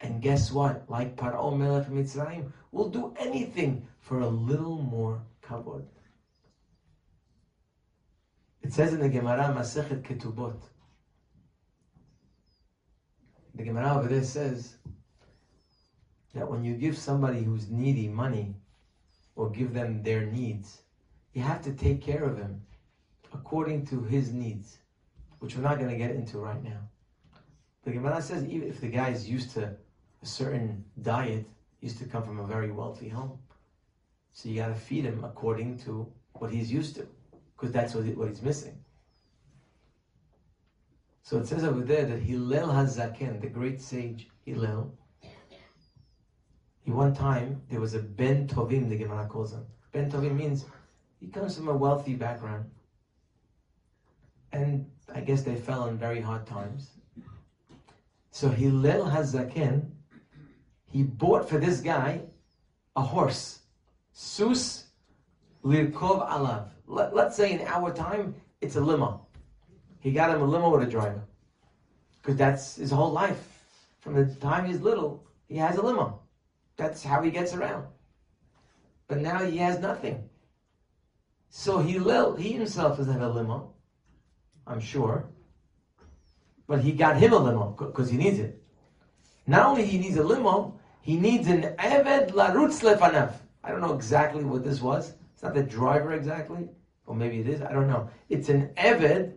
And 0.00 0.22
guess 0.22 0.52
what? 0.52 0.88
Like 0.88 1.16
Paro 1.16 1.56
Melech 1.56 1.86
Mitzrayim, 1.86 2.46
we'll 2.70 2.86
do 2.86 3.12
anything 3.16 3.82
for 3.98 4.20
a 4.20 4.26
little 4.26 4.78
more 4.78 5.24
kavod. 5.42 5.82
It 8.70 8.74
says 8.74 8.94
in 8.94 9.00
the 9.00 9.08
Gemara 9.08 9.52
Masechet 9.52 10.04
Ketubot. 10.04 10.62
The 13.56 13.64
Gemara 13.64 13.98
over 13.98 14.06
there 14.06 14.22
says 14.22 14.76
that 16.34 16.48
when 16.48 16.62
you 16.64 16.76
give 16.76 16.96
somebody 16.96 17.42
who's 17.42 17.68
needy 17.68 18.06
money 18.06 18.54
or 19.34 19.50
give 19.50 19.74
them 19.74 20.04
their 20.04 20.24
needs, 20.24 20.82
you 21.34 21.42
have 21.42 21.60
to 21.62 21.72
take 21.72 22.00
care 22.00 22.22
of 22.22 22.38
him 22.38 22.62
according 23.32 23.86
to 23.86 24.04
his 24.04 24.32
needs, 24.32 24.78
which 25.40 25.56
we're 25.56 25.64
not 25.64 25.80
going 25.80 25.90
to 25.90 25.98
get 25.98 26.12
into 26.12 26.38
right 26.38 26.62
now. 26.62 26.78
The 27.82 27.90
Gemara 27.90 28.22
says 28.22 28.44
even 28.44 28.68
if 28.68 28.80
the 28.80 28.86
guy 28.86 29.08
is 29.08 29.28
used 29.28 29.50
to 29.54 29.74
a 30.22 30.26
certain 30.26 30.84
diet, 31.02 31.44
used 31.80 31.98
to 31.98 32.04
come 32.04 32.22
from 32.22 32.38
a 32.38 32.46
very 32.46 32.70
wealthy 32.70 33.08
home, 33.08 33.36
so 34.30 34.48
you 34.48 34.54
got 34.54 34.68
to 34.68 34.76
feed 34.76 35.06
him 35.06 35.24
according 35.24 35.78
to 35.78 36.06
what 36.34 36.52
he's 36.52 36.70
used 36.70 36.94
to 36.94 37.08
because 37.60 37.72
that's 37.72 37.94
what, 37.94 38.04
what 38.16 38.28
he's 38.28 38.42
missing. 38.42 38.78
So 41.22 41.38
it 41.38 41.46
says 41.46 41.62
over 41.62 41.82
there 41.82 42.06
that 42.06 42.20
Hillel 42.20 42.68
Hazaken, 42.68 43.40
the 43.40 43.48
great 43.48 43.80
sage 43.80 44.28
Hillel, 44.44 44.94
he 46.82 46.90
one 46.90 47.14
time 47.14 47.60
there 47.70 47.80
was 47.80 47.94
a 47.94 48.00
Ben 48.00 48.48
Tovim, 48.48 48.88
the 48.88 48.96
Gemara 48.96 49.26
calls 49.26 49.52
him. 49.52 49.66
Ben 49.92 50.10
Tovim 50.10 50.36
means 50.36 50.64
he 51.20 51.26
comes 51.26 51.56
from 51.56 51.68
a 51.68 51.76
wealthy 51.76 52.14
background, 52.14 52.64
and 54.52 54.90
I 55.14 55.20
guess 55.20 55.42
they 55.42 55.56
fell 55.56 55.86
in 55.88 55.98
very 55.98 56.20
hard 56.20 56.46
times. 56.46 56.92
So 58.30 58.48
Hillel 58.48 59.04
Hazaken, 59.04 59.90
he 60.86 61.02
bought 61.02 61.48
for 61.48 61.58
this 61.58 61.80
guy 61.80 62.22
a 62.96 63.02
horse, 63.02 63.60
Sus 64.12 64.84
Lirkov 65.62 66.26
Alav 66.28 66.70
let, 66.90 67.14
us 67.14 67.36
say 67.36 67.52
in 67.52 67.66
our 67.66 67.92
time, 67.92 68.34
it's 68.60 68.76
a 68.76 68.80
limo. 68.80 69.26
He 70.00 70.10
got 70.12 70.34
him 70.34 70.42
a 70.42 70.44
limo 70.44 70.70
with 70.70 70.88
a 70.88 70.90
driver. 70.90 71.22
Because 72.20 72.36
that's 72.36 72.76
his 72.76 72.90
whole 72.90 73.12
life. 73.12 73.46
From 74.00 74.14
the 74.14 74.34
time 74.36 74.66
he's 74.66 74.80
little, 74.80 75.24
he 75.46 75.56
has 75.56 75.76
a 75.76 75.82
limo. 75.82 76.20
That's 76.76 77.02
how 77.02 77.22
he 77.22 77.30
gets 77.30 77.54
around. 77.54 77.86
But 79.06 79.20
now 79.20 79.38
he 79.44 79.58
has 79.58 79.78
nothing. 79.78 80.28
So 81.48 81.78
he, 81.78 81.92
he 82.42 82.52
himself 82.52 82.96
doesn't 82.96 83.12
have 83.12 83.22
a 83.22 83.28
limo, 83.28 83.72
I'm 84.66 84.80
sure. 84.80 85.28
But 86.66 86.80
he 86.80 86.92
got 86.92 87.16
him 87.16 87.32
a 87.32 87.38
limo 87.38 87.76
because 87.78 88.10
he 88.10 88.16
needs 88.16 88.38
it. 88.38 88.62
Not 89.46 89.66
only 89.66 89.84
he 89.84 89.98
needs 89.98 90.16
a 90.16 90.22
limo, 90.22 90.78
he 91.02 91.16
needs 91.16 91.48
an 91.48 91.74
Eved 91.78 92.32
Larutz 92.32 92.82
Lefanav. 92.82 93.32
I 93.62 93.70
don't 93.70 93.80
know 93.80 93.94
exactly 93.94 94.44
what 94.44 94.64
this 94.64 94.80
was. 94.80 95.14
It's 95.34 95.42
not 95.42 95.54
the 95.54 95.62
driver 95.62 96.12
exactly 96.12 96.68
or 97.10 97.16
maybe 97.16 97.40
it 97.40 97.48
is, 97.48 97.60
I 97.60 97.72
don't 97.72 97.88
know. 97.88 98.08
It's 98.28 98.50
an 98.50 98.70
Eved, 98.76 99.32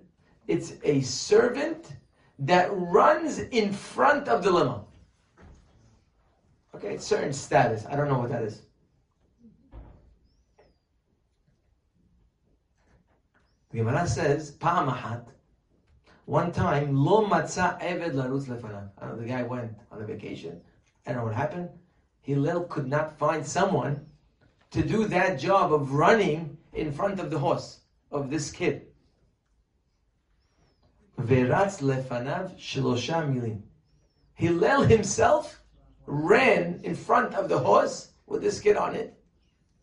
it's 0.48 0.74
a 0.84 1.02
servant 1.02 1.94
that 2.38 2.70
runs 2.72 3.40
in 3.40 3.74
front 3.74 4.28
of 4.28 4.44
the 4.44 4.52
limo. 4.52 4.86
Okay, 6.76 6.94
it's 6.94 7.06
certain 7.06 7.34
status. 7.34 7.88
I 7.90 7.96
don't 7.96 8.10
know 8.10 8.20
what 8.20 8.30
that 8.30 8.44
is. 8.44 8.62
The 13.72 13.80
Gemara 13.80 14.08
says, 14.08 14.52
Pa'amahat, 14.52 15.26
one 16.26 16.52
time, 16.52 16.96
lo 16.96 17.26
matza 17.26 17.82
eved 17.82 18.14
larutz 18.14 18.46
lefanav. 18.46 19.20
The 19.20 19.26
guy 19.26 19.42
went 19.42 19.72
on 19.92 20.00
a 20.00 20.06
vacation. 20.06 20.62
I 21.08 21.14
don't 21.14 21.22
know 21.22 21.26
what 21.26 21.34
happened. 21.34 21.70
Hillel 22.22 22.66
could 22.66 22.88
not 22.88 23.18
find 23.18 23.44
someone 23.44 24.06
to 24.70 24.84
do 24.84 25.06
that 25.06 25.40
job 25.40 25.74
of 25.74 25.94
running 25.94 26.53
in 26.74 26.92
front 26.92 27.20
of 27.20 27.30
the 27.30 27.40
horse 27.40 27.82
of 28.12 28.30
this 28.30 28.52
kid. 28.52 28.88
Veratz 31.20 31.82
lefanav 31.82 32.58
shelosha 32.58 33.24
milim. 33.32 33.62
Hillel 34.34 34.82
himself 34.84 35.62
ran 36.06 36.80
in 36.84 36.96
front 36.96 37.36
of 37.36 37.50
the 37.50 37.60
horse 37.60 38.12
with 38.26 38.42
this 38.42 38.60
kid 38.60 38.76
on 38.76 38.96
it 38.96 39.14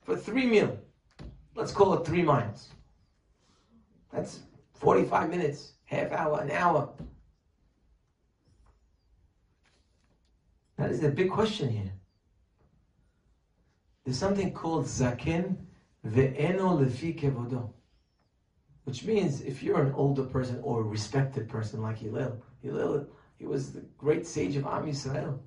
for 0.02 0.16
three 0.16 0.46
mil. 0.46 0.78
Let's 1.54 1.72
call 1.72 1.94
it 1.94 2.06
three 2.06 2.22
miles. 2.22 2.68
That's 4.12 4.40
45 4.74 5.30
minutes, 5.30 5.74
half 5.84 6.10
hour, 6.10 6.40
an 6.40 6.50
hour. 6.50 6.92
That 10.78 10.90
is 10.90 11.00
the 11.00 11.10
big 11.10 11.30
question 11.30 11.68
here. 11.68 11.92
There's 14.04 14.18
something 14.18 14.52
called 14.52 14.86
zaken 14.86 15.56
Lefi. 16.04 17.70
Which 18.84 19.04
means 19.04 19.42
if 19.42 19.62
you're 19.62 19.82
an 19.82 19.92
older 19.92 20.24
person 20.24 20.58
or 20.62 20.80
a 20.80 20.84
respected 20.84 21.48
person 21.48 21.82
like 21.82 21.98
Hillel, 21.98 22.42
Hillel, 22.62 23.06
He 23.38 23.46
was 23.46 23.72
the 23.72 23.80
great 23.98 24.26
sage 24.26 24.56
of 24.56 24.66
Am 24.66 24.86
Yisrael. 24.86 25.38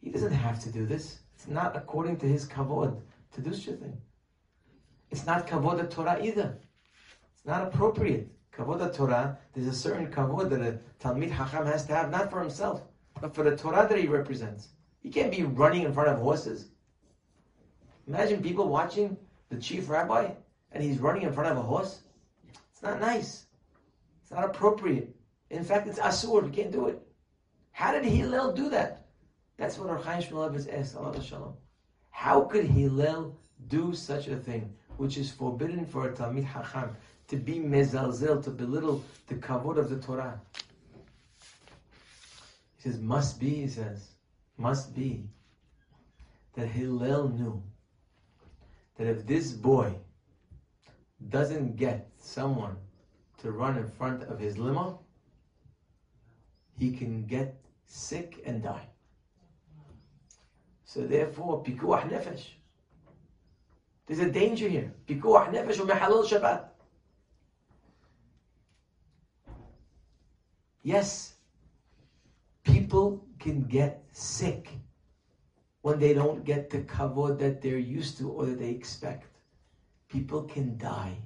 He 0.00 0.10
doesn't 0.10 0.32
have 0.32 0.60
to 0.60 0.70
do 0.70 0.86
this. 0.86 1.20
It's 1.34 1.48
not 1.48 1.76
according 1.76 2.18
to 2.18 2.26
his 2.26 2.46
kavod 2.46 3.00
to 3.32 3.40
do 3.40 3.54
such 3.54 3.74
a 3.74 3.76
thing. 3.76 4.00
It's 5.10 5.26
not 5.26 5.46
kavod 5.46 5.88
Torah 5.90 6.22
either. 6.22 6.58
It's 7.34 7.46
not 7.46 7.66
appropriate. 7.66 8.28
Kavod 8.52 8.94
Torah, 8.94 9.38
there's 9.52 9.68
a 9.68 9.72
certain 9.72 10.08
kavod 10.08 10.50
that 10.50 10.60
a 10.60 10.78
Talmid 11.00 11.30
Hacham 11.30 11.66
has 11.66 11.86
to 11.86 11.94
have, 11.94 12.10
not 12.10 12.30
for 12.30 12.40
himself, 12.40 12.82
but 13.20 13.34
for 13.34 13.42
the 13.42 13.56
Torah 13.56 13.86
that 13.88 13.98
he 13.98 14.06
represents. 14.06 14.68
He 15.00 15.10
can't 15.10 15.30
be 15.30 15.44
running 15.44 15.82
in 15.82 15.92
front 15.92 16.10
of 16.10 16.18
horses. 16.18 16.69
Imagine 18.10 18.42
people 18.42 18.68
watching 18.68 19.16
the 19.50 19.56
chief 19.56 19.88
rabbi 19.88 20.30
and 20.72 20.82
he's 20.82 20.98
running 20.98 21.22
in 21.22 21.32
front 21.32 21.48
of 21.48 21.56
a 21.56 21.62
horse. 21.62 22.00
It's 22.72 22.82
not 22.82 22.98
nice. 22.98 23.46
It's 24.20 24.32
not 24.32 24.42
appropriate. 24.42 25.14
In 25.50 25.62
fact, 25.62 25.86
it's 25.86 26.00
asur. 26.00 26.44
You 26.44 26.50
can't 26.50 26.72
do 26.72 26.88
it. 26.88 27.00
How 27.70 27.92
did 27.92 28.04
Hillel 28.04 28.52
do 28.52 28.68
that? 28.70 29.06
That's 29.58 29.78
what 29.78 29.90
our 29.90 29.98
Chaim 29.98 30.20
Shmuel 30.24 30.76
asked. 30.76 30.96
Allah 30.96 31.22
Shalom. 31.22 31.54
How 32.10 32.40
could 32.40 32.64
Hillel 32.64 33.38
do 33.68 33.94
such 33.94 34.26
a 34.26 34.36
thing, 34.36 34.74
which 34.96 35.16
is 35.16 35.30
forbidden 35.30 35.86
for 35.86 36.08
a 36.08 36.12
Talmid 36.12 36.44
Hacham, 36.44 36.96
to 37.28 37.36
be 37.36 37.60
mezalzel, 37.60 38.42
to 38.42 38.50
belittle 38.50 39.04
the 39.28 39.36
kavod 39.36 39.78
of 39.78 39.88
the 39.88 40.00
Torah? 40.00 40.40
He 42.74 42.90
says, 42.90 42.98
must 42.98 43.38
be, 43.38 43.50
he 43.50 43.68
says, 43.68 44.08
must 44.58 44.96
be 44.96 45.28
that 46.54 46.66
Hillel 46.66 47.28
knew 47.28 47.62
that 49.00 49.08
if 49.08 49.26
this 49.26 49.52
boy 49.52 49.94
doesn't 51.30 51.76
get 51.76 52.10
someone 52.18 52.76
to 53.38 53.50
run 53.50 53.78
in 53.78 53.88
front 53.88 54.24
of 54.24 54.38
his 54.38 54.58
limo, 54.58 55.00
he 56.78 56.92
can 56.92 57.24
get 57.24 57.58
sick 57.86 58.42
and 58.44 58.62
die. 58.62 58.86
So 60.84 61.06
therefore, 61.06 61.64
pikuach 61.64 62.10
nefesh. 62.10 62.44
There's 64.06 64.20
a 64.20 64.30
danger 64.30 64.68
here. 64.68 64.92
Pikuach 65.08 65.50
nefesh 65.50 65.78
u'mehalal 65.78 66.28
Shabbat. 66.28 66.64
Yes, 70.82 71.36
people 72.64 73.24
can 73.38 73.62
get 73.62 74.04
sick 74.12 74.68
when 75.82 75.98
they 75.98 76.12
don't 76.12 76.44
get 76.44 76.70
the 76.70 76.80
kavod 76.80 77.38
that 77.38 77.62
they're 77.62 77.78
used 77.78 78.18
to 78.18 78.28
or 78.28 78.46
that 78.46 78.58
they 78.58 78.70
expect. 78.70 79.38
People 80.08 80.42
can 80.42 80.76
die. 80.76 81.16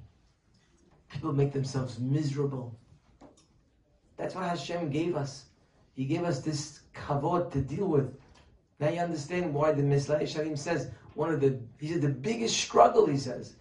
People 1.09 1.33
make 1.33 1.53
themselves 1.53 1.99
miserable. 1.99 2.79
That's 4.17 4.35
what 4.35 4.45
Hashem 4.45 4.91
gave 4.91 5.17
us. 5.17 5.47
He 5.95 6.05
gave 6.05 6.25
us 6.25 6.41
this 6.41 6.81
kavod 6.95 7.51
to 7.53 7.61
deal 7.61 7.87
with. 7.87 8.15
Now 8.81 8.91
you 8.91 9.01
understand 9.01 9.55
why 9.55 9.73
the 9.73 9.83
Mesillat 9.83 10.23
Yesharim 10.23 10.59
says 10.59 10.91
one 11.15 11.33
of 11.33 11.41
the 11.41 11.59
he 11.79 11.89
said 11.93 12.03
the 12.03 12.09
biggest 12.09 12.57
struggle 12.57 13.07
he 13.07 13.17
says 13.17 13.55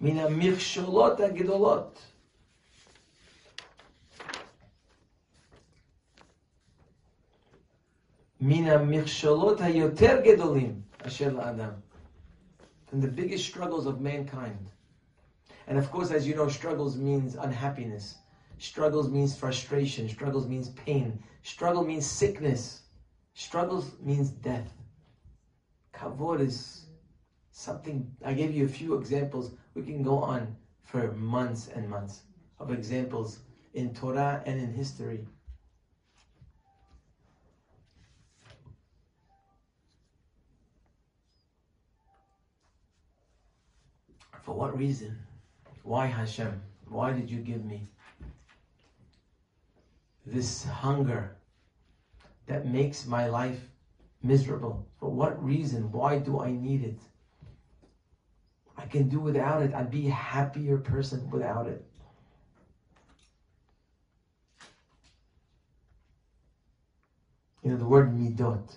mina 0.00 0.28
michsholot 0.28 1.18
agidolot. 1.18 1.96
Mina 8.38 8.78
michsholot 8.78 9.58
hayoter 9.58 10.22
gedolim 10.22 10.82
asher 11.02 11.30
la'adam. 11.30 11.74
From 12.86 13.00
the 13.00 13.08
biggest 13.08 13.46
struggles 13.46 13.86
of 13.86 14.00
mankind. 14.00 14.70
And 15.66 15.78
of 15.78 15.90
course, 15.90 16.10
as 16.10 16.28
you 16.28 16.36
know, 16.36 16.48
struggles 16.48 16.98
means 16.98 17.34
unhappiness. 17.34 18.18
Struggles 18.58 19.10
means 19.10 19.34
frustration. 19.34 20.08
Struggles 20.08 20.46
means 20.46 20.68
pain. 20.70 21.22
Struggle 21.42 21.84
means 21.84 22.06
sickness. 22.06 22.82
Struggles 23.34 23.92
means 24.00 24.30
death. 24.30 24.70
Kavod 25.94 26.40
is 26.40 26.86
something, 27.52 28.10
I 28.24 28.34
gave 28.34 28.54
you 28.54 28.66
a 28.66 28.68
few 28.68 28.96
examples. 28.96 29.52
We 29.74 29.82
can 29.82 30.02
go 30.02 30.18
on 30.18 30.56
for 30.84 31.12
months 31.12 31.68
and 31.74 31.88
months 31.88 32.22
of 32.58 32.70
examples 32.70 33.40
in 33.72 33.94
Torah 33.94 34.42
and 34.44 34.60
in 34.60 34.72
history. 34.72 35.26
For 44.46 44.54
what 44.54 44.78
reason? 44.78 45.18
Why 45.82 46.06
Hashem? 46.06 46.62
Why 46.86 47.12
did 47.12 47.28
you 47.28 47.40
give 47.40 47.64
me 47.64 47.88
this 50.24 50.64
hunger 50.64 51.36
that 52.46 52.68
makes 52.68 53.08
my 53.08 53.26
life 53.26 53.68
miserable? 54.22 54.86
For 55.00 55.10
what 55.10 55.44
reason? 55.44 55.90
Why 55.90 56.18
do 56.20 56.38
I 56.38 56.52
need 56.52 56.84
it? 56.84 57.00
I 58.76 58.86
can 58.86 59.08
do 59.08 59.18
without 59.18 59.62
it. 59.64 59.74
I'd 59.74 59.90
be 59.90 60.06
a 60.06 60.12
happier 60.12 60.78
person 60.78 61.28
without 61.28 61.66
it. 61.66 61.84
You 67.64 67.72
know, 67.72 67.78
the 67.78 67.84
word 67.84 68.16
midot, 68.16 68.76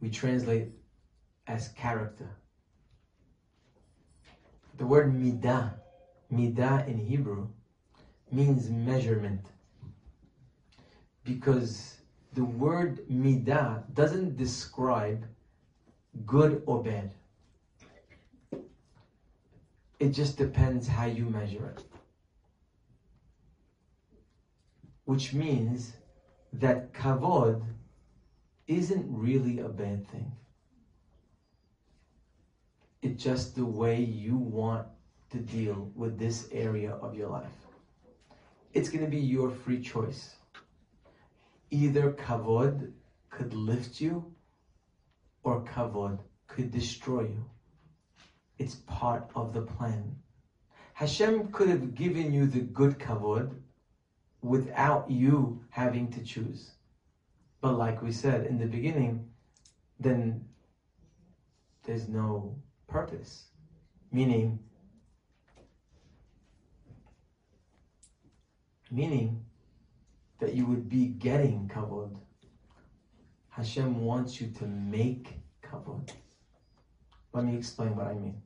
we 0.00 0.10
translate 0.10 0.72
as 1.46 1.68
character. 1.68 2.34
The 4.78 4.86
word 4.86 5.12
midah, 5.12 5.74
midah 6.32 6.86
in 6.86 6.98
Hebrew, 6.98 7.48
means 8.30 8.70
measurement. 8.70 9.44
Because 11.24 11.96
the 12.32 12.44
word 12.44 13.04
midah 13.10 13.92
doesn't 13.92 14.36
describe 14.36 15.26
good 16.24 16.62
or 16.64 16.80
bad. 16.84 17.10
It 19.98 20.10
just 20.10 20.36
depends 20.36 20.86
how 20.86 21.06
you 21.06 21.24
measure 21.24 21.74
it. 21.76 21.84
Which 25.06 25.32
means 25.32 25.94
that 26.52 26.92
kavod 26.92 27.62
isn't 28.68 29.06
really 29.08 29.58
a 29.58 29.68
bad 29.68 30.06
thing. 30.06 30.30
It's 33.00 33.22
just 33.22 33.54
the 33.54 33.64
way 33.64 34.00
you 34.00 34.36
want 34.36 34.86
to 35.30 35.38
deal 35.38 35.92
with 35.94 36.18
this 36.18 36.48
area 36.50 36.92
of 36.94 37.14
your 37.14 37.28
life. 37.28 37.66
It's 38.72 38.88
going 38.88 39.04
to 39.04 39.10
be 39.10 39.20
your 39.20 39.50
free 39.50 39.80
choice. 39.80 40.34
Either 41.70 42.12
kavod 42.12 42.92
could 43.30 43.54
lift 43.54 44.00
you 44.00 44.32
or 45.44 45.64
kavod 45.64 46.18
could 46.48 46.70
destroy 46.70 47.22
you. 47.22 47.44
It's 48.58 48.74
part 48.86 49.30
of 49.36 49.52
the 49.52 49.62
plan. 49.62 50.16
Hashem 50.94 51.52
could 51.52 51.68
have 51.68 51.94
given 51.94 52.32
you 52.32 52.46
the 52.46 52.60
good 52.60 52.98
kavod 52.98 53.54
without 54.42 55.08
you 55.08 55.62
having 55.70 56.10
to 56.10 56.24
choose. 56.24 56.72
But 57.60 57.78
like 57.78 58.02
we 58.02 58.10
said 58.10 58.46
in 58.46 58.58
the 58.58 58.66
beginning, 58.66 59.30
then 60.00 60.48
there's 61.84 62.08
no 62.08 62.56
purpose. 62.88 63.44
Meaning, 64.10 64.58
meaning 68.90 69.44
that 70.40 70.54
you 70.54 70.66
would 70.66 70.88
be 70.88 71.06
getting 71.06 71.70
kavod. 71.72 72.16
Hashem 73.50 74.02
wants 74.02 74.40
you 74.40 74.48
to 74.58 74.64
make 74.64 75.40
kavod. 75.62 76.10
Let 77.32 77.44
me 77.44 77.56
explain 77.56 77.94
what 77.94 78.06
I 78.06 78.14
mean. 78.14 78.40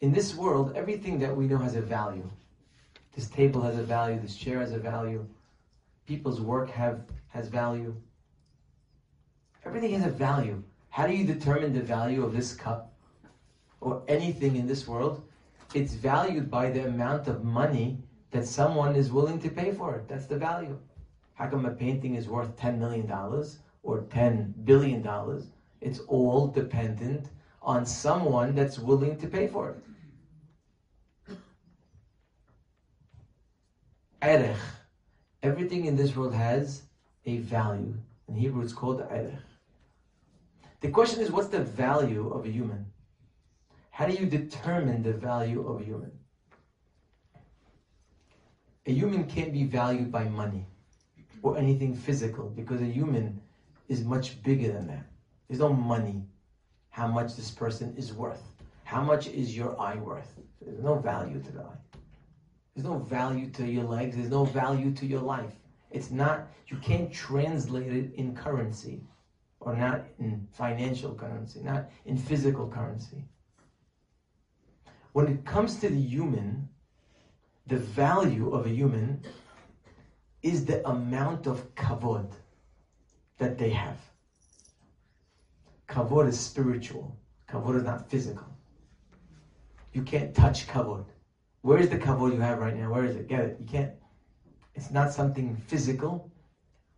In 0.00 0.12
this 0.12 0.34
world, 0.34 0.72
everything 0.74 1.18
that 1.18 1.36
we 1.36 1.46
know 1.46 1.58
has 1.58 1.76
a 1.76 1.82
value. 1.82 2.28
This 3.14 3.28
table 3.28 3.60
has 3.62 3.76
a 3.76 3.82
value, 3.82 4.18
this 4.18 4.36
chair 4.36 4.60
has 4.60 4.72
a 4.72 4.78
value, 4.78 5.26
people's 6.06 6.40
work 6.40 6.70
have 6.70 7.02
has 7.28 7.48
value. 7.48 7.94
Everything 9.64 9.92
has 9.92 10.04
a 10.04 10.10
value. 10.10 10.62
How 10.90 11.06
do 11.06 11.14
you 11.14 11.24
determine 11.24 11.72
the 11.72 11.80
value 11.80 12.24
of 12.24 12.32
this 12.32 12.52
cup 12.52 12.92
or 13.80 14.02
anything 14.08 14.56
in 14.56 14.66
this 14.66 14.88
world? 14.88 15.22
It's 15.72 15.94
valued 15.94 16.50
by 16.50 16.70
the 16.70 16.86
amount 16.86 17.28
of 17.28 17.44
money 17.44 17.98
that 18.32 18.44
someone 18.44 18.96
is 18.96 19.12
willing 19.12 19.40
to 19.40 19.48
pay 19.48 19.72
for 19.72 19.94
it. 19.94 20.08
That's 20.08 20.26
the 20.26 20.36
value. 20.36 20.76
How 21.34 21.48
come 21.48 21.64
a 21.64 21.70
painting 21.70 22.16
is 22.16 22.28
worth 22.28 22.56
$10 22.56 22.78
million 22.78 23.10
or 23.82 24.02
$10 24.02 24.64
billion? 24.64 25.08
It's 25.80 26.00
all 26.00 26.48
dependent 26.48 27.28
on 27.62 27.86
someone 27.86 28.54
that's 28.54 28.78
willing 28.78 29.16
to 29.18 29.28
pay 29.28 29.46
for 29.46 29.70
it. 29.70 31.36
Erech. 34.22 34.56
Everything 35.42 35.86
in 35.86 35.96
this 35.96 36.14
world 36.14 36.34
has 36.34 36.82
a 37.26 37.38
value. 37.38 37.94
In 38.28 38.34
Hebrew, 38.34 38.62
it's 38.62 38.72
called 38.72 39.00
erech. 39.00 39.49
The 40.80 40.90
question 40.90 41.20
is, 41.20 41.30
what's 41.30 41.48
the 41.48 41.62
value 41.62 42.30
of 42.32 42.46
a 42.46 42.50
human? 42.50 42.86
How 43.90 44.06
do 44.06 44.14
you 44.14 44.24
determine 44.24 45.02
the 45.02 45.12
value 45.12 45.68
of 45.68 45.82
a 45.82 45.84
human? 45.84 46.10
A 48.86 48.92
human 48.92 49.24
can't 49.24 49.52
be 49.52 49.64
valued 49.64 50.10
by 50.10 50.24
money 50.24 50.66
or 51.42 51.58
anything 51.58 51.94
physical 51.94 52.48
because 52.48 52.80
a 52.80 52.86
human 52.86 53.42
is 53.88 54.04
much 54.04 54.42
bigger 54.42 54.72
than 54.72 54.86
that. 54.86 55.04
There's 55.48 55.60
no 55.60 55.72
money 55.72 56.24
how 56.88 57.06
much 57.06 57.36
this 57.36 57.50
person 57.50 57.94
is 57.98 58.14
worth. 58.14 58.42
How 58.84 59.02
much 59.02 59.26
is 59.26 59.54
your 59.54 59.78
eye 59.78 59.96
worth? 59.96 60.32
There's 60.62 60.82
no 60.82 60.94
value 60.94 61.42
to 61.42 61.52
the 61.52 61.60
eye. 61.60 61.98
There's 62.74 62.86
no 62.86 62.98
value 62.98 63.50
to 63.50 63.66
your 63.66 63.84
legs. 63.84 64.16
There's 64.16 64.30
no 64.30 64.44
value 64.44 64.92
to 64.92 65.06
your 65.06 65.20
life. 65.20 65.52
It's 65.90 66.10
not, 66.10 66.48
you 66.68 66.78
can't 66.78 67.12
translate 67.12 67.92
it 67.92 68.14
in 68.14 68.34
currency 68.34 69.02
or 69.60 69.76
not 69.76 70.06
in 70.18 70.48
financial 70.52 71.14
currency, 71.14 71.60
not 71.60 71.90
in 72.06 72.16
physical 72.16 72.68
currency. 72.68 73.24
When 75.12 75.28
it 75.28 75.44
comes 75.44 75.78
to 75.80 75.88
the 75.88 76.00
human, 76.00 76.68
the 77.66 77.76
value 77.76 78.50
of 78.50 78.66
a 78.66 78.70
human 78.70 79.22
is 80.42 80.64
the 80.64 80.86
amount 80.88 81.46
of 81.46 81.74
kavod 81.74 82.32
that 83.38 83.58
they 83.58 83.70
have. 83.70 83.98
Kavod 85.88 86.28
is 86.28 86.38
spiritual. 86.38 87.16
Kavod 87.48 87.76
is 87.76 87.82
not 87.82 88.08
physical. 88.08 88.56
You 89.92 90.02
can't 90.02 90.34
touch 90.34 90.68
kavod. 90.68 91.04
Where 91.62 91.78
is 91.78 91.90
the 91.90 91.98
kavod 91.98 92.32
you 92.32 92.40
have 92.40 92.58
right 92.58 92.76
now? 92.76 92.90
Where 92.90 93.04
is 93.04 93.16
it? 93.16 93.28
Get 93.28 93.40
it. 93.40 93.56
You 93.60 93.66
can't. 93.66 93.92
It's 94.74 94.90
not 94.90 95.12
something 95.12 95.56
physical. 95.66 96.32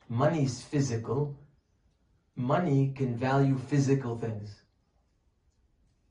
Money 0.08 0.44
is 0.44 0.62
physical. 0.62 1.36
Money 2.36 2.92
can 2.96 3.16
value 3.16 3.58
physical 3.58 4.18
things. 4.18 4.62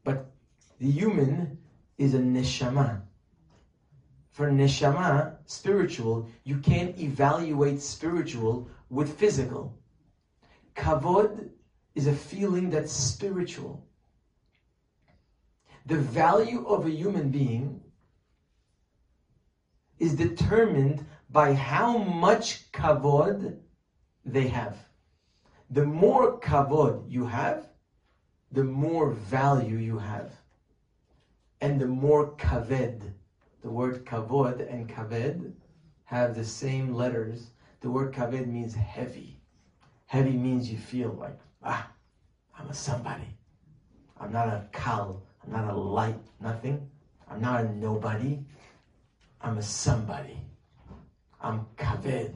But 0.04 0.32
the 0.80 0.90
human 0.90 1.58
is 1.98 2.14
a 2.14 2.20
neshama. 2.20 3.02
For 4.30 4.50
neshama, 4.50 5.36
spiritual, 5.46 6.30
you 6.44 6.58
can't 6.60 6.98
evaluate 7.00 7.82
spiritual 7.82 8.70
with 8.90 9.18
physical. 9.18 9.78
Kavod 10.76 11.50
is 11.96 12.08
a 12.08 12.14
feeling 12.14 12.70
that's 12.70 12.94
spiritual. 12.94 13.86
The 15.86 15.98
value 15.98 16.66
of 16.68 16.86
a 16.86 16.92
human 16.92 17.30
being 17.30 17.82
is 20.00 20.16
determined 20.16 21.06
by 21.30 21.54
how 21.54 21.98
much 21.98 22.72
kavod 22.72 23.58
they 24.26 24.48
have. 24.48 24.78
The 25.74 25.86
more 25.86 26.38
kavod 26.40 27.10
you 27.10 27.26
have, 27.28 27.66
the 28.52 28.66
more 28.66 29.12
value 29.12 29.78
you 29.78 29.98
have. 29.98 30.34
And 31.62 31.80
the 31.80 31.88
more 31.88 32.34
kaved, 32.36 33.14
the 33.62 33.72
word 33.72 34.06
kavod 34.06 34.70
and 34.70 34.90
kaved 34.90 35.54
have 36.04 36.36
the 36.36 36.44
same 36.44 36.94
letters. 36.94 37.52
The 37.80 37.90
word 37.90 38.14
kaved 38.14 38.48
means 38.48 38.74
heavy. 38.74 39.40
Heavy 40.08 40.36
means 40.36 40.70
you 40.70 40.78
feel 40.78 41.12
like, 41.12 41.40
ah, 41.64 41.88
I'm 42.60 42.70
a 42.70 42.74
somebody. 42.74 43.38
I'm 44.20 44.34
not 44.34 44.50
a 44.50 44.66
kal. 44.74 45.24
I'm 45.42 45.54
not 45.54 45.72
a 45.72 45.74
light, 45.74 46.20
nothing. 46.42 46.86
I'm 47.30 47.40
not 47.40 47.62
a 47.62 47.64
nobody. 47.64 48.42
I'm 49.40 49.58
a 49.58 49.62
somebody. 49.62 50.38
I'm 51.40 51.62
kaved. 51.78 52.36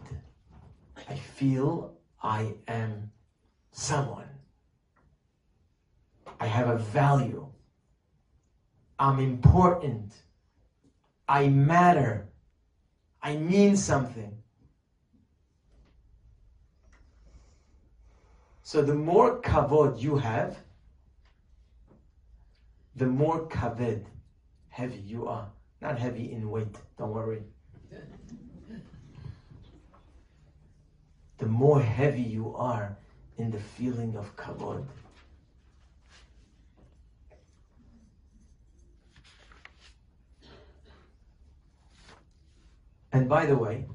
I 1.10 1.16
feel 1.16 1.92
I 2.24 2.54
am 2.70 3.10
someone. 3.76 4.30
I 6.40 6.48
have 6.48 6.70
a 6.70 6.78
value. 6.78 7.46
I'm 8.98 9.20
important. 9.20 10.14
I 11.28 11.50
matter. 11.50 12.30
I 13.22 13.36
mean 13.36 13.76
something. 13.76 14.32
So 18.64 18.82
the 18.82 18.96
more 18.96 19.42
kavod 19.42 20.02
you 20.02 20.16
have, 20.18 20.58
the 22.96 23.06
more 23.06 23.46
kaved, 23.48 24.06
heavy 24.70 25.04
you 25.06 25.28
are. 25.28 25.50
Not 25.82 26.00
heavy 26.00 26.32
in 26.32 26.50
weight, 26.50 26.78
don't 26.98 27.12
worry. 27.12 27.44
The 31.38 31.46
more 31.46 31.82
heavy 31.82 32.22
you 32.22 32.56
are 32.56 32.98
in 33.38 33.52
the 33.52 33.60
feeling 33.60 34.16
of 34.16 34.36
kavod. 34.36 34.86
And 43.12 43.30
by 43.30 43.46
the 43.46 43.56
way, 43.56 43.86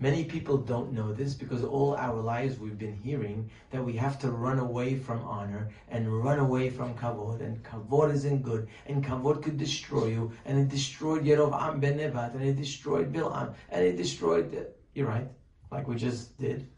Many 0.00 0.24
people 0.24 0.58
don't 0.58 0.92
know 0.92 1.12
this 1.12 1.34
because 1.34 1.64
all 1.64 1.96
our 1.96 2.20
lives 2.20 2.56
we've 2.56 2.78
been 2.78 2.96
hearing 2.96 3.50
that 3.72 3.84
we 3.84 3.94
have 3.94 4.16
to 4.20 4.30
run 4.30 4.60
away 4.60 4.94
from 4.94 5.24
honor 5.24 5.70
and 5.88 6.22
run 6.22 6.38
away 6.38 6.70
from 6.70 6.94
kavod, 6.94 7.40
and 7.40 7.64
kavod 7.64 8.14
isn't 8.14 8.44
good, 8.44 8.68
and 8.86 9.04
kavod 9.04 9.42
could 9.42 9.58
destroy 9.58 10.06
you, 10.06 10.30
and 10.44 10.56
it 10.56 10.68
destroyed 10.68 11.24
Yerovam 11.24 11.80
ben 11.80 11.98
Nevat, 11.98 12.32
and 12.34 12.44
it 12.44 12.54
destroyed 12.54 13.12
Bil'am, 13.12 13.54
and 13.70 13.84
it 13.84 13.96
destroyed. 13.96 14.68
You're 14.94 15.08
right, 15.08 15.28
like 15.72 15.88
we 15.88 15.96
just 15.96 16.38
did. 16.38 16.68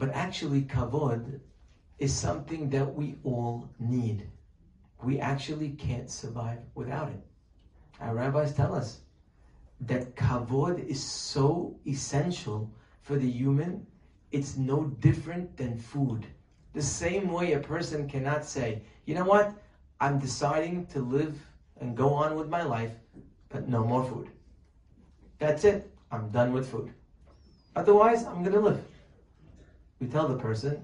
But 0.00 0.14
actually, 0.14 0.62
kavod 0.62 1.40
is 1.98 2.14
something 2.14 2.70
that 2.70 2.94
we 2.94 3.16
all 3.22 3.68
need. 3.78 4.26
We 5.04 5.20
actually 5.20 5.72
can't 5.72 6.10
survive 6.10 6.60
without 6.74 7.10
it. 7.10 7.22
Our 8.00 8.14
rabbis 8.14 8.54
tell 8.54 8.74
us 8.74 9.00
that 9.82 10.16
kavod 10.16 10.82
is 10.88 11.04
so 11.04 11.76
essential 11.86 12.72
for 13.02 13.16
the 13.16 13.30
human, 13.30 13.86
it's 14.32 14.56
no 14.56 14.84
different 15.00 15.54
than 15.58 15.76
food. 15.76 16.26
The 16.72 16.80
same 16.80 17.30
way 17.30 17.52
a 17.52 17.58
person 17.58 18.08
cannot 18.08 18.46
say, 18.46 18.80
you 19.04 19.14
know 19.14 19.24
what, 19.24 19.52
I'm 20.00 20.18
deciding 20.18 20.86
to 20.94 21.00
live 21.00 21.38
and 21.78 21.94
go 21.94 22.14
on 22.14 22.36
with 22.36 22.48
my 22.48 22.62
life, 22.62 22.92
but 23.50 23.68
no 23.68 23.84
more 23.84 24.04
food. 24.06 24.30
That's 25.38 25.64
it. 25.64 25.90
I'm 26.10 26.30
done 26.30 26.54
with 26.54 26.70
food. 26.70 26.90
Otherwise, 27.76 28.24
I'm 28.24 28.42
going 28.42 28.54
to 28.54 28.60
live. 28.60 28.89
We 30.00 30.06
tell 30.06 30.26
the 30.26 30.36
person, 30.36 30.82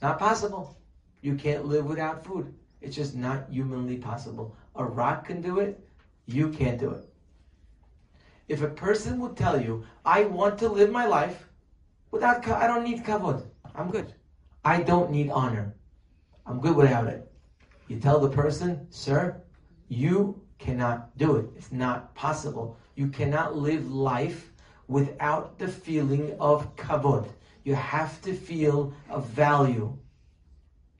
not 0.00 0.18
possible. 0.20 0.78
You 1.20 1.34
can't 1.34 1.66
live 1.66 1.86
without 1.86 2.24
food. 2.24 2.54
It's 2.80 2.94
just 2.94 3.16
not 3.16 3.48
humanly 3.50 3.96
possible. 3.96 4.56
A 4.76 4.84
rock 4.84 5.26
can 5.26 5.42
do 5.42 5.58
it. 5.58 5.80
You 6.26 6.50
can't 6.50 6.78
do 6.78 6.90
it. 6.90 7.08
If 8.48 8.62
a 8.62 8.68
person 8.68 9.18
would 9.20 9.36
tell 9.36 9.60
you, 9.60 9.84
I 10.04 10.24
want 10.24 10.58
to 10.60 10.68
live 10.68 10.90
my 10.90 11.06
life 11.06 11.48
without, 12.12 12.46
I 12.46 12.68
don't 12.68 12.84
need 12.84 13.04
kavod. 13.04 13.44
I'm 13.74 13.90
good. 13.90 14.14
I 14.64 14.80
don't 14.82 15.10
need 15.10 15.30
honor. 15.30 15.74
I'm 16.46 16.60
good 16.60 16.76
without 16.76 17.08
it. 17.08 17.30
You 17.88 17.98
tell 17.98 18.20
the 18.20 18.28
person, 18.28 18.86
sir, 18.90 19.40
you 19.88 20.40
cannot 20.58 21.16
do 21.18 21.36
it. 21.36 21.46
It's 21.56 21.72
not 21.72 22.14
possible. 22.14 22.76
You 22.94 23.08
cannot 23.08 23.56
live 23.56 23.90
life 23.90 24.52
without 24.86 25.58
the 25.58 25.68
feeling 25.68 26.36
of 26.38 26.76
kavod. 26.76 27.28
You 27.66 27.74
have 27.74 28.22
to 28.22 28.32
feel 28.32 28.94
a 29.10 29.20
value. 29.20 29.98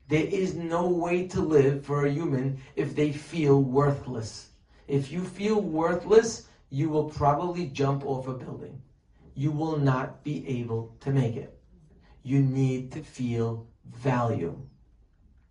There 0.09 0.25
is 0.25 0.55
no 0.55 0.89
way 0.89 1.25
to 1.29 1.39
live 1.39 1.85
for 1.85 2.05
a 2.05 2.11
human 2.11 2.59
if 2.75 2.93
they 2.93 3.13
feel 3.13 3.63
worthless. 3.63 4.49
If 4.85 5.09
you 5.09 5.23
feel 5.23 5.61
worthless, 5.61 6.49
you 6.69 6.89
will 6.89 7.09
probably 7.09 7.67
jump 7.67 8.05
off 8.05 8.27
a 8.27 8.33
building. 8.33 8.81
You 9.33 9.51
will 9.51 9.77
not 9.77 10.25
be 10.25 10.45
able 10.45 10.93
to 10.99 11.09
make 11.09 11.37
it. 11.37 11.57
You 12.23 12.41
need 12.41 12.91
to 12.91 13.01
feel 13.01 13.65
value. 13.85 14.59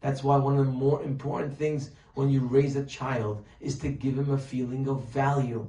That's 0.02 0.22
why 0.22 0.36
one 0.36 0.58
of 0.58 0.66
the 0.66 0.72
more 0.72 1.02
important 1.02 1.56
things 1.56 1.92
when 2.12 2.28
you 2.28 2.40
raise 2.40 2.76
a 2.76 2.84
child 2.84 3.42
is 3.58 3.78
to 3.78 3.88
give 3.88 4.18
him 4.18 4.32
a 4.32 4.36
feeling 4.52 4.86
of 4.86 5.02
value. 5.04 5.66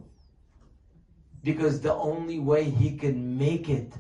Because 1.41 1.79
the 1.79 1.93
only 1.93 2.37
way 2.37 2.65
he 2.65 2.97
can 2.97 3.37
make 3.37 3.69
it 3.69 3.93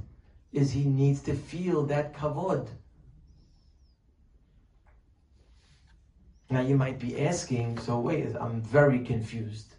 is 0.53 0.71
he 0.71 0.85
needs 0.85 1.21
to 1.21 1.33
feel 1.33 1.83
that 1.85 2.13
kavod. 2.13 2.67
Now 6.49 6.61
you 6.61 6.77
might 6.77 6.99
be 6.99 7.19
asking, 7.25 7.77
so 7.79 7.99
wait, 7.99 8.27
I'm 8.39 8.61
very 8.61 8.99
confused. 8.99 9.75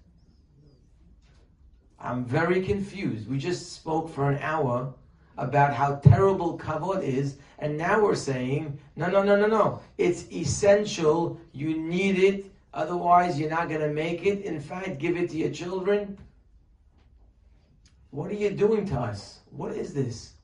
I'm 1.98 2.24
very 2.24 2.62
confused. 2.62 3.28
We 3.28 3.38
just 3.38 3.72
spoke 3.72 4.08
for 4.12 4.30
an 4.30 4.38
hour 4.42 4.94
about 5.36 5.74
how 5.74 5.96
terrible 5.96 6.58
kavod 6.58 7.02
is, 7.02 7.38
and 7.58 7.76
now 7.76 8.02
we're 8.02 8.14
saying, 8.14 8.78
no, 8.96 9.08
no, 9.08 9.22
no, 9.22 9.36
no, 9.36 9.46
no. 9.46 9.80
It's 9.96 10.30
essential. 10.30 11.40
You 11.52 11.76
need 11.76 12.18
it. 12.18 12.52
Otherwise, 12.74 13.38
you're 13.40 13.50
not 13.50 13.68
going 13.68 13.80
to 13.80 13.88
make 13.88 14.26
it. 14.26 14.42
In 14.42 14.60
fact, 14.60 14.98
give 14.98 15.16
it 15.16 15.30
to 15.30 15.36
your 15.36 15.50
children. 15.50 16.18
What 18.10 18.30
are 18.30 18.34
you 18.34 18.50
doing 18.50 18.86
to 18.86 18.94
us? 18.94 19.40
What 19.50 19.72
is 19.72 19.94
this? 19.94 20.34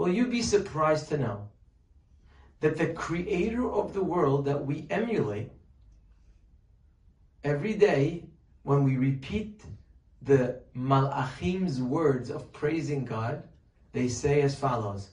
Well, 0.00 0.08
you'd 0.08 0.30
be 0.30 0.40
surprised 0.40 1.10
to 1.10 1.18
know 1.18 1.48
that 2.60 2.78
the 2.78 2.86
creator 2.86 3.70
of 3.70 3.92
the 3.92 4.02
world 4.02 4.46
that 4.46 4.64
we 4.64 4.86
emulate 4.88 5.52
every 7.44 7.74
day 7.74 8.24
when 8.62 8.82
we 8.82 8.96
repeat 8.96 9.62
the 10.22 10.62
malachim's 10.74 11.82
words 11.82 12.30
of 12.30 12.50
praising 12.50 13.04
God, 13.04 13.42
they 13.92 14.08
say 14.08 14.40
as 14.40 14.54
follows: 14.54 15.10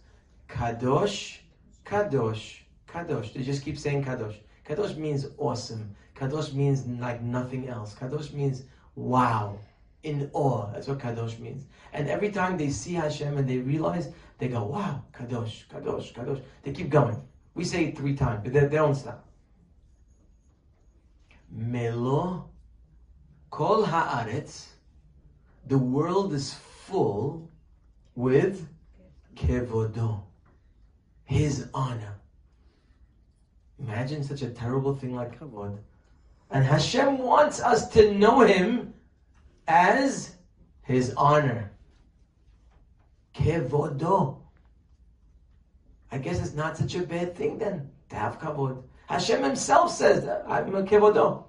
Kadosh, 0.48 1.40
Kadosh, 1.86 2.62
Kadosh. 2.88 3.34
They 3.34 3.44
just 3.44 3.66
keep 3.66 3.78
saying 3.78 4.06
Kadosh. 4.06 4.38
Kadosh 4.66 4.96
means 4.96 5.26
awesome. 5.38 5.94
Kadosh 6.16 6.54
means 6.54 6.88
like 6.88 7.22
nothing 7.22 7.68
else. 7.68 7.94
Kadosh 7.94 8.32
means 8.32 8.64
wow, 8.96 9.60
in 10.04 10.30
awe. 10.32 10.72
That's 10.72 10.88
what 10.88 11.00
Kadosh 11.00 11.40
means. 11.40 11.66
And 11.92 12.08
every 12.08 12.32
time 12.32 12.58
they 12.58 12.70
see 12.70 12.94
Hashem 12.94 13.38
and 13.38 13.50
they 13.50 13.58
realize, 13.58 14.14
they 14.38 14.48
go, 14.48 14.64
wow, 14.64 15.04
Kadosh, 15.14 15.68
Kadosh, 15.68 16.14
Kadosh. 16.14 16.42
They 16.64 16.72
keep 16.72 16.90
going. 16.90 17.22
We 17.54 17.66
say 17.66 17.86
it 17.86 17.98
three 17.98 18.16
times, 18.16 18.42
but 18.44 18.54
they, 18.54 18.60
they 18.62 18.76
don't 18.76 18.96
stop. 18.96 19.26
Melo 21.50 22.50
kol 23.50 23.86
haaretz. 23.86 24.68
The 25.68 25.78
world 25.78 26.34
is 26.34 26.54
full 26.54 27.50
with 28.16 28.68
kevodo, 29.36 30.22
his 31.26 31.68
honor. 31.74 32.16
Imagine 33.80 34.24
such 34.24 34.42
a 34.42 34.50
terrible 34.50 34.96
thing 34.96 35.16
like 35.16 35.40
kavod. 35.40 35.78
And 36.50 36.64
Hashem 36.66 37.18
wants 37.18 37.60
us 37.62 37.90
to 37.90 38.14
know 38.14 38.42
Him 38.42 38.94
as 39.68 40.36
His 40.84 41.14
honor. 41.16 41.72
Kevodo. 43.38 44.38
I 46.12 46.18
guess 46.18 46.40
it's 46.40 46.56
not 46.56 46.78
such 46.78 46.96
a 46.96 47.04
bad 47.04 47.36
thing 47.36 47.58
then 47.58 47.92
to 48.10 48.16
have 48.16 48.40
kavod. 48.40 48.82
Hashem 49.08 49.44
Himself 49.44 49.92
says 49.92 50.26
that 50.26 50.44
I'm 50.48 50.74
a 50.76 50.84
kevodo. 50.84 51.44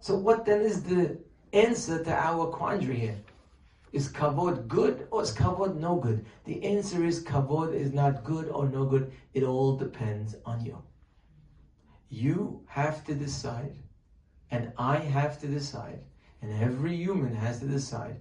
So 0.00 0.16
what 0.16 0.46
then 0.46 0.62
is 0.62 0.82
the 0.82 1.18
answer 1.52 2.02
to 2.04 2.12
our 2.12 2.46
quandary 2.46 2.98
here? 2.98 3.18
Is 3.92 4.08
kavod 4.08 4.68
good 4.68 5.08
or 5.10 5.22
is 5.22 5.32
kavod 5.32 5.76
no 5.76 5.96
good? 5.96 6.24
The 6.44 6.62
answer 6.64 7.04
is 7.04 7.24
kavod 7.24 7.74
is 7.74 7.92
not 7.92 8.24
good 8.24 8.48
or 8.48 8.68
no 8.68 8.84
good. 8.84 9.12
It 9.34 9.42
all 9.42 9.76
depends 9.76 10.36
on 10.46 10.64
you. 10.64 10.80
You 12.08 12.62
have 12.66 13.04
to 13.06 13.14
decide, 13.14 13.74
and 14.50 14.72
I 14.78 14.96
have 14.96 15.40
to 15.40 15.48
decide, 15.48 16.00
and 16.42 16.62
every 16.62 16.94
human 16.96 17.34
has 17.34 17.60
to 17.60 17.66
decide 17.66 18.20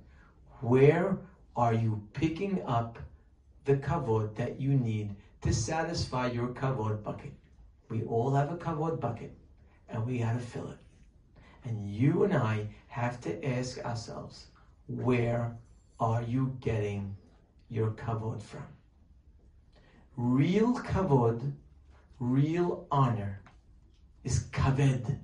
where 0.62 1.18
are 1.56 1.74
you 1.74 2.08
picking 2.14 2.64
up 2.66 3.00
the 3.66 3.76
kavod 3.76 4.36
that 4.36 4.60
you 4.60 4.72
need 4.72 5.16
to 5.42 5.54
satisfy 5.54 6.28
your 6.28 6.50
kavod 6.50 7.04
bucket. 7.04 7.34
We 7.90 8.04
all 8.04 8.34
have 8.34 8.52
a 8.52 8.58
kavod 8.58 9.00
bucket, 9.00 9.36
and 9.88 10.06
we 10.06 10.20
got 10.20 10.34
to 10.34 10.40
fill 10.40 10.70
it. 10.70 10.78
And 11.64 11.88
you 11.88 12.24
and 12.24 12.34
I 12.34 12.68
have 12.88 13.20
to 13.22 13.46
ask 13.46 13.84
ourselves, 13.86 14.48
where 14.88 15.56
are 16.00 16.22
you 16.22 16.58
getting 16.60 17.16
your 17.70 17.92
kavod 17.92 18.42
from? 18.42 18.66
Real 20.16 20.74
kavod, 20.74 21.54
real 22.20 22.88
honor 22.92 23.42
is 24.24 24.40
kaved, 24.52 25.16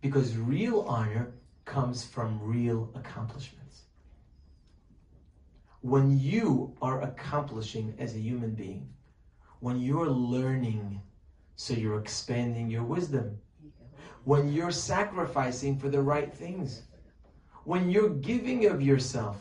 because 0.00 0.36
real 0.36 0.80
honor 0.88 1.32
comes 1.68 2.04
from 2.04 2.40
real 2.42 2.90
accomplishments. 2.94 3.82
When 5.82 6.18
you 6.18 6.74
are 6.82 7.02
accomplishing 7.02 7.94
as 7.98 8.14
a 8.14 8.18
human 8.18 8.54
being, 8.54 8.88
when 9.60 9.78
you're 9.80 10.08
learning, 10.08 11.00
so 11.56 11.74
you're 11.74 12.00
expanding 12.00 12.70
your 12.70 12.84
wisdom, 12.84 13.38
when 14.24 14.52
you're 14.52 14.72
sacrificing 14.72 15.78
for 15.78 15.88
the 15.88 16.00
right 16.00 16.34
things, 16.34 16.82
when 17.64 17.90
you're 17.90 18.10
giving 18.10 18.66
of 18.66 18.80
yourself, 18.80 19.36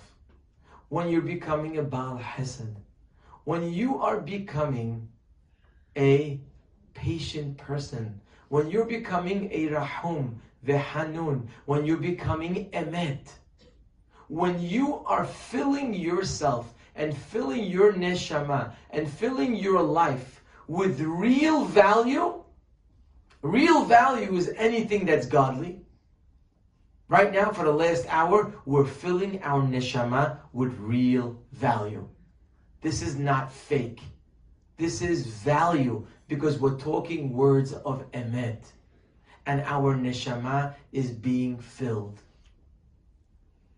when 0.89 1.09
you're 1.09 1.21
becoming 1.21 1.77
a 1.77 1.83
Baal 1.83 2.17
Hesed, 2.17 2.75
when 3.45 3.71
you 3.71 4.01
are 4.01 4.19
becoming 4.19 5.07
a 5.95 6.39
patient 6.93 7.57
person, 7.57 8.19
when 8.49 8.69
you're 8.69 8.85
becoming 8.85 9.49
a 9.51 9.67
Rahum, 9.67 10.41
Vehanun, 10.65 11.47
when 11.65 11.85
you're 11.85 11.97
becoming 11.97 12.69
Emet, 12.71 13.27
when 14.27 14.61
you 14.61 15.03
are 15.05 15.25
filling 15.25 15.93
yourself 15.93 16.73
and 16.95 17.15
filling 17.15 17.63
your 17.65 17.93
neshama 17.93 18.73
and 18.89 19.09
filling 19.09 19.55
your 19.55 19.81
life 19.81 20.43
with 20.67 20.99
real 20.99 21.63
value, 21.65 22.43
real 23.41 23.85
value 23.85 24.35
is 24.35 24.51
anything 24.57 25.05
that's 25.05 25.25
godly. 25.27 25.81
Right 27.09 27.31
now, 27.31 27.51
for 27.51 27.63
the 27.63 27.71
last 27.71 28.05
hour, 28.09 28.53
we're 28.65 28.85
filling 28.85 29.41
our 29.43 29.61
neshama 29.61 30.39
with 30.51 30.77
real 30.77 31.39
value. 31.53 32.09
This 32.81 33.01
is 33.01 33.15
not 33.15 33.51
fake. 33.51 34.01
This 34.75 35.01
is 35.01 35.25
value 35.25 36.05
because 36.27 36.59
we're 36.59 36.77
talking 36.77 37.31
words 37.31 37.71
of 37.73 38.11
emet. 38.11 38.59
And 39.47 39.61
our 39.61 39.95
neshama 39.95 40.75
is 40.91 41.09
being 41.09 41.57
filled. 41.57 42.21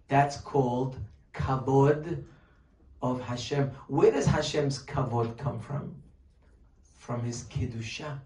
That's 0.09 0.37
called 0.37 0.97
kavod 1.33 2.23
of 3.01 3.21
Hashem. 3.21 3.71
Where 3.87 4.11
does 4.11 4.25
Hashem's 4.25 4.83
kavod 4.83 5.37
come 5.37 5.59
from? 5.59 5.95
From 6.97 7.23
his 7.23 7.43
kedusha. 7.43 8.19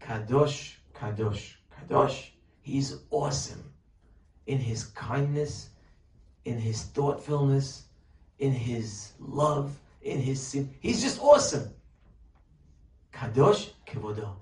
Kadosh, 0.00 0.74
kadosh, 0.94 1.54
kadosh. 1.74 2.30
He's 2.62 2.98
awesome 3.10 3.64
in 4.46 4.58
his 4.58 4.84
kindness, 4.84 5.70
in 6.44 6.58
his 6.58 6.84
thoughtfulness, 6.84 7.86
in 8.38 8.52
his 8.52 9.12
love, 9.18 9.76
in 10.02 10.20
his 10.20 10.40
sin. 10.40 10.72
He's 10.80 11.02
just 11.02 11.20
awesome. 11.20 11.68
Kadosh 13.12 13.70
Kevodo. 13.86 14.36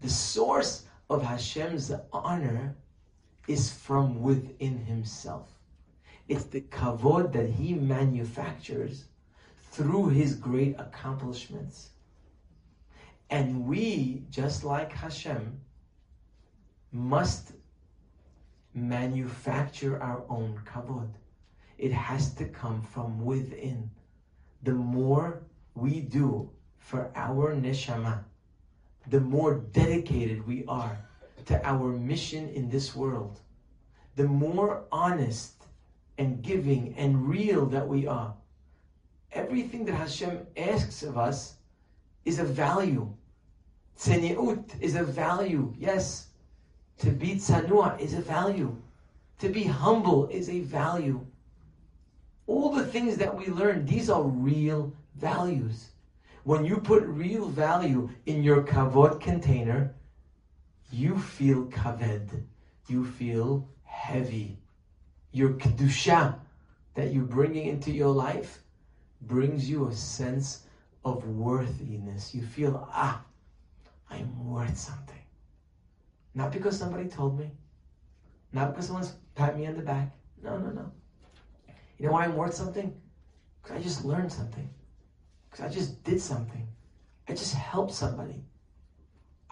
The 0.00 0.08
source 0.08 0.83
of 1.10 1.22
Hashem's 1.22 1.92
honor 2.12 2.76
is 3.46 3.72
from 3.72 4.22
within 4.22 4.78
himself. 4.78 5.48
It's 6.28 6.44
the 6.44 6.62
kavod 6.62 7.32
that 7.32 7.50
he 7.50 7.74
manufactures 7.74 9.04
through 9.70 10.08
his 10.08 10.34
great 10.34 10.76
accomplishments. 10.78 11.90
And 13.28 13.66
we, 13.66 14.24
just 14.30 14.64
like 14.64 14.92
Hashem, 14.92 15.60
must 16.92 17.52
manufacture 18.72 20.02
our 20.02 20.24
own 20.28 20.60
kavod. 20.64 21.10
It 21.76 21.92
has 21.92 22.34
to 22.34 22.46
come 22.46 22.82
from 22.82 23.24
within. 23.24 23.90
The 24.62 24.72
more 24.72 25.42
we 25.74 26.00
do 26.00 26.50
for 26.78 27.10
our 27.14 27.54
neshama, 27.54 28.24
the 29.08 29.20
more 29.20 29.54
dedicated 29.72 30.46
we 30.46 30.64
are 30.66 30.98
to 31.46 31.66
our 31.66 31.92
mission 31.92 32.48
in 32.50 32.68
this 32.70 32.94
world, 32.94 33.40
the 34.16 34.24
more 34.24 34.84
honest 34.90 35.64
and 36.18 36.42
giving 36.42 36.94
and 36.96 37.28
real 37.28 37.66
that 37.66 37.86
we 37.86 38.06
are. 38.06 38.34
Everything 39.32 39.84
that 39.86 39.94
Hashem 39.94 40.46
asks 40.56 41.02
of 41.02 41.18
us 41.18 41.56
is 42.24 42.38
a 42.38 42.44
value. 42.44 43.12
Tzeniut 43.98 44.80
is 44.80 44.94
a 44.94 45.04
value, 45.04 45.74
yes. 45.78 46.28
To 46.98 47.10
be 47.10 47.34
tzanua 47.34 48.00
is 48.00 48.14
a 48.14 48.20
value. 48.20 48.76
To 49.40 49.48
be 49.48 49.64
humble 49.64 50.28
is 50.28 50.48
a 50.48 50.60
value. 50.60 51.26
All 52.46 52.70
the 52.72 52.86
things 52.86 53.16
that 53.16 53.36
we 53.36 53.46
learn, 53.46 53.84
these 53.84 54.08
are 54.08 54.22
real 54.22 54.92
values. 55.16 55.90
When 56.44 56.66
you 56.66 56.80
put 56.80 57.02
real 57.04 57.48
value 57.48 58.10
in 58.26 58.42
your 58.42 58.62
kavod 58.64 59.18
container, 59.18 59.94
you 60.92 61.18
feel 61.18 61.64
kaved. 61.68 62.42
You 62.86 63.06
feel 63.06 63.66
heavy. 63.84 64.58
Your 65.32 65.54
kedusha 65.54 66.38
that 66.92 67.14
you're 67.14 67.24
bringing 67.24 67.66
into 67.66 67.90
your 67.90 68.10
life 68.10 68.62
brings 69.22 69.70
you 69.70 69.88
a 69.88 69.94
sense 69.94 70.66
of 71.02 71.26
worthiness. 71.26 72.34
You 72.34 72.42
feel, 72.42 72.86
ah, 72.92 73.22
I'm 74.10 74.46
worth 74.46 74.76
something. 74.76 75.22
Not 76.34 76.52
because 76.52 76.76
somebody 76.76 77.08
told 77.08 77.38
me. 77.38 77.52
Not 78.52 78.72
because 78.72 78.86
someone's 78.86 79.14
pat 79.34 79.56
me 79.56 79.66
on 79.66 79.76
the 79.76 79.82
back. 79.82 80.10
No, 80.42 80.58
no, 80.58 80.70
no. 80.70 80.90
You 81.96 82.06
know 82.06 82.12
why 82.12 82.24
I'm 82.24 82.36
worth 82.36 82.54
something? 82.54 82.92
Because 83.62 83.78
I 83.78 83.80
just 83.80 84.04
learned 84.04 84.30
something. 84.30 84.68
Because 85.54 85.70
I 85.70 85.72
just 85.72 86.02
did 86.02 86.20
something. 86.20 86.66
I 87.28 87.32
just 87.32 87.54
helped 87.54 87.94
somebody. 87.94 88.42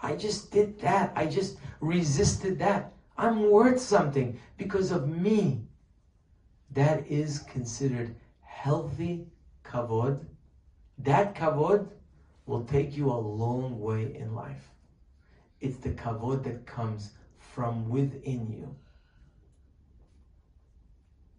I 0.01 0.17
just 0.17 0.51
did 0.51 0.77
that. 0.81 1.13
I 1.15 1.27
just 1.27 1.57
resisted 1.79 2.59
that. 2.59 2.91
I'm 3.17 3.49
worth 3.49 3.79
something 3.79 4.37
because 4.57 4.91
of 4.91 5.07
me. 5.07 5.65
That 6.71 7.07
is 7.07 7.39
considered 7.39 8.15
healthy 8.41 9.27
kavod. 9.63 10.25
That 10.97 11.35
kavod 11.35 11.87
will 12.47 12.65
take 12.65 12.97
you 12.97 13.09
a 13.09 13.13
long 13.13 13.79
way 13.79 14.13
in 14.13 14.35
life. 14.35 14.71
It's 15.61 15.77
the 15.77 15.91
kavod 15.91 16.43
that 16.43 16.65
comes 16.65 17.11
from 17.37 17.87
within 17.87 18.51
you. 18.51 18.75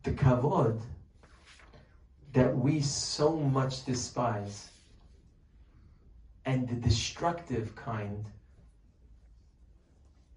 The 0.05 0.12
kavod 0.12 0.81
that 2.35 2.52
we 2.55 2.81
so 2.81 3.36
much 3.36 3.85
despise 3.85 4.70
and 6.44 6.69
the 6.69 6.74
destructive 6.74 7.74
kind 7.77 8.27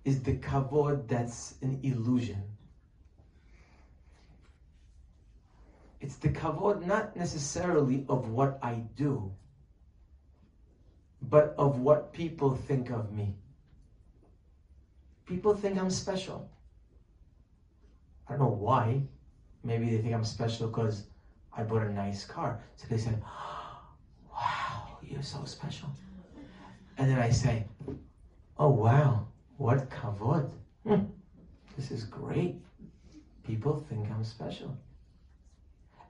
is 0.06 0.22
the 0.22 0.34
kavod 0.34 1.08
that's 1.08 1.56
an 1.64 1.80
illusion. 1.82 2.44
It's 6.00 6.18
the 6.18 6.30
kavod 6.30 6.86
not 6.86 7.16
necessarily 7.18 8.06
of 8.08 8.30
what 8.30 8.60
I 8.62 8.76
do, 8.96 9.32
but 11.24 11.56
of 11.58 11.80
what 11.80 12.14
people 12.14 12.54
think 12.54 12.92
of 12.92 13.12
me. 13.12 13.34
People 15.26 15.56
think 15.56 15.80
I'm 15.80 15.90
special. 15.90 16.48
I 18.28 18.34
don't 18.34 18.42
know 18.42 18.58
why. 18.60 19.02
Maybe 19.64 19.90
they 19.90 19.98
think 19.98 20.14
I'm 20.14 20.24
special 20.24 20.68
because 20.68 21.07
I 21.58 21.64
bought 21.64 21.82
a 21.82 21.92
nice 21.92 22.24
car. 22.24 22.62
So 22.76 22.86
they 22.90 23.00
said, 23.00 23.22
Wow, 24.32 25.00
you're 25.02 25.24
so 25.24 25.44
special. 25.46 25.90
And 26.98 27.10
then 27.10 27.20
I 27.20 27.32
say, 27.32 27.66
Oh, 28.58 28.70
wow, 28.70 29.28
what 29.58 29.90
kavod. 29.90 30.52
This 31.76 31.92
is 31.92 32.06
great. 32.06 32.56
People 33.44 33.86
think 33.88 34.10
I'm 34.10 34.24
special. 34.24 34.76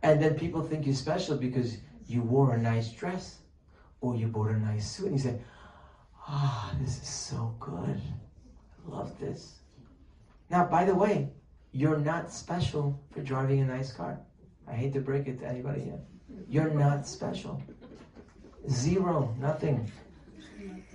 And 0.01 0.21
then 0.23 0.35
people 0.35 0.61
think 0.61 0.85
you're 0.85 0.95
special 0.95 1.35
because 1.35 1.77
you 2.07 2.21
wore 2.21 2.53
a 2.53 2.57
nice 2.57 2.89
dress 2.93 3.39
or 3.99 4.15
you 4.15 4.27
bought 4.27 4.51
a 4.51 4.57
nice 4.57 4.89
suit. 4.89 5.07
And 5.07 5.15
you 5.15 5.21
say, 5.21 5.39
Ah, 6.29 6.71
oh, 6.71 6.77
this 6.81 7.01
is 7.01 7.07
so 7.09 7.55
good. 7.59 8.01
I 8.01 8.89
love 8.89 9.19
this. 9.19 9.55
Now, 10.49 10.65
by 10.65 10.85
the 10.85 10.95
way, 10.95 11.29
you're 11.73 11.99
not 11.99 12.31
special 12.31 12.97
for 13.11 13.21
driving 13.21 13.59
a 13.59 13.65
nice 13.65 13.91
car. 13.91 14.19
I 14.69 14.73
hate 14.73 14.93
to 14.93 15.01
break 15.01 15.27
it 15.27 15.39
to 15.39 15.47
anybody 15.47 15.81
here. 15.81 15.99
You're 16.49 16.69
not 16.69 17.07
special. 17.07 17.61
Zero, 18.69 19.35
nothing. 19.39 19.89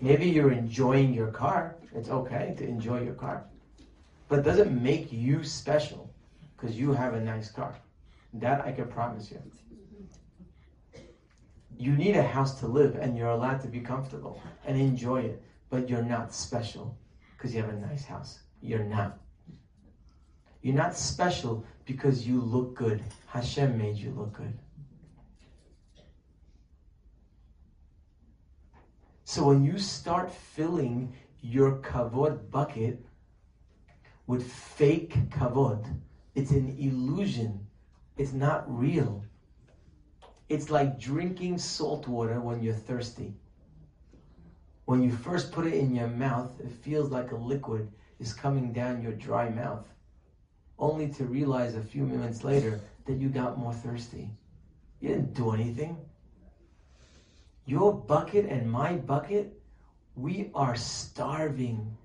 Maybe 0.01 0.29
you're 0.29 0.53
enjoying 0.53 1.15
your 1.15 1.29
car. 1.29 1.77
It's 1.95 2.11
okay 2.11 2.55
to 2.59 2.67
enjoy 2.67 3.03
your 3.03 3.15
car. 3.15 3.45
But 4.29 4.41
it 4.41 4.43
doesn't 4.43 4.83
make 4.83 5.13
you 5.13 5.45
special 5.45 6.13
because 6.57 6.79
you 6.79 6.93
have 6.93 7.15
a 7.15 7.21
nice 7.21 7.51
car. 7.51 7.75
That 8.35 8.65
I 8.65 8.73
can 8.73 8.89
promise 8.89 9.31
you. 9.31 9.43
You 11.79 11.93
need 11.93 12.17
a 12.17 12.23
house 12.23 12.61
to 12.61 12.67
live 12.67 12.97
and 12.97 13.17
you're 13.17 13.29
allowed 13.29 13.61
to 13.63 13.69
be 13.69 13.81
comfortable 13.81 14.41
and 14.67 14.79
enjoy 14.79 15.23
it, 15.23 15.43
but 15.71 15.89
you're 15.89 16.05
not 16.05 16.35
special 16.35 16.97
because 17.37 17.55
you 17.55 17.63
have 17.63 17.71
a 17.71 17.81
nice 17.81 18.05
house. 18.05 18.41
You're 18.61 18.85
not. 18.85 19.19
You're 20.63 20.77
not 20.77 20.97
special 20.97 21.65
because 21.85 22.27
you 22.27 22.41
look 22.41 22.75
good. 22.75 23.03
Hashem 23.27 23.79
made 23.79 23.97
you 23.97 24.11
look 24.11 24.35
good. 24.35 24.59
So 29.25 29.47
when 29.47 29.65
you 29.65 29.79
start 29.79 30.33
filling 30.33 31.15
your 31.41 31.79
kavod 31.79 32.51
bucket 32.51 33.05
with 34.27 34.51
fake 34.51 35.31
kavod, 35.31 35.87
it's 36.35 36.51
an 36.51 36.77
illusion. 36.79 37.67
It's 38.17 38.33
not 38.33 38.65
real. 38.67 39.25
It's 40.49 40.71
like 40.71 41.01
drinking 41.01 41.59
salt 41.59 42.07
water 42.07 42.41
when 42.41 42.63
you're 42.63 42.75
thirsty. 42.75 43.35
When 44.85 45.03
you 45.03 45.13
first 45.13 45.53
put 45.53 45.67
it 45.67 45.75
in 45.75 45.95
your 45.95 46.09
mouth, 46.09 46.61
it 46.61 46.71
feels 46.71 47.11
like 47.11 47.33
a 47.33 47.37
liquid 47.37 47.91
is 48.19 48.35
coming 48.35 48.73
down 48.73 49.03
your 49.03 49.13
dry 49.13 49.49
mouth 49.49 49.92
only 50.79 51.09
to 51.09 51.25
realize 51.25 51.75
a 51.75 51.83
few 51.83 52.05
minutes 52.05 52.45
later 52.45 52.81
that 53.07 53.15
you 53.15 53.29
got 53.29 53.59
more 53.59 53.73
thirsty. 53.73 54.31
You 55.01 55.09
didn't 55.09 55.35
do 55.35 55.51
anything. 55.51 55.97
Your 57.65 57.93
bucket 57.93 58.47
and 58.47 58.71
my 58.71 58.95
bucket, 58.95 59.61
we 60.17 60.51
are 60.55 60.77
starving 60.77 61.97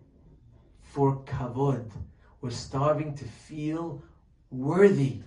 for 0.82 1.22
kavod. 1.24 1.90
We're 2.42 2.52
starving 2.52 3.16
to 3.16 3.26
feel 3.26 4.04
worthy. 4.52 5.22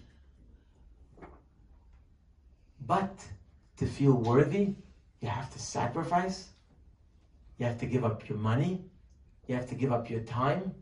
But 2.86 3.24
to 3.76 3.86
feel 3.86 4.14
worthy, 4.14 4.74
you 5.20 5.28
have 5.28 5.50
to 5.50 5.58
sacrifice. 5.58 6.48
You 7.58 7.66
have 7.66 7.78
to 7.78 7.86
give 7.86 8.04
up 8.04 8.28
your 8.28 8.38
money. 8.38 8.84
You 9.46 9.54
have 9.54 9.68
to 9.68 9.74
give 9.74 9.92
up 9.92 10.08
your 10.08 10.20
time. 10.20 10.74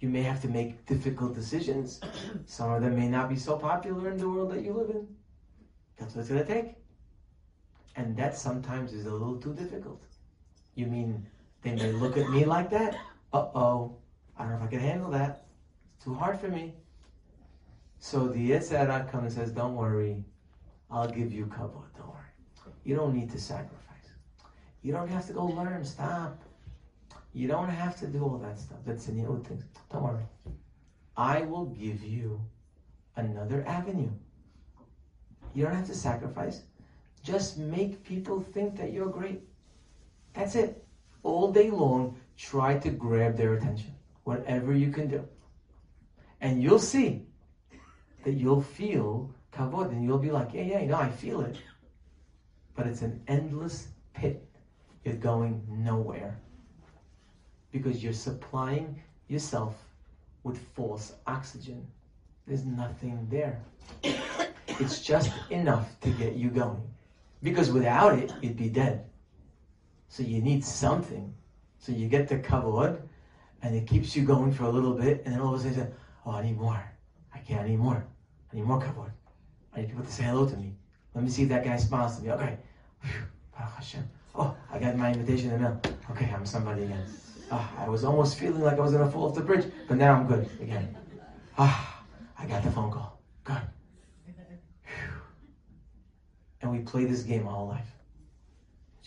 You 0.00 0.08
may 0.08 0.22
have 0.22 0.40
to 0.42 0.48
make 0.48 0.84
difficult 0.86 1.34
decisions. 1.34 2.00
Some 2.46 2.72
of 2.72 2.82
them 2.82 2.96
may 2.96 3.08
not 3.08 3.28
be 3.28 3.36
so 3.36 3.56
popular 3.56 4.10
in 4.10 4.18
the 4.18 4.28
world 4.28 4.50
that 4.52 4.62
you 4.62 4.72
live 4.72 4.90
in. 4.90 5.06
That's 5.98 6.14
what 6.14 6.20
it's 6.20 6.30
going 6.30 6.44
to 6.44 6.54
take. 6.54 6.74
And 7.96 8.16
that 8.16 8.36
sometimes 8.36 8.92
is 8.92 9.06
a 9.06 9.12
little 9.12 9.36
too 9.36 9.54
difficult. 9.54 10.02
You 10.74 10.86
mean 10.86 11.26
they 11.62 11.74
may 11.74 11.92
look 11.92 12.18
at 12.18 12.28
me 12.28 12.44
like 12.44 12.68
that? 12.70 12.94
Uh 13.32 13.48
oh, 13.54 13.96
I 14.36 14.42
don't 14.42 14.52
know 14.52 14.58
if 14.58 14.62
I 14.64 14.66
can 14.66 14.80
handle 14.80 15.10
that. 15.12 15.46
It's 15.96 16.04
too 16.04 16.14
hard 16.14 16.38
for 16.38 16.48
me. 16.48 16.74
So 17.98 18.28
the 18.28 18.50
Yetzer 18.50 19.10
comes 19.10 19.36
and 19.36 19.46
says, 19.46 19.54
Don't 19.54 19.74
worry, 19.74 20.22
I'll 20.90 21.08
give 21.08 21.32
you 21.32 21.46
kavod. 21.46 21.88
Don't 21.96 22.08
worry. 22.08 22.74
You 22.84 22.94
don't 22.94 23.14
need 23.14 23.30
to 23.30 23.40
sacrifice. 23.40 24.10
You 24.82 24.92
don't 24.92 25.08
have 25.08 25.26
to 25.26 25.32
go 25.32 25.46
learn. 25.46 25.84
Stop. 25.84 26.42
You 27.36 27.48
don't 27.48 27.68
have 27.68 27.98
to 28.00 28.06
do 28.06 28.22
all 28.24 28.38
that 28.38 28.58
stuff. 28.58 28.78
That's 28.86 29.08
in 29.08 29.22
the 29.22 29.28
old 29.28 29.46
things. 29.46 29.62
Don't 29.92 30.04
worry. 30.04 30.24
I 31.18 31.42
will 31.42 31.66
give 31.66 32.02
you 32.02 32.40
another 33.16 33.62
avenue. 33.66 34.08
You 35.52 35.64
don't 35.64 35.74
have 35.74 35.86
to 35.88 35.94
sacrifice. 35.94 36.62
Just 37.22 37.58
make 37.58 38.02
people 38.02 38.40
think 38.40 38.78
that 38.78 38.90
you're 38.90 39.10
great. 39.10 39.42
That's 40.32 40.54
it. 40.54 40.82
All 41.24 41.52
day 41.52 41.70
long, 41.70 42.18
try 42.38 42.78
to 42.78 42.88
grab 42.88 43.36
their 43.36 43.52
attention. 43.52 43.94
Whatever 44.24 44.72
you 44.72 44.90
can 44.90 45.08
do. 45.08 45.22
And 46.40 46.62
you'll 46.62 46.78
see 46.78 47.26
that 48.24 48.32
you'll 48.32 48.62
feel 48.62 49.30
kavod 49.52 49.90
and 49.90 50.02
you'll 50.02 50.24
be 50.26 50.30
like, 50.30 50.54
yeah, 50.54 50.62
yeah, 50.62 50.86
no, 50.86 50.96
I 50.96 51.10
feel 51.10 51.42
it. 51.42 51.56
But 52.74 52.86
it's 52.86 53.02
an 53.02 53.20
endless 53.28 53.88
pit. 54.14 54.42
You're 55.04 55.16
going 55.16 55.62
nowhere 55.68 56.40
because 57.78 58.02
you're 58.02 58.12
supplying 58.12 59.00
yourself 59.28 59.74
with 60.42 60.58
false 60.74 61.14
oxygen. 61.26 61.86
There's 62.46 62.64
nothing 62.64 63.26
there. 63.30 63.60
It's 64.68 65.02
just 65.02 65.30
enough 65.50 65.98
to 66.00 66.10
get 66.10 66.34
you 66.34 66.50
going. 66.50 66.82
Because 67.42 67.70
without 67.70 68.18
it, 68.18 68.32
you'd 68.42 68.56
be 68.56 68.68
dead. 68.68 69.04
So 70.08 70.22
you 70.22 70.40
need 70.40 70.64
something. 70.64 71.34
So 71.78 71.92
you 71.92 72.08
get 72.08 72.28
the 72.28 72.38
kavod, 72.38 73.00
and 73.62 73.74
it 73.74 73.86
keeps 73.86 74.16
you 74.16 74.24
going 74.24 74.52
for 74.52 74.64
a 74.64 74.70
little 74.70 74.94
bit, 74.94 75.22
and 75.24 75.34
then 75.34 75.40
all 75.40 75.54
of 75.54 75.64
a 75.64 75.68
sudden, 75.68 75.92
oh, 76.24 76.32
I 76.32 76.42
need 76.42 76.58
more. 76.58 76.82
I 77.34 77.38
can't, 77.38 77.62
I 77.62 77.68
need 77.68 77.78
more. 77.78 78.04
I 78.52 78.56
need 78.56 78.64
more 78.64 78.80
kavod. 78.80 79.10
I 79.74 79.80
need 79.80 79.88
people 79.88 80.04
to 80.04 80.12
say 80.12 80.24
hello 80.24 80.46
to 80.48 80.56
me. 80.56 80.74
Let 81.14 81.24
me 81.24 81.30
see 81.30 81.42
if 81.42 81.48
that 81.50 81.64
guy 81.64 81.76
smiles 81.76 82.16
to 82.16 82.22
me. 82.22 82.30
Okay. 82.32 82.58
Oh, 84.38 84.54
I 84.70 84.78
got 84.78 84.96
my 84.96 85.12
invitation 85.12 85.50
in 85.50 85.62
the 85.62 85.68
mail. 85.68 85.80
Okay, 86.10 86.30
I'm 86.34 86.44
somebody 86.44 86.82
again. 86.82 87.06
Ah, 87.50 87.72
I 87.78 87.88
was 87.88 88.04
almost 88.04 88.38
feeling 88.38 88.62
like 88.62 88.78
I 88.78 88.80
was 88.80 88.92
gonna 88.92 89.10
fall 89.10 89.28
off 89.28 89.34
the 89.34 89.40
bridge, 89.40 89.70
but 89.88 89.96
now 89.96 90.14
I'm 90.14 90.26
good 90.26 90.48
again. 90.60 90.96
Ah, 91.58 92.04
I 92.38 92.46
got 92.46 92.62
the 92.62 92.70
phone 92.70 92.90
call. 92.90 93.20
Good. 93.44 93.62
And 96.60 96.70
we 96.70 96.78
play 96.80 97.04
this 97.04 97.22
game 97.22 97.46
all 97.46 97.68
life. 97.68 97.86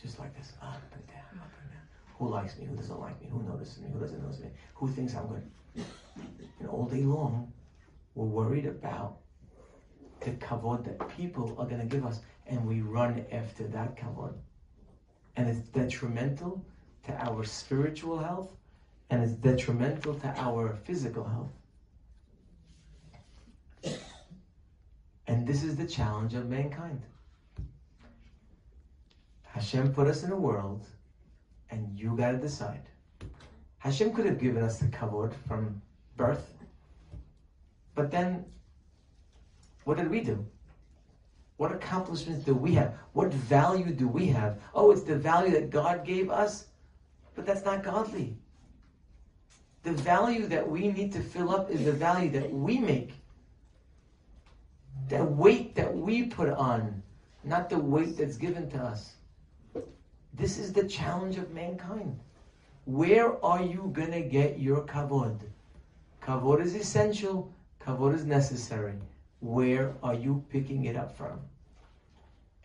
Just 0.01 0.19
like 0.19 0.35
this. 0.37 0.53
Up 0.61 0.81
and 0.93 1.05
down, 1.07 1.41
up 1.41 1.51
and 1.61 1.71
down. 1.71 1.81
Who 2.17 2.29
likes 2.29 2.57
me? 2.57 2.65
Who 2.65 2.75
doesn't 2.75 2.99
like 2.99 3.21
me? 3.21 3.27
Who 3.29 3.43
notices 3.43 3.79
me? 3.79 3.89
Who 3.91 3.99
doesn't 3.99 4.21
notice 4.23 4.39
me? 4.39 4.49
Who 4.75 4.87
thinks 4.87 5.13
I'm 5.15 5.27
good? 5.27 5.43
And 6.59 6.69
all 6.69 6.85
day 6.85 7.03
long, 7.03 7.51
we're 8.15 8.25
worried 8.25 8.65
about 8.65 9.17
the 10.21 10.31
kavod 10.31 10.85
that 10.85 11.17
people 11.17 11.55
are 11.59 11.67
to 11.67 11.85
give 11.85 12.05
us, 12.05 12.21
and 12.47 12.65
we 12.65 12.81
run 12.81 13.25
after 13.31 13.67
that 13.67 13.97
kavod. 13.97 14.33
And 15.35 15.49
it's 15.49 15.59
detrimental 15.59 16.63
to 17.05 17.13
our 17.26 17.43
spiritual 17.43 18.17
health 18.17 18.51
and 19.09 19.23
it's 19.23 19.34
detrimental 19.34 20.13
to 20.15 20.27
our 20.38 20.76
physical 20.84 21.23
health. 21.23 21.51
And 25.27 25.47
this 25.47 25.63
is 25.63 25.76
the 25.76 25.85
challenge 25.85 26.34
of 26.34 26.49
mankind. 26.49 27.01
Hashem 29.43 29.93
put 29.93 30.07
us 30.07 30.23
in 30.23 30.31
a 30.31 30.35
world, 30.35 30.85
and 31.71 31.97
you 31.97 32.15
got 32.15 32.31
to 32.31 32.38
decide. 32.38 32.81
Hashem 33.80 34.13
could 34.13 34.26
have 34.26 34.39
given 34.39 34.63
us 34.63 34.80
the 34.80 34.88
kavod 34.88 35.34
from 35.47 35.81
birth, 36.17 36.53
but 37.95 38.11
then 38.11 38.45
what 39.85 39.97
did 39.97 40.09
we 40.09 40.21
do? 40.21 40.45
What 41.57 41.71
accomplishments 41.71 42.45
do 42.45 42.53
we 42.53 42.73
have? 42.76 42.93
What 43.13 43.34
value 43.34 43.91
do 43.91 44.07
we 44.07 44.27
have? 44.27 44.59
Oh, 44.73 44.91
it's 44.91 45.03
the 45.03 45.17
value 45.17 45.51
that 45.51 45.69
God 45.69 46.05
gave 46.05 46.30
us? 46.30 46.67
But 47.39 47.45
that's 47.45 47.63
not 47.63 47.85
godly. 47.85 48.35
The 49.83 49.93
value 49.93 50.45
that 50.47 50.69
we 50.69 50.89
need 50.89 51.13
to 51.13 51.21
fill 51.21 51.51
up 51.51 51.71
is 51.71 51.85
the 51.85 51.93
value 51.93 52.29
that 52.31 52.51
we 52.51 52.79
make. 52.79 53.13
The 55.07 55.23
weight 55.23 55.73
that 55.75 55.95
we 55.95 56.23
put 56.23 56.49
on, 56.49 57.01
not 57.45 57.69
the 57.69 57.79
weight 57.79 58.17
that's 58.17 58.35
given 58.35 58.69
to 58.71 58.77
us. 58.79 59.13
This 60.33 60.57
is 60.57 60.73
the 60.73 60.85
challenge 60.85 61.37
of 61.37 61.51
mankind. 61.51 62.19
Where 62.83 63.41
are 63.41 63.63
you 63.63 63.89
going 63.93 64.11
to 64.11 64.21
get 64.21 64.59
your 64.59 64.81
kavod? 64.81 65.39
Kavod 66.21 66.61
is 66.61 66.75
essential, 66.75 67.53
kavod 67.79 68.15
is 68.15 68.25
necessary. 68.25 68.95
Where 69.39 69.95
are 70.03 70.13
you 70.13 70.43
picking 70.49 70.83
it 70.87 70.97
up 70.97 71.15
from? 71.15 71.39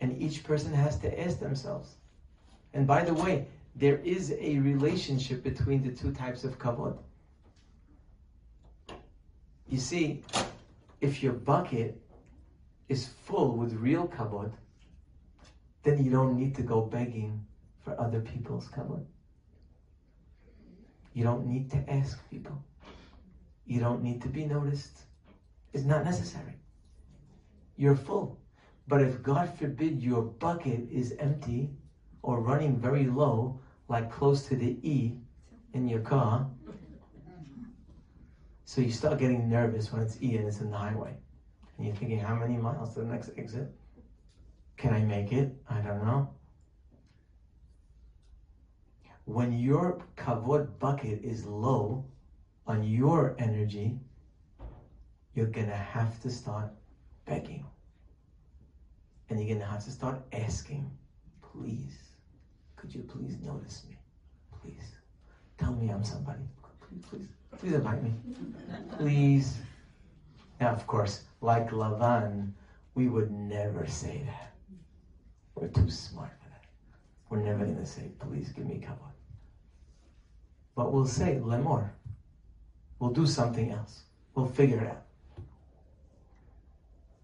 And 0.01 0.21
each 0.21 0.43
person 0.43 0.73
has 0.73 0.97
to 0.99 1.17
ask 1.17 1.39
themselves. 1.39 1.95
And 2.73 2.85
by 2.85 3.05
the 3.05 3.13
way, 3.13 3.47
there 3.75 3.97
is 3.97 4.33
a 4.39 4.57
relationship 4.59 5.43
between 5.43 5.83
the 5.83 5.91
two 5.91 6.13
types 6.13 6.45
of 6.45 6.57
kavod. 6.57 6.97
You 9.67 9.77
see, 9.77 10.23
if 11.01 11.21
your 11.21 11.33
bucket 11.33 12.01
is 12.87 13.09
full 13.25 13.57
with 13.57 13.73
real 13.73 14.07
kavod, 14.07 14.53
then 15.83 16.03
you 16.03 16.09
don't 16.09 16.37
need 16.37 16.55
to 16.55 16.61
go 16.61 16.81
begging 16.81 17.45
for 17.83 17.99
other 17.99 18.21
people's 18.21 18.67
kavod. 18.69 19.05
You 21.13 21.23
don't 21.23 21.45
need 21.45 21.69
to 21.71 21.89
ask 21.89 22.17
people. 22.29 22.63
You 23.65 23.79
don't 23.79 24.03
need 24.03 24.21
to 24.21 24.29
be 24.29 24.45
noticed. 24.45 24.99
It's 25.73 25.83
not 25.83 26.05
necessary. 26.05 26.55
You're 27.77 27.95
full. 27.95 28.39
But 28.87 29.01
if 29.01 29.21
God 29.21 29.57
forbid 29.57 30.01
your 30.01 30.21
bucket 30.21 30.89
is 30.91 31.13
empty 31.19 31.71
or 32.21 32.39
running 32.39 32.77
very 32.79 33.05
low, 33.05 33.59
like 33.87 34.11
close 34.11 34.47
to 34.47 34.55
the 34.55 34.77
E 34.81 35.17
in 35.73 35.87
your 35.87 36.01
car, 36.01 36.49
so 38.65 38.81
you 38.81 38.91
start 38.91 39.19
getting 39.19 39.47
nervous 39.47 39.91
when 39.93 40.01
it's 40.01 40.21
E 40.21 40.35
and 40.37 40.47
it's 40.47 40.59
in 40.59 40.71
the 40.71 40.77
highway. 40.77 41.15
And 41.77 41.85
you're 41.85 41.95
thinking, 41.95 42.19
how 42.19 42.35
many 42.35 42.57
miles 42.57 42.93
to 42.93 43.01
the 43.01 43.05
next 43.05 43.31
exit? 43.37 43.71
Can 44.77 44.93
I 44.93 45.03
make 45.03 45.31
it? 45.31 45.55
I 45.69 45.81
don't 45.81 46.03
know. 46.03 46.29
When 49.25 49.53
your 49.53 49.99
kavod 50.15 50.79
bucket 50.79 51.23
is 51.23 51.45
low 51.45 52.05
on 52.67 52.83
your 52.83 53.35
energy, 53.39 53.99
you're 55.33 55.47
gonna 55.47 55.75
have 55.75 56.19
to 56.21 56.29
start 56.29 56.71
begging. 57.25 57.65
And 59.29 59.39
you're 59.39 59.55
gonna 59.55 59.69
have 59.69 59.83
to 59.85 59.91
start 59.91 60.21
asking, 60.31 60.89
please, 61.41 62.14
could 62.85 62.93
you 62.93 63.01
please 63.01 63.37
notice 63.43 63.83
me? 63.89 63.97
Please. 64.61 64.95
Tell 65.57 65.73
me 65.73 65.89
I'm 65.89 66.03
somebody. 66.03 66.43
Please, 66.79 67.03
please, 67.09 67.27
please 67.57 67.73
invite 67.73 68.03
me. 68.03 68.13
Please. 68.97 69.57
Now, 70.61 70.69
of 70.69 70.85
course, 70.85 71.23
like 71.41 71.71
Lavan, 71.71 72.51
we 72.93 73.07
would 73.07 73.31
never 73.31 73.87
say 73.87 74.21
that. 74.27 74.53
We're 75.55 75.69
too 75.69 75.89
smart 75.89 76.31
for 76.39 76.49
that. 76.49 76.63
We're 77.29 77.41
never 77.41 77.65
going 77.65 77.77
to 77.77 77.85
say, 77.87 78.11
please 78.19 78.49
give 78.49 78.67
me 78.67 78.75
kavod. 78.75 79.13
But 80.75 80.93
we'll 80.93 81.07
say, 81.07 81.39
lemor. 81.41 81.89
We'll 82.99 83.11
do 83.11 83.25
something 83.25 83.71
else. 83.71 84.03
We'll 84.35 84.45
figure 84.45 84.81
it 84.81 84.87
out. 84.89 85.05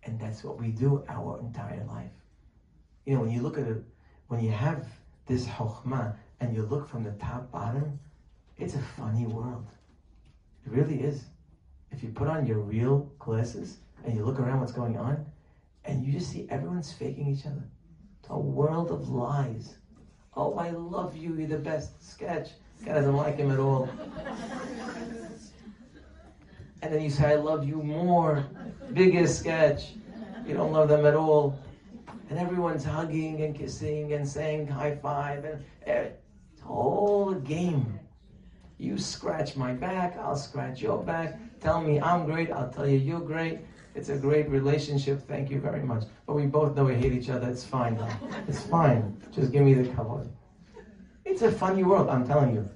And 0.05 0.19
that's 0.19 0.43
what 0.43 0.59
we 0.59 0.69
do 0.69 1.03
our 1.07 1.39
entire 1.39 1.85
life. 1.87 2.09
You 3.05 3.13
know, 3.15 3.21
when 3.21 3.31
you 3.31 3.41
look 3.41 3.59
at 3.59 3.67
it, 3.67 3.83
when 4.27 4.43
you 4.43 4.51
have 4.51 4.87
this 5.31 5.45
chokhmah 5.47 6.13
and 6.41 6.53
you 6.53 6.63
look 6.63 6.89
from 6.89 7.03
the 7.03 7.11
top 7.11 7.49
bottom, 7.51 7.97
it's 8.57 8.75
a 8.75 8.81
funny 8.97 9.25
world. 9.25 9.65
It 10.65 10.71
really 10.71 11.01
is. 11.01 11.23
If 11.91 12.03
you 12.03 12.09
put 12.09 12.27
on 12.27 12.45
your 12.45 12.59
real 12.59 13.11
glasses 13.17 13.77
and 14.03 14.15
you 14.15 14.25
look 14.25 14.39
around 14.39 14.59
what's 14.59 14.73
going 14.73 14.97
on, 14.97 15.25
and 15.85 16.05
you 16.05 16.11
just 16.11 16.31
see 16.31 16.47
everyone's 16.49 16.91
faking 16.91 17.27
each 17.27 17.45
other. 17.45 17.63
It's 18.19 18.29
a 18.29 18.37
world 18.37 18.91
of 18.91 19.09
lies. 19.09 19.75
Oh, 20.35 20.53
I 20.55 20.69
love 20.69 21.15
you, 21.15 21.35
you're 21.35 21.47
the 21.47 21.57
best. 21.57 22.03
Sketch. 22.07 22.49
Guy 22.85 22.93
doesn't 22.93 23.15
like 23.15 23.37
him 23.37 23.51
at 23.51 23.59
all. 23.59 23.89
And 26.83 26.93
then 26.93 27.01
you 27.01 27.09
say, 27.09 27.31
I 27.31 27.35
love 27.35 27.67
you 27.67 27.81
more. 27.81 28.45
Biggest 28.93 29.39
sketch. 29.39 29.93
You 30.45 30.53
don't 30.53 30.71
love 30.71 30.89
them 30.89 31.05
at 31.05 31.15
all. 31.15 31.59
And 32.31 32.39
everyone's 32.39 32.85
hugging 32.85 33.41
and 33.41 33.53
kissing 33.53 34.13
and 34.13 34.25
saying 34.25 34.65
high 34.65 34.95
five. 34.95 35.43
And 35.43 35.65
eh, 35.85 36.11
it's 36.53 36.63
all 36.65 37.31
a 37.31 37.35
game. 37.35 37.99
You 38.77 38.97
scratch 38.97 39.57
my 39.57 39.73
back, 39.73 40.17
I'll 40.17 40.37
scratch 40.37 40.81
your 40.81 41.03
back. 41.03 41.37
Tell 41.59 41.81
me 41.81 41.99
I'm 41.99 42.25
great, 42.25 42.49
I'll 42.49 42.69
tell 42.69 42.87
you 42.87 42.97
you're 42.97 43.19
great. 43.19 43.59
It's 43.95 44.07
a 44.07 44.15
great 44.15 44.49
relationship. 44.49 45.27
Thank 45.27 45.51
you 45.51 45.59
very 45.59 45.83
much. 45.83 46.05
But 46.25 46.35
we 46.35 46.45
both 46.45 46.73
know 46.73 46.85
we 46.85 46.95
hate 46.95 47.11
each 47.11 47.29
other. 47.29 47.49
It's 47.49 47.65
fine. 47.65 47.99
It's 48.47 48.61
fine. 48.61 49.21
Just 49.33 49.51
give 49.51 49.63
me 49.63 49.73
the 49.73 49.89
kavod. 49.89 50.29
It's 51.25 51.41
a 51.41 51.51
funny 51.51 51.83
world, 51.83 52.07
I'm 52.07 52.25
telling 52.25 52.53
you. 52.53 52.69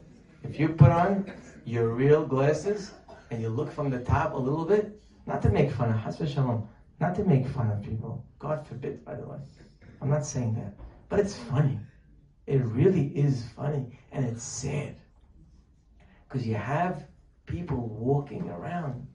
If 0.43 0.59
you 0.59 0.67
put 0.67 0.91
on 0.91 1.31
your 1.63 1.91
real 1.91 2.25
glasses 2.25 2.91
and 3.31 3.41
you 3.41 3.47
look 3.47 3.71
from 3.71 3.89
the 3.89 3.99
top 3.99 4.33
a 4.33 4.37
little 4.37 4.65
bit, 4.65 5.01
not 5.25 5.41
to 5.43 5.49
make 5.49 5.71
fun 5.71 5.91
of 5.91 6.29
Shalom, 6.29 6.67
not 6.99 7.15
to 7.15 7.23
make 7.23 7.47
fun 7.47 7.71
of 7.71 7.81
people. 7.83 8.25
God 8.39 8.65
forbid, 8.67 9.03
by 9.03 9.15
the 9.15 9.27
way. 9.27 9.37
I'm 10.01 10.09
not 10.09 10.25
saying 10.25 10.55
that. 10.55 10.73
But 11.09 11.19
it's 11.19 11.35
funny. 11.35 11.79
It 12.47 12.63
really 12.63 13.07
is 13.07 13.45
funny. 13.55 13.99
And 14.11 14.25
it's 14.25 14.43
sad. 14.43 14.95
Because 16.27 16.47
you 16.47 16.55
have 16.55 17.07
people 17.45 17.89
walking 17.89 18.49
around. 18.49 19.07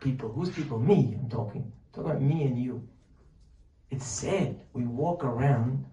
People. 0.00 0.30
Who's 0.30 0.50
people? 0.50 0.78
Me, 0.78 1.16
I'm 1.20 1.28
talking. 1.28 1.62
I'm 1.62 1.94
talking 1.94 2.10
about 2.10 2.22
me 2.22 2.44
and 2.44 2.62
you. 2.62 2.86
It's 3.90 4.06
sad. 4.06 4.60
We 4.72 4.84
walk 4.84 5.24
around 5.24 5.84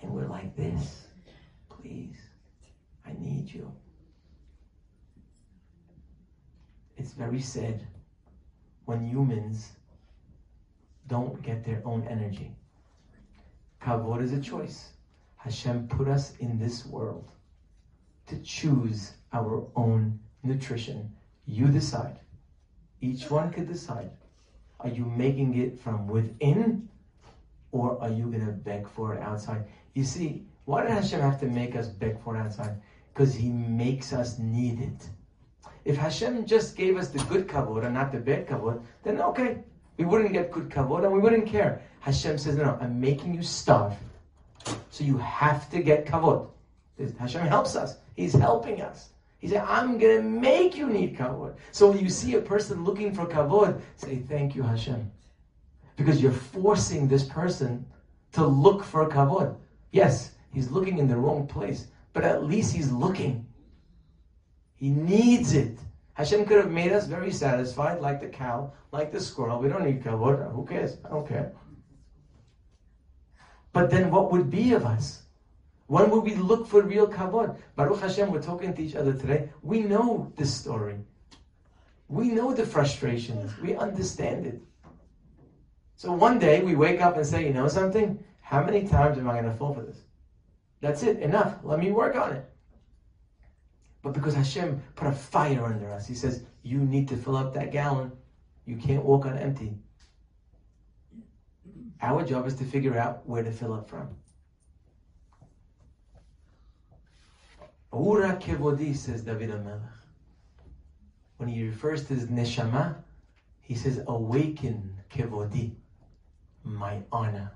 and 0.00 0.10
we're 0.10 0.28
like 0.28 0.56
this. 0.56 1.08
Please. 1.68 2.16
I 3.06 3.12
need 3.18 3.52
you. 3.52 3.70
It's 6.96 7.12
very 7.12 7.40
sad 7.40 7.86
when 8.86 9.04
humans 9.04 9.72
don't 11.08 11.42
get 11.42 11.64
their 11.64 11.82
own 11.84 12.06
energy. 12.08 12.54
Kavod 13.80 14.22
is 14.22 14.32
a 14.32 14.40
choice. 14.40 14.90
Hashem 15.36 15.88
put 15.88 16.08
us 16.08 16.36
in 16.38 16.58
this 16.58 16.86
world 16.86 17.30
to 18.26 18.36
choose 18.38 19.12
our 19.32 19.64
own 19.76 20.18
nutrition. 20.42 21.12
You 21.46 21.68
decide. 21.68 22.18
Each 23.00 23.30
one 23.30 23.52
could 23.52 23.68
decide. 23.68 24.10
Are 24.80 24.88
you 24.88 25.04
making 25.04 25.56
it 25.56 25.78
from 25.78 26.08
within 26.08 26.88
or 27.70 28.00
are 28.02 28.10
you 28.10 28.26
going 28.26 28.46
to 28.46 28.52
beg 28.52 28.88
for 28.88 29.14
it 29.14 29.22
outside? 29.22 29.64
You 29.94 30.04
see, 30.04 30.46
why 30.64 30.82
did 30.82 30.90
Hashem 30.90 31.20
have 31.20 31.38
to 31.40 31.46
make 31.46 31.76
us 31.76 31.88
beg 31.88 32.20
for 32.22 32.36
it 32.36 32.40
outside? 32.40 32.80
Because 33.12 33.34
He 33.34 33.48
makes 33.48 34.12
us 34.12 34.38
need 34.38 34.80
it. 34.80 35.08
If 35.84 35.96
Hashem 35.96 36.46
just 36.46 36.76
gave 36.76 36.96
us 36.96 37.08
the 37.08 37.22
good 37.24 37.46
kavod 37.46 37.84
and 37.84 37.94
not 37.94 38.10
the 38.10 38.18
bad 38.18 38.48
kavod, 38.48 38.82
then 39.04 39.20
okay, 39.20 39.62
we 39.96 40.04
wouldn't 40.04 40.32
get 40.32 40.50
good 40.50 40.68
kavod 40.68 41.04
and 41.04 41.12
we 41.12 41.18
wouldn't 41.18 41.46
care. 41.46 41.82
Hashem 42.00 42.38
says, 42.38 42.56
no, 42.56 42.78
I'm 42.80 43.00
making 43.00 43.34
you 43.34 43.42
starve. 43.42 43.94
So 44.90 45.04
you 45.04 45.18
have 45.18 45.70
to 45.70 45.82
get 45.82 46.06
kavod. 46.06 46.48
Hashem 47.18 47.46
helps 47.46 47.76
us. 47.76 47.96
He's 48.14 48.32
helping 48.32 48.80
us. 48.80 49.10
He 49.38 49.48
said, 49.48 49.64
I'm 49.66 49.98
going 49.98 50.16
to 50.16 50.22
make 50.22 50.76
you 50.76 50.88
need 50.88 51.16
kavod. 51.16 51.54
So 51.72 51.90
when 51.90 51.98
you 51.98 52.08
see 52.08 52.34
a 52.34 52.40
person 52.40 52.84
looking 52.84 53.14
for 53.14 53.26
kavod, 53.26 53.80
say, 53.96 54.16
thank 54.16 54.54
you, 54.54 54.62
Hashem. 54.62 55.10
Because 55.96 56.22
you're 56.22 56.32
forcing 56.32 57.08
this 57.08 57.24
person 57.24 57.84
to 58.32 58.46
look 58.46 58.82
for 58.84 59.08
kavod. 59.08 59.56
Yes, 59.92 60.32
he's 60.52 60.70
looking 60.70 60.98
in 60.98 61.08
the 61.08 61.16
wrong 61.16 61.46
place, 61.46 61.86
but 62.12 62.24
at 62.24 62.44
least 62.44 62.74
he's 62.74 62.90
looking. 62.90 63.46
He 64.76 64.90
needs 64.90 65.54
it. 65.54 65.78
Hashem 66.16 66.46
could 66.46 66.56
have 66.56 66.70
made 66.70 66.92
us 66.92 67.06
very 67.06 67.30
satisfied, 67.30 68.00
like 68.00 68.20
the 68.22 68.28
cow, 68.28 68.72
like 68.90 69.12
the 69.12 69.20
squirrel. 69.20 69.60
We 69.60 69.68
don't 69.68 69.84
need 69.84 70.02
kavod. 70.02 70.50
Who 70.54 70.64
cares? 70.64 70.96
I 71.04 71.10
don't 71.10 71.28
care. 71.28 71.52
But 73.74 73.90
then 73.90 74.10
what 74.10 74.32
would 74.32 74.50
be 74.50 74.72
of 74.72 74.86
us? 74.86 75.24
When 75.88 76.08
would 76.08 76.24
we 76.24 76.34
look 76.34 76.66
for 76.66 76.80
real 76.80 77.06
kavod? 77.06 77.58
Baruch 77.76 78.00
Hashem, 78.00 78.32
we're 78.32 78.40
talking 78.40 78.72
to 78.72 78.82
each 78.82 78.96
other 78.96 79.12
today. 79.12 79.50
We 79.60 79.80
know 79.80 80.32
this 80.36 80.54
story. 80.54 80.96
We 82.08 82.28
know 82.28 82.54
the 82.54 82.64
frustrations. 82.64 83.52
We 83.60 83.76
understand 83.76 84.46
it. 84.46 84.62
So 85.96 86.12
one 86.12 86.38
day 86.38 86.62
we 86.62 86.76
wake 86.76 87.02
up 87.02 87.18
and 87.18 87.26
say, 87.26 87.46
you 87.46 87.52
know 87.52 87.68
something? 87.68 88.24
How 88.40 88.64
many 88.64 88.88
times 88.88 89.18
am 89.18 89.28
I 89.28 89.34
going 89.34 89.52
to 89.52 89.58
fall 89.58 89.74
for 89.74 89.82
this? 89.82 89.98
That's 90.80 91.02
it. 91.02 91.18
Enough. 91.18 91.58
Let 91.62 91.78
me 91.78 91.90
work 91.90 92.16
on 92.16 92.32
it. 92.32 92.50
But 94.02 94.12
because 94.12 94.34
Hashem 94.34 94.82
put 94.94 95.08
a 95.08 95.12
fire 95.12 95.64
under 95.64 95.90
us, 95.90 96.06
He 96.06 96.14
says, 96.14 96.42
you 96.62 96.78
need 96.78 97.08
to 97.08 97.16
fill 97.16 97.36
up 97.36 97.54
that 97.54 97.72
gallon. 97.72 98.12
You 98.64 98.76
can't 98.76 99.04
walk 99.04 99.26
on 99.26 99.38
empty. 99.38 99.78
Our 102.02 102.24
job 102.24 102.46
is 102.46 102.54
to 102.56 102.64
figure 102.64 102.98
out 102.98 103.26
where 103.26 103.42
to 103.42 103.50
fill 103.50 103.72
up 103.72 103.88
from. 103.88 104.08
Ura 107.92 108.36
kevodi, 108.36 108.94
says 108.94 109.22
David 109.22 109.50
HaMelech. 109.50 109.80
when 111.38 111.48
he 111.48 111.66
refers 111.66 112.06
to 112.06 112.14
his 112.14 112.26
neshama, 112.26 112.96
he 113.60 113.74
says, 113.74 114.02
awaken 114.06 115.00
kevodi, 115.10 115.72
my 116.62 117.00
honor. 117.10 117.52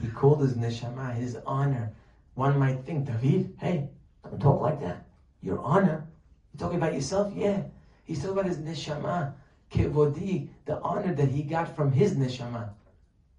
He 0.00 0.08
called 0.08 0.42
his 0.42 0.54
neshama 0.54 1.14
his 1.14 1.36
honor. 1.44 1.92
One 2.34 2.58
might 2.58 2.84
think, 2.84 3.06
David, 3.06 3.56
hey, 3.58 3.88
don't 4.22 4.40
talk 4.40 4.60
like 4.60 4.80
that. 4.80 5.07
Your 5.42 5.60
honor. 5.60 6.06
You're 6.52 6.58
talking 6.58 6.78
about 6.78 6.94
yourself? 6.94 7.32
Yeah. 7.34 7.62
He's 8.04 8.18
talking 8.18 8.32
about 8.32 8.46
his 8.46 8.58
neshama, 8.58 9.34
kevodi, 9.70 10.48
the 10.64 10.78
honor 10.80 11.14
that 11.14 11.28
he 11.28 11.42
got 11.42 11.74
from 11.76 11.92
his 11.92 12.14
neshama. 12.14 12.70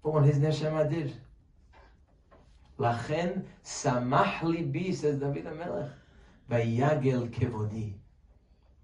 But 0.02 0.14
what 0.14 0.24
his 0.24 0.38
neshama 0.38 0.88
did. 0.88 1.12
Lachen 2.78 3.44
samach 3.64 4.38
libi, 4.40 4.94
says 4.94 5.18
David 5.18 5.44
HaMelech. 5.44 5.90
Vayagel 6.50 7.28
kevodi. 7.30 7.92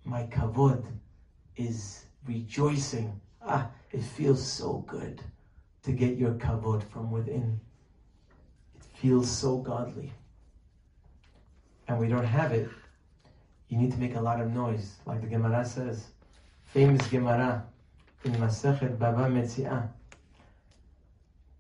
My 0.05 0.25
kavod 0.25 0.85
is 1.57 2.05
rejoicing. 2.27 3.19
Ah, 3.43 3.71
it 3.93 4.03
feels 4.03 4.45
so 4.45 4.85
good 4.87 5.23
to 5.85 5.93
get 5.93 6.19
your 6.19 6.35
kavod 6.35 6.83
from 6.83 7.11
within. 7.11 7.61
It 8.77 8.83
feels 8.99 9.31
so 9.31 9.59
godly. 9.59 10.13
And 11.89 11.99
we 11.99 12.09
don't 12.09 12.25
have 12.25 12.53
it. 12.53 12.69
You 13.69 13.79
need 13.79 13.93
to 13.93 13.99
make 13.99 14.15
a 14.15 14.21
lot 14.21 14.41
of 14.41 14.53
noise, 14.53 14.97
like 15.07 15.21
the 15.21 15.27
Gemara 15.27 15.65
says. 15.65 16.07
Famous 16.67 17.07
Gemara 17.09 17.65
in 18.25 18.33
Masechet 18.35 18.99
Baba 18.99 19.29
Metziah. 19.29 19.89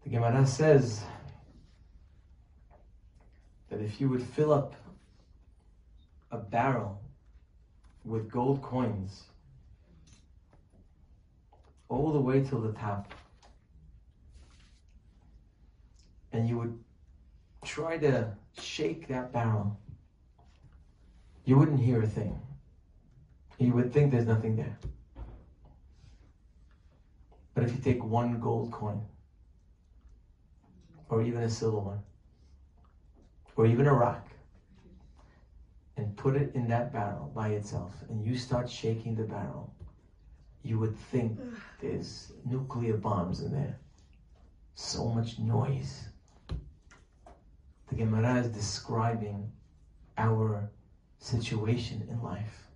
The 0.04 0.10
Gemara 0.10 0.46
says 0.46 1.04
that 3.70 3.80
if 3.80 4.00
you 4.00 4.08
would 4.08 4.22
fill 4.22 4.52
up 4.52 4.74
a 6.30 6.38
barrel 6.38 7.00
with 8.04 8.30
gold 8.30 8.62
coins 8.62 9.24
all 11.88 12.12
the 12.12 12.20
way 12.20 12.42
till 12.42 12.60
the 12.60 12.72
top, 12.72 13.12
and 16.32 16.48
you 16.48 16.58
would 16.58 16.78
try 17.64 17.98
to 17.98 18.28
shake 18.60 19.08
that 19.08 19.32
barrel, 19.32 19.76
you 21.46 21.56
wouldn't 21.56 21.80
hear 21.80 22.02
a 22.02 22.06
thing. 22.06 22.38
You 23.58 23.72
would 23.72 23.92
think 23.92 24.10
there's 24.10 24.26
nothing 24.26 24.56
there. 24.56 24.78
But 27.54 27.64
if 27.64 27.72
you 27.72 27.78
take 27.78 28.04
one 28.04 28.40
gold 28.40 28.72
coin, 28.72 29.00
or 31.08 31.22
even 31.22 31.42
a 31.42 31.48
silver 31.48 31.78
one, 31.78 32.02
or 33.56 33.64
even 33.64 33.86
a 33.86 33.94
rock, 33.94 34.28
and 35.96 36.14
put 36.16 36.36
it 36.36 36.54
in 36.54 36.66
that 36.68 36.92
barrel 36.92 37.30
by 37.34 37.50
itself, 37.50 37.92
and 38.10 38.26
you 38.26 38.36
start 38.36 38.68
shaking 38.68 39.14
the 39.14 39.22
barrel, 39.22 39.72
you 40.62 40.80
would 40.80 40.98
think 40.98 41.38
there's 41.80 42.32
nuclear 42.44 42.96
bombs 42.96 43.40
in 43.40 43.52
there. 43.52 43.78
So 44.74 45.08
much 45.08 45.38
noise. 45.38 46.08
The 47.88 47.94
Gemara 47.94 48.40
is 48.40 48.48
describing 48.48 49.52
our 50.18 50.68
situation 51.18 52.06
in 52.10 52.22
life. 52.22 52.68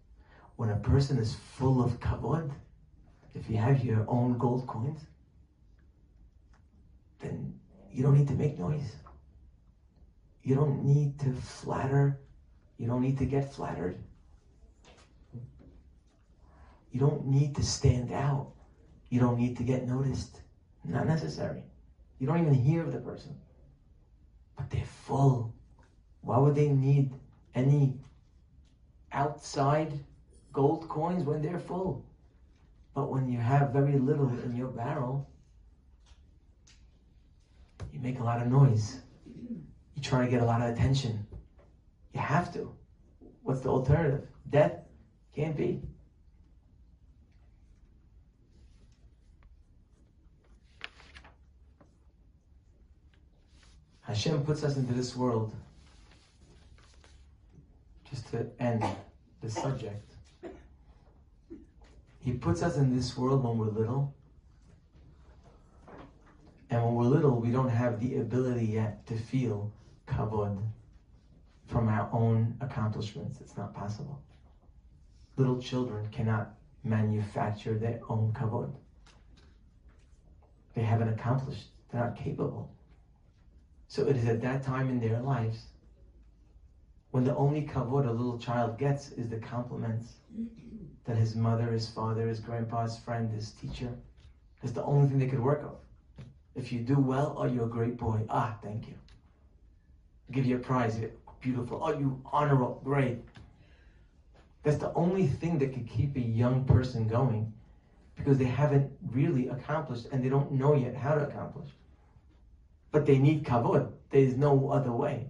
When 0.56 0.70
a 0.70 0.76
person 0.76 1.18
is 1.18 1.34
full 1.34 1.82
of 1.82 2.00
kavod, 2.00 2.50
if 3.34 3.48
you 3.48 3.56
have 3.56 3.84
your 3.84 4.04
own 4.08 4.38
gold 4.38 4.66
coins, 4.66 5.00
then 7.20 7.58
you 7.90 8.02
don't 8.02 8.16
need 8.16 8.28
to 8.28 8.34
make 8.34 8.58
noise. 8.58 8.96
You 10.42 10.54
don't 10.54 10.82
need 10.84 11.18
to 11.20 11.32
flatter. 11.32 12.20
You 12.76 12.86
don't 12.86 13.02
need 13.02 13.18
to 13.18 13.26
get 13.26 13.52
flattered. 13.52 13.98
You 16.90 17.00
don't 17.00 17.26
need 17.26 17.54
to 17.56 17.62
stand 17.62 18.12
out. 18.12 18.52
You 19.10 19.20
don't 19.20 19.38
need 19.38 19.56
to 19.58 19.62
get 19.62 19.86
noticed. 19.86 20.40
Not 20.84 21.06
necessary. 21.06 21.62
You 22.18 22.26
don't 22.26 22.40
even 22.40 22.54
hear 22.54 22.82
of 22.82 22.92
the 22.92 22.98
person. 22.98 23.36
But 24.56 24.70
they're 24.70 24.84
full. 24.84 25.54
Why 26.22 26.38
would 26.38 26.54
they 26.54 26.68
need 26.68 27.12
any 27.54 27.98
outside 29.12 29.98
gold 30.52 30.88
coins 30.88 31.24
when 31.24 31.42
they're 31.42 31.58
full? 31.58 32.04
But 32.94 33.10
when 33.10 33.30
you 33.30 33.38
have 33.38 33.70
very 33.70 33.98
little 33.98 34.28
in 34.44 34.56
your 34.56 34.68
barrel, 34.68 35.28
you 37.92 38.00
make 38.00 38.18
a 38.18 38.24
lot 38.24 38.42
of 38.42 38.48
noise. 38.48 39.00
You 39.26 40.02
try 40.02 40.24
to 40.24 40.30
get 40.30 40.42
a 40.42 40.44
lot 40.44 40.62
of 40.62 40.68
attention. 40.70 41.26
You 42.14 42.20
have 42.20 42.52
to. 42.54 42.74
What's 43.42 43.60
the 43.60 43.68
alternative? 43.68 44.26
Death? 44.48 44.72
Can't 45.34 45.56
be. 45.56 45.82
Hashem 54.02 54.42
puts 54.42 54.64
us 54.64 54.76
into 54.76 54.92
this 54.92 55.14
world 55.14 55.54
to 58.30 58.46
end 58.58 58.84
the 59.40 59.50
subject. 59.50 60.12
He 62.20 62.32
puts 62.32 62.62
us 62.62 62.76
in 62.76 62.94
this 62.94 63.16
world 63.16 63.42
when 63.42 63.58
we're 63.58 63.66
little. 63.66 64.14
And 66.68 66.84
when 66.84 66.94
we're 66.94 67.04
little, 67.04 67.40
we 67.40 67.50
don't 67.50 67.70
have 67.70 67.98
the 68.00 68.18
ability 68.18 68.66
yet 68.66 69.06
to 69.06 69.16
feel 69.16 69.72
kavod 70.06 70.58
from 71.66 71.88
our 71.88 72.08
own 72.12 72.56
accomplishments. 72.60 73.40
It's 73.40 73.56
not 73.56 73.74
possible. 73.74 74.22
Little 75.36 75.60
children 75.60 76.08
cannot 76.10 76.54
manufacture 76.84 77.78
their 77.78 78.00
own 78.08 78.32
kavod. 78.32 78.72
They 80.74 80.82
haven't 80.82 81.08
accomplished. 81.08 81.68
They're 81.90 82.02
not 82.02 82.16
capable. 82.16 82.70
So 83.88 84.06
it 84.06 84.16
is 84.16 84.26
at 84.26 84.42
that 84.42 84.62
time 84.62 84.88
in 84.88 85.00
their 85.00 85.20
lives 85.20 85.64
when 87.10 87.24
the 87.24 87.34
only 87.36 87.62
kavod 87.62 88.06
a 88.06 88.12
little 88.12 88.38
child 88.38 88.78
gets 88.78 89.10
is 89.12 89.28
the 89.28 89.38
compliments 89.38 90.14
that 91.04 91.16
his 91.16 91.34
mother, 91.34 91.72
his 91.72 91.88
father, 91.88 92.28
his 92.28 92.40
grandpa, 92.40 92.82
his 92.82 92.98
friend, 92.98 93.32
his 93.32 93.50
teacher. 93.52 93.92
It's 94.62 94.72
the 94.72 94.84
only 94.84 95.08
thing 95.08 95.18
they 95.18 95.26
could 95.26 95.40
work 95.40 95.62
of. 95.64 95.76
If 96.54 96.70
you 96.72 96.80
do 96.80 96.98
well, 96.98 97.34
oh, 97.36 97.46
you're 97.46 97.64
a 97.64 97.68
great 97.68 97.96
boy. 97.96 98.20
Ah, 98.28 98.56
thank 98.62 98.86
you. 98.86 98.94
Give 100.30 100.44
you 100.44 100.56
a 100.56 100.60
prize. 100.60 101.00
Beautiful. 101.40 101.80
Oh, 101.82 101.98
you 101.98 102.20
honorable. 102.26 102.80
Great. 102.84 103.18
That's 104.62 104.76
the 104.76 104.92
only 104.92 105.26
thing 105.26 105.58
that 105.58 105.72
could 105.72 105.88
keep 105.88 106.16
a 106.16 106.20
young 106.20 106.64
person 106.64 107.08
going 107.08 107.52
because 108.14 108.36
they 108.36 108.44
haven't 108.44 108.92
really 109.10 109.48
accomplished 109.48 110.06
and 110.12 110.22
they 110.22 110.28
don't 110.28 110.52
know 110.52 110.74
yet 110.74 110.94
how 110.94 111.14
to 111.14 111.26
accomplish. 111.26 111.70
But 112.92 113.06
they 113.06 113.18
need 113.18 113.44
kavod. 113.44 113.92
There's 114.10 114.36
no 114.36 114.70
other 114.70 114.92
way. 114.92 115.28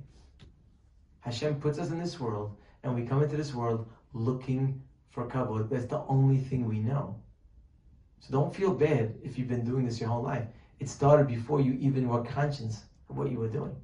Hashem 1.21 1.61
puts 1.61 1.79
us 1.79 1.91
in 1.91 1.99
this 1.99 2.19
world 2.19 2.57
and 2.83 2.95
we 2.95 3.07
come 3.07 3.23
into 3.23 3.37
this 3.37 3.55
world 3.55 3.89
looking 4.13 4.83
for 5.11 5.27
kavod. 5.27 5.69
That's 5.69 5.87
the 5.87 6.03
only 6.09 6.39
thing 6.39 6.67
we 6.67 6.79
know. 6.79 7.21
So 8.21 8.33
don't 8.33 8.55
feel 8.55 8.75
bad 8.75 9.15
if 9.23 9.39
you've 9.39 9.49
been 9.49 9.65
doing 9.65 9.85
this 9.85 10.01
your 10.01 10.09
whole 10.09 10.23
life. 10.23 10.47
It 10.79 10.89
started 10.89 11.27
before 11.27 11.61
you 11.61 11.75
even 11.75 12.09
were 12.09 12.23
conscious 12.23 12.85
of 13.09 13.17
what 13.17 13.31
you 13.31 13.39
were 13.39 13.49
doing. 13.49 13.75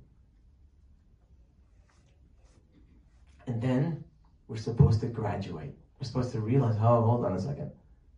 And 3.46 3.60
then 3.60 4.04
we're 4.48 4.56
supposed 4.56 5.00
to 5.00 5.06
graduate. 5.06 5.74
We're 6.00 6.06
supposed 6.06 6.32
to 6.32 6.40
realize, 6.40 6.76
oh, 6.80 7.02
hold 7.02 7.24
on 7.24 7.34
a 7.34 7.40
second. 7.40 7.70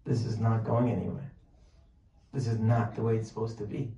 This 0.05 0.25
is 0.25 0.39
not 0.39 0.65
going 0.65 0.91
anywhere. 0.91 1.33
This 2.33 2.47
is 2.47 2.59
not 2.59 2.95
the 2.95 3.03
way 3.03 3.17
it's 3.17 3.29
supposed 3.29 3.59
to 3.59 3.65
be. 3.65 3.93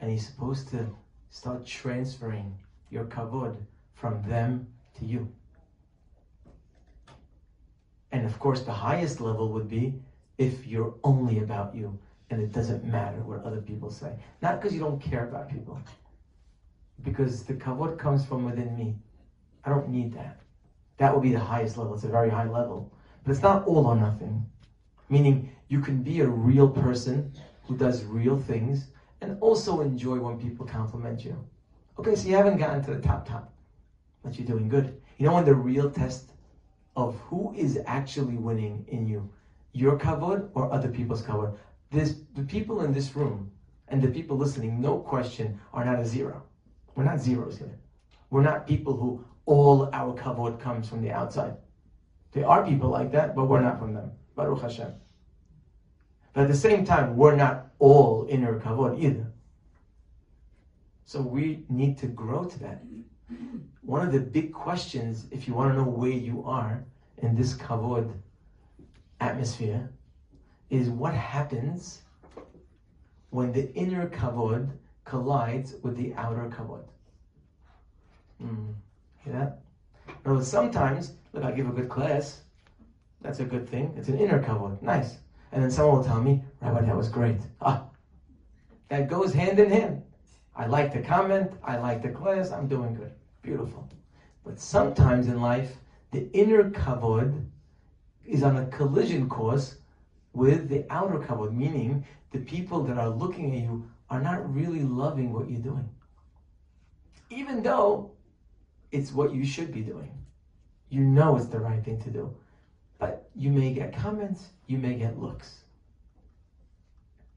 And 0.00 0.10
he's 0.10 0.26
supposed 0.26 0.68
to 0.68 0.86
start 1.30 1.66
transferring 1.66 2.56
your 2.90 3.04
kavod 3.04 3.56
from 3.94 4.22
them 4.22 4.68
to 4.98 5.04
you. 5.04 5.32
And 8.12 8.26
of 8.26 8.38
course, 8.38 8.62
the 8.62 8.72
highest 8.72 9.20
level 9.20 9.48
would 9.52 9.68
be 9.68 9.94
if 10.38 10.66
you're 10.66 10.94
only 11.02 11.38
about 11.40 11.74
you 11.74 11.98
and 12.30 12.40
it 12.40 12.52
doesn't 12.52 12.84
matter 12.84 13.22
what 13.22 13.44
other 13.44 13.60
people 13.60 13.90
say. 13.90 14.16
Not 14.42 14.60
because 14.60 14.74
you 14.74 14.80
don't 14.80 15.00
care 15.00 15.28
about 15.28 15.48
people, 15.48 15.78
because 17.02 17.44
the 17.44 17.54
kavod 17.54 17.98
comes 17.98 18.24
from 18.24 18.44
within 18.44 18.76
me. 18.76 18.96
I 19.64 19.70
don't 19.70 19.88
need 19.88 20.12
that. 20.14 20.40
That 20.96 21.12
would 21.12 21.22
be 21.22 21.32
the 21.32 21.38
highest 21.38 21.76
level. 21.76 21.94
It's 21.94 22.04
a 22.04 22.08
very 22.08 22.30
high 22.30 22.48
level. 22.48 22.92
But 23.22 23.32
it's 23.32 23.42
not 23.42 23.66
all 23.66 23.86
or 23.86 23.96
nothing. 23.96 24.46
Meaning, 25.08 25.50
you 25.68 25.80
can 25.80 26.02
be 26.02 26.20
a 26.20 26.26
real 26.28 26.68
person 26.68 27.32
who 27.66 27.76
does 27.76 28.04
real 28.04 28.38
things 28.38 28.88
and 29.20 29.38
also 29.40 29.80
enjoy 29.80 30.18
when 30.18 30.38
people 30.38 30.66
compliment 30.66 31.24
you. 31.24 31.36
Okay, 31.98 32.14
so 32.14 32.28
you 32.28 32.36
haven't 32.36 32.58
gotten 32.58 32.82
to 32.84 32.94
the 32.94 33.00
top 33.00 33.26
top, 33.26 33.53
but 34.24 34.38
you're 34.38 34.46
doing 34.46 34.68
good. 34.68 35.00
You 35.18 35.26
know 35.26 35.34
when 35.34 35.44
the 35.44 35.54
real 35.54 35.90
test 35.90 36.30
of 36.96 37.18
who 37.20 37.54
is 37.54 37.78
actually 37.86 38.36
winning 38.36 38.84
in 38.88 39.06
you, 39.06 39.30
your 39.72 39.98
kavod 39.98 40.48
or 40.54 40.72
other 40.72 40.88
people's 40.88 41.22
kavod? 41.22 41.56
This, 41.90 42.16
the 42.34 42.42
people 42.42 42.80
in 42.80 42.92
this 42.92 43.14
room 43.14 43.50
and 43.88 44.02
the 44.02 44.08
people 44.08 44.36
listening, 44.36 44.80
no 44.80 44.98
question, 44.98 45.60
are 45.72 45.84
not 45.84 46.00
a 46.00 46.04
zero. 46.04 46.42
We're 46.94 47.04
not 47.04 47.20
zeros 47.20 47.58
here. 47.58 47.78
We're 48.30 48.42
not 48.42 48.66
people 48.66 48.96
who 48.96 49.24
all 49.46 49.90
our 49.92 50.16
kavod 50.16 50.58
comes 50.58 50.88
from 50.88 51.02
the 51.02 51.12
outside. 51.12 51.56
There 52.32 52.48
are 52.48 52.66
people 52.66 52.88
like 52.88 53.12
that, 53.12 53.36
but 53.36 53.44
we're 53.44 53.60
not 53.60 53.78
from 53.78 53.94
them. 53.94 54.10
Baruch 54.34 54.62
Hashem. 54.62 54.92
But 56.32 56.42
at 56.42 56.48
the 56.48 56.56
same 56.56 56.84
time, 56.84 57.16
we're 57.16 57.36
not 57.36 57.68
all 57.78 58.26
inner 58.28 58.58
kavod 58.58 59.00
either. 59.00 59.26
So 61.04 61.20
we 61.20 61.64
need 61.68 61.98
to 61.98 62.06
grow 62.06 62.44
to 62.44 62.58
that. 62.60 62.82
One 63.82 64.06
of 64.06 64.12
the 64.12 64.20
big 64.20 64.52
questions, 64.52 65.26
if 65.30 65.46
you 65.46 65.54
want 65.54 65.72
to 65.72 65.76
know 65.76 65.88
where 65.88 66.10
you 66.10 66.44
are 66.44 66.84
in 67.18 67.34
this 67.34 67.54
kavod 67.54 68.12
atmosphere, 69.20 69.90
is 70.70 70.88
what 70.88 71.14
happens 71.14 72.02
when 73.30 73.52
the 73.52 73.72
inner 73.74 74.08
kavod 74.08 74.68
collides 75.04 75.74
with 75.82 75.96
the 75.96 76.14
outer 76.14 76.48
kavod. 76.48 76.84
Mm, 78.42 78.74
hear 79.18 79.32
that? 79.32 79.60
Now, 80.24 80.40
sometimes, 80.40 81.14
look, 81.32 81.44
I 81.44 81.52
give 81.52 81.68
a 81.68 81.72
good 81.72 81.88
class. 81.88 82.42
That's 83.20 83.40
a 83.40 83.44
good 83.44 83.68
thing. 83.68 83.94
It's 83.96 84.08
an 84.08 84.18
inner 84.18 84.42
kavod. 84.42 84.80
Nice. 84.82 85.18
And 85.52 85.62
then 85.62 85.70
someone 85.70 85.98
will 85.98 86.04
tell 86.04 86.22
me, 86.22 86.42
Rabbi, 86.60 86.82
that 86.86 86.96
was 86.96 87.08
great. 87.08 87.40
Ah, 87.60 87.84
that 88.88 89.08
goes 89.08 89.32
hand 89.32 89.58
in 89.58 89.70
hand. 89.70 90.02
I 90.56 90.66
like 90.66 90.92
the 90.92 91.00
comment, 91.00 91.52
I 91.64 91.78
like 91.78 92.02
the 92.02 92.10
class, 92.10 92.52
I'm 92.52 92.68
doing 92.68 92.94
good. 92.94 93.12
Beautiful. 93.42 93.88
But 94.44 94.60
sometimes 94.60 95.26
in 95.26 95.40
life, 95.40 95.76
the 96.12 96.30
inner 96.32 96.70
kavod 96.70 97.44
is 98.24 98.42
on 98.42 98.56
a 98.56 98.66
collision 98.66 99.28
course 99.28 99.76
with 100.32 100.68
the 100.68 100.84
outer 100.90 101.18
kavod, 101.18 101.54
meaning 101.54 102.04
the 102.30 102.38
people 102.38 102.82
that 102.84 102.98
are 102.98 103.08
looking 103.08 103.54
at 103.54 103.62
you 103.62 103.88
are 104.10 104.20
not 104.20 104.54
really 104.54 104.82
loving 104.82 105.32
what 105.32 105.50
you're 105.50 105.60
doing. 105.60 105.88
Even 107.30 107.62
though 107.62 108.12
it's 108.92 109.12
what 109.12 109.34
you 109.34 109.44
should 109.44 109.72
be 109.72 109.80
doing. 109.80 110.12
You 110.88 111.00
know 111.00 111.36
it's 111.36 111.46
the 111.46 111.58
right 111.58 111.84
thing 111.84 112.00
to 112.02 112.10
do. 112.10 112.32
But 112.98 113.28
you 113.34 113.50
may 113.50 113.72
get 113.72 113.92
comments, 113.92 114.50
you 114.68 114.78
may 114.78 114.94
get 114.94 115.18
looks. 115.18 115.64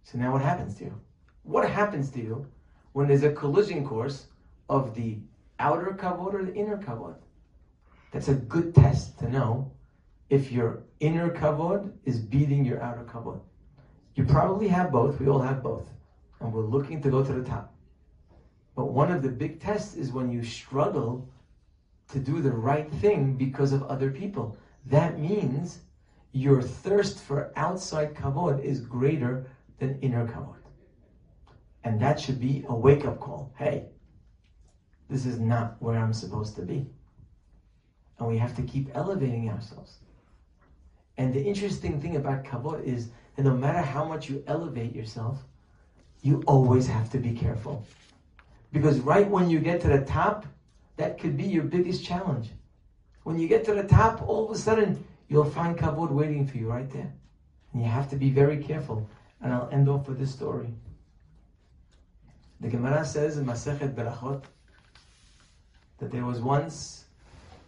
So 0.03 0.19
now 0.19 0.31
what 0.31 0.41
happens 0.41 0.75
to 0.75 0.83
you? 0.85 1.01
What 1.41 1.67
happens 1.69 2.11
to 2.11 2.19
you 2.21 2.47
when 2.97 3.07
there's 3.07 3.21
a 3.21 3.31
collision 3.31 3.85
course 3.85 4.25
of 4.69 4.95
the 4.95 5.19
outer 5.59 5.95
kavod 5.99 6.33
or 6.33 6.43
the 6.43 6.55
inner 6.55 6.77
kavod? 6.77 7.13
That's 8.09 8.27
a 8.27 8.33
good 8.33 8.73
test 8.73 9.19
to 9.19 9.29
know 9.29 9.71
if 10.31 10.51
your 10.51 10.81
inner 10.99 11.29
kavod 11.29 11.91
is 12.05 12.17
beating 12.17 12.65
your 12.65 12.81
outer 12.81 13.03
kavod. 13.03 13.39
You 14.15 14.23
probably 14.23 14.67
have 14.69 14.91
both. 14.91 15.19
We 15.19 15.27
all 15.27 15.37
have 15.37 15.61
both. 15.61 15.87
And 16.39 16.51
we're 16.51 16.65
looking 16.65 16.99
to 17.03 17.11
go 17.11 17.23
to 17.23 17.33
the 17.33 17.43
top. 17.43 17.71
But 18.75 18.85
one 18.85 19.11
of 19.11 19.21
the 19.21 19.29
big 19.29 19.61
tests 19.61 19.93
is 19.93 20.11
when 20.11 20.31
you 20.31 20.43
struggle 20.43 21.29
to 22.07 22.17
do 22.17 22.41
the 22.41 22.49
right 22.49 22.89
thing 22.93 23.35
because 23.35 23.73
of 23.73 23.83
other 23.83 24.09
people. 24.09 24.57
That 24.87 25.19
means 25.19 25.81
your 26.31 26.63
thirst 26.63 27.19
for 27.19 27.53
outside 27.55 28.15
kavod 28.15 28.63
is 28.63 28.79
greater 28.79 29.45
than 29.77 29.99
inner 29.99 30.25
kavod. 30.25 30.66
And 31.83 31.99
that 32.01 32.19
should 32.19 32.39
be 32.39 32.65
a 32.67 32.75
wake 32.75 33.05
up 33.05 33.19
call. 33.19 33.53
Hey, 33.57 33.85
this 35.09 35.25
is 35.25 35.39
not 35.39 35.75
where 35.79 35.97
I'm 35.97 36.13
supposed 36.13 36.55
to 36.55 36.61
be. 36.61 36.85
And 38.19 38.27
we 38.27 38.37
have 38.37 38.55
to 38.55 38.61
keep 38.63 38.89
elevating 38.93 39.49
ourselves. 39.49 39.97
And 41.17 41.33
the 41.33 41.43
interesting 41.43 41.99
thing 41.99 42.15
about 42.15 42.43
kavod 42.43 42.83
is 42.83 43.09
that 43.35 43.43
no 43.43 43.55
matter 43.55 43.81
how 43.81 44.05
much 44.05 44.29
you 44.29 44.43
elevate 44.47 44.95
yourself, 44.95 45.43
you 46.21 46.43
always 46.47 46.87
have 46.87 47.09
to 47.11 47.19
be 47.19 47.31
careful. 47.31 47.85
Because 48.73 48.99
right 48.99 49.27
when 49.29 49.49
you 49.49 49.59
get 49.59 49.81
to 49.81 49.87
the 49.87 50.01
top, 50.01 50.45
that 50.97 51.19
could 51.19 51.37
be 51.37 51.43
your 51.43 51.63
biggest 51.63 52.03
challenge. 52.03 52.49
When 53.23 53.39
you 53.39 53.47
get 53.47 53.63
to 53.65 53.73
the 53.73 53.83
top, 53.83 54.27
all 54.27 54.45
of 54.45 54.55
a 54.55 54.59
sudden, 54.59 55.03
you'll 55.27 55.49
find 55.49 55.77
kavod 55.77 56.11
waiting 56.11 56.45
for 56.47 56.57
you 56.57 56.67
right 56.67 56.89
there. 56.91 57.13
And 57.73 57.81
you 57.81 57.87
have 57.87 58.09
to 58.09 58.15
be 58.15 58.29
very 58.29 58.57
careful. 58.57 59.09
And 59.41 59.53
I'll 59.53 59.69
end 59.71 59.87
off 59.87 60.07
with 60.07 60.19
this 60.19 60.31
story. 60.31 60.73
The 62.59 62.69
Gemara 62.69 63.05
says 63.05 63.37
in 63.37 63.45
Masechet 63.45 63.93
Berachot 63.93 64.43
that 65.99 66.11
there 66.11 66.25
was 66.25 66.39
once 66.39 67.05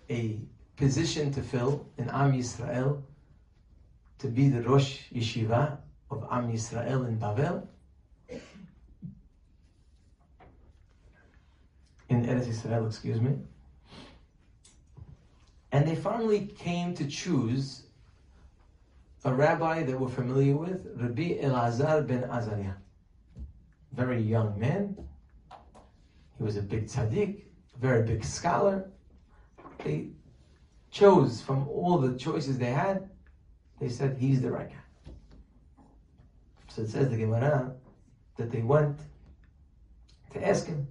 a 0.09 0.39
position 0.77 1.31
to 1.33 1.41
fill 1.41 1.85
in 1.97 2.09
Am 2.09 2.33
Yisrael 2.33 3.01
to 4.19 4.27
be 4.27 4.49
the 4.49 4.61
Rosh 4.63 4.99
Yeshiva 5.13 5.77
of 6.09 6.27
Am 6.31 6.51
Yisrael 6.51 7.07
in 7.07 7.19
Bavel. 7.19 7.67
in 12.09 12.25
Eretz 12.25 12.47
Yisrael, 12.47 12.87
excuse 12.87 13.21
me. 13.21 13.35
And 15.71 15.87
they 15.87 15.95
finally 15.95 16.47
came 16.47 16.95
to 16.95 17.05
choose 17.05 17.83
a 19.23 19.33
rabbi 19.33 19.83
that 19.83 19.99
we're 19.99 20.09
familiar 20.09 20.55
with, 20.55 20.87
Rabbi 20.95 21.37
Elazar 21.39 22.07
ben 22.07 22.23
Azariah. 22.23 22.73
Very 23.93 24.21
young 24.21 24.59
man. 24.59 24.95
He 26.37 26.43
was 26.43 26.57
a 26.57 26.61
big 26.61 26.85
tzaddik, 26.85 27.43
very 27.79 28.03
big 28.05 28.23
scholar. 28.23 28.89
They 29.83 30.09
chose 30.91 31.41
from 31.41 31.67
all 31.67 31.97
the 31.97 32.17
choices 32.17 32.57
they 32.57 32.71
had, 32.71 33.09
they 33.79 33.89
said 33.89 34.17
he's 34.17 34.41
the 34.41 34.51
right 34.51 34.69
guy. 34.69 35.13
So 36.69 36.83
it 36.83 36.89
says 36.89 37.09
the 37.09 37.17
Gemara 37.17 37.73
that 38.37 38.51
they 38.51 38.61
went 38.61 38.99
to 40.31 40.47
ask 40.47 40.67
him, 40.67 40.87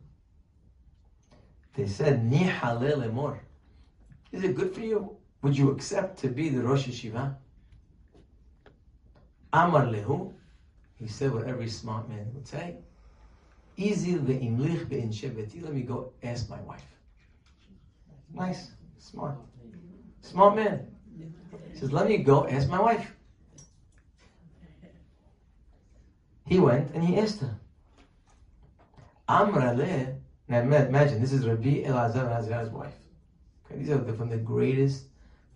they 1.74 1.86
said, 1.86 2.24
Ni 2.24 2.44
lemor. 2.44 3.38
Is 4.32 4.42
it 4.42 4.56
good 4.56 4.74
for 4.74 4.80
you? 4.80 5.16
Would 5.42 5.56
you 5.56 5.70
accept 5.70 6.18
to 6.20 6.28
be 6.28 6.48
the 6.48 6.62
Rosh 6.62 6.88
Yeshiva? 6.88 7.36
Amar 9.52 9.86
lehu. 9.86 10.32
He 10.98 11.06
said 11.06 11.32
what 11.32 11.46
every 11.46 11.68
smart 11.68 12.08
man 12.08 12.26
would 12.34 12.46
say. 12.46 12.78
Izil 13.78 14.20
ve'imlich 14.26 14.88
be'inshei 14.90 15.30
beiti. 15.30 15.62
Let 15.62 15.72
me 15.72 15.82
go 15.82 16.12
ask 16.22 16.50
my 16.50 16.60
wife. 16.60 16.84
Nice, 18.34 18.70
smart. 18.98 19.36
Smart 20.22 20.56
man. 20.56 20.86
He 21.72 21.78
says, 21.78 21.92
let 21.92 22.08
me 22.08 22.18
go 22.18 22.46
ask 22.46 22.68
my 22.68 22.80
wife. 22.80 23.14
He 26.44 26.58
went 26.58 26.90
and 26.94 27.04
he 27.04 27.18
asked 27.18 27.40
her. 27.40 27.54
Amar 29.28 29.74
leh 29.74 30.18
now 30.48 30.60
imagine, 30.60 31.20
this 31.20 31.32
is 31.32 31.46
Rabbi 31.46 31.82
Elazar 31.84 32.32
Azariah's 32.32 32.70
wife. 32.70 32.96
Okay, 33.66 33.78
these 33.78 33.90
are 33.90 34.02
from 34.14 34.30
the 34.30 34.38
greatest 34.38 35.04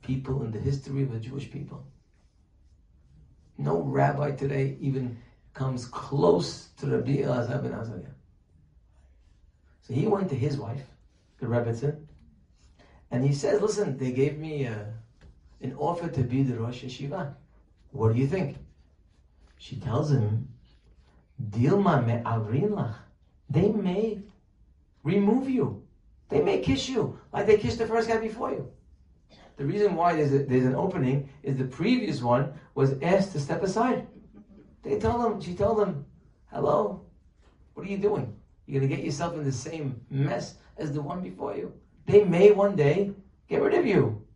people 0.03 0.43
in 0.43 0.51
the 0.51 0.59
history 0.59 1.03
of 1.03 1.11
the 1.11 1.19
Jewish 1.19 1.51
people. 1.51 1.83
No 3.57 3.81
rabbi 3.81 4.33
today 4.33 4.77
even 4.81 5.17
comes 5.55 5.87
close 5.87 6.69
to 6.79 6.87
Rabbi 6.87 7.19
Elazar 7.19 7.63
ben 7.63 7.73
Azariah. 7.73 8.15
So 9.83 9.95
he 9.95 10.07
went 10.07 10.29
to 10.31 10.35
his 10.35 10.57
wife, 10.57 10.87
the 11.39 11.47
Rebbitzin, 11.47 12.07
and 13.11 13.25
he 13.25 13.35
says, 13.35 13.61
listen, 13.61 13.99
they 13.99 14.13
gave 14.13 14.39
me 14.39 14.67
uh, 14.67 14.85
an 15.61 15.75
offer 15.75 16.09
to 16.09 16.23
be 16.23 16.43
the 16.43 16.59
Rosh 16.59 16.83
Yeshiva. 16.85 17.35
What 17.91 18.15
do 18.15 18.19
you 18.21 18.27
think? 18.27 18.57
She 19.59 19.77
tells 19.77 20.11
him, 20.11 20.49
Dilma 21.51 22.07
me 22.07 22.15
lach. 22.23 22.95
They 23.51 23.69
may 23.69 24.23
remove 25.03 25.49
you. 25.49 25.83
They 26.29 26.41
may 26.41 26.61
kiss 26.61 26.89
you 26.89 27.19
like 27.33 27.47
they 27.47 27.59
kissed 27.59 27.79
the 27.79 27.87
first 27.87 28.09
guy 28.09 28.19
before 28.19 28.51
you. 28.51 28.71
The 29.57 29.67
reason 29.67 29.95
why 29.95 30.15
there's, 30.15 30.33
a, 30.33 30.45
there's 30.45 30.65
an 30.65 30.75
opening 30.75 31.29
is 31.43 31.57
the 31.57 31.65
previous 31.65 32.23
one 32.23 32.55
was 32.75 32.95
asked 33.03 33.33
to 33.33 33.41
step 33.41 33.63
aside. 33.63 34.07
They 34.83 34.99
tell 34.99 35.19
them, 35.23 35.41
she 35.41 35.55
told 35.55 35.79
them, 35.79 36.07
hello, 36.47 37.07
what 37.75 37.87
are 37.87 37.91
you 37.91 37.99
doing? 37.99 38.37
You're 38.67 38.81
going 38.81 38.91
to 38.91 38.97
get 38.97 39.05
yourself 39.05 39.35
in 39.35 39.45
the 39.45 39.53
same 39.53 40.01
mess 40.11 40.57
as 40.77 40.93
the 40.93 41.03
one 41.03 41.21
before 41.21 41.57
you. 41.57 41.73
They 42.07 42.25
may 42.25 42.51
one 42.51 42.77
day 42.77 43.13
get 43.49 43.63
rid 43.63 43.75
of 43.75 43.87
you. 43.87 44.27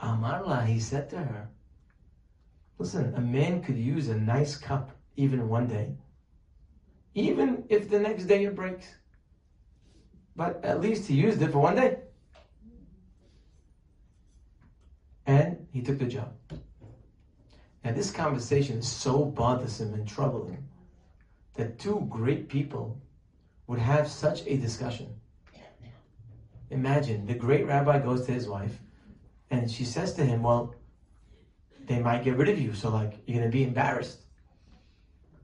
Amarla, 0.00 0.66
he 0.66 0.80
said 0.80 1.08
to 1.10 1.18
her, 1.18 1.48
listen, 2.78 3.14
a 3.14 3.20
man 3.20 3.62
could 3.62 3.76
use 3.76 4.08
a 4.08 4.16
nice 4.16 4.56
cup 4.56 4.90
even 5.16 5.48
one 5.48 5.68
day, 5.68 5.94
even 7.14 7.64
if 7.68 7.88
the 7.88 7.98
next 7.98 8.24
day 8.24 8.44
it 8.44 8.54
breaks. 8.54 8.86
But 10.34 10.64
at 10.64 10.80
least 10.80 11.06
he 11.06 11.14
used 11.14 11.42
it 11.42 11.52
for 11.52 11.58
one 11.58 11.76
day. 11.76 11.98
And 15.26 15.66
he 15.72 15.82
took 15.82 15.98
the 15.98 16.06
job. 16.06 16.32
Now, 17.84 17.92
this 17.92 18.10
conversation 18.10 18.78
is 18.78 18.86
so 18.86 19.24
bothersome 19.24 19.94
and 19.94 20.06
troubling 20.06 20.64
that 21.54 21.78
two 21.78 22.06
great 22.08 22.48
people 22.48 23.00
would 23.66 23.80
have 23.80 24.08
such 24.08 24.46
a 24.46 24.56
discussion. 24.56 25.08
Imagine 26.70 27.26
the 27.26 27.34
great 27.34 27.66
rabbi 27.66 27.98
goes 27.98 28.24
to 28.26 28.32
his 28.32 28.48
wife 28.48 28.78
and 29.50 29.70
she 29.70 29.84
says 29.84 30.14
to 30.14 30.24
him, 30.24 30.42
Well, 30.42 30.74
they 31.86 31.98
might 31.98 32.24
get 32.24 32.36
rid 32.36 32.48
of 32.48 32.58
you, 32.58 32.72
so 32.72 32.90
like 32.90 33.14
you're 33.26 33.38
gonna 33.38 33.50
be 33.50 33.64
embarrassed. 33.64 34.20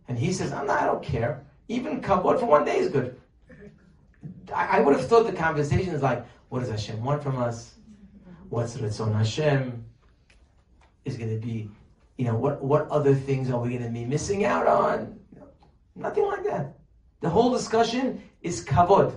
And 0.07 0.19
he 0.19 0.33
says, 0.33 0.53
I'm 0.53 0.67
not, 0.67 0.81
I 0.81 0.87
don't 0.87 1.03
care. 1.03 1.45
Even 1.69 2.01
kavod 2.01 2.41
for 2.41 2.47
one 2.47 2.65
day 2.65 2.79
is 2.79 2.89
good. 2.89 3.21
I, 4.55 4.79
I 4.79 4.81
would 4.81 4.97
have 4.97 5.07
thought 5.07 5.27
the 5.27 5.33
conversation 5.33 5.95
is 5.95 6.03
like, 6.03 6.25
what 6.49 6.61
does 6.61 6.71
Hashem 6.71 7.05
want 7.05 7.23
from 7.23 7.37
us? 7.37 7.75
What's 8.49 8.79
Ritzon 8.79 9.15
Hashem? 9.15 9.85
is 11.09 11.17
going 11.17 11.41
to 11.41 11.45
be, 11.45 11.71
you 12.19 12.25
know, 12.25 12.35
what, 12.35 12.63
what 12.63 12.89
other 12.89 13.15
things 13.15 13.49
are 13.49 13.61
we 13.61 13.71
going 13.71 13.83
to 13.83 13.89
be 13.89 14.05
missing 14.05 14.45
out 14.45 14.67
on? 14.67 15.19
Nothing 15.95 16.27
like 16.27 16.45
that. 16.45 16.75
The 17.21 17.31
whole 17.31 17.53
discussion 17.53 18.21
is 18.43 18.65
kavod. 18.65 19.15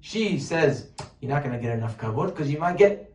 She 0.00 0.38
says, 0.38 0.88
you're 1.20 1.30
not 1.30 1.44
going 1.44 1.54
to 1.54 1.62
get 1.62 1.76
enough 1.76 1.96
kavod 1.96 2.26
because 2.26 2.50
you 2.50 2.58
might 2.58 2.76
get 2.76 3.14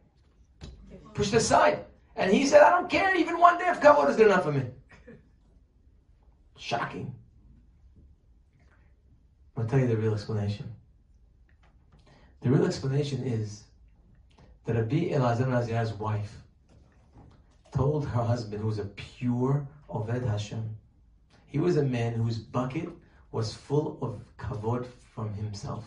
pushed 1.13 1.33
aside. 1.33 1.85
And 2.15 2.31
he 2.31 2.45
said, 2.45 2.61
I 2.61 2.69
don't 2.69 2.89
care, 2.89 3.15
even 3.15 3.37
one 3.37 3.57
day 3.57 3.67
of 3.67 3.81
kavod 3.81 4.09
is 4.09 4.15
good 4.15 4.27
enough 4.27 4.43
for 4.43 4.53
me. 4.53 4.63
Shocking. 6.57 7.13
I'll 9.57 9.65
tell 9.65 9.79
you 9.79 9.87
the 9.87 9.97
real 9.97 10.13
explanation. 10.13 10.73
The 12.41 12.51
real 12.51 12.65
explanation 12.65 13.23
is 13.25 13.63
that 14.65 14.75
Rabbi 14.75 15.09
Elazar 15.09 15.45
ben 15.45 15.53
Azariah's 15.53 15.93
wife 15.93 16.44
told 17.75 18.07
her 18.07 18.23
husband, 18.23 18.61
who 18.61 18.67
was 18.67 18.79
a 18.79 18.85
pure 18.85 19.67
Oved 19.89 20.25
Hashem, 20.25 20.77
he 21.47 21.59
was 21.59 21.77
a 21.77 21.83
man 21.83 22.13
whose 22.13 22.37
bucket 22.37 22.89
was 23.31 23.53
full 23.53 23.97
of 24.01 24.21
kavod 24.37 24.85
from 25.13 25.33
himself, 25.33 25.85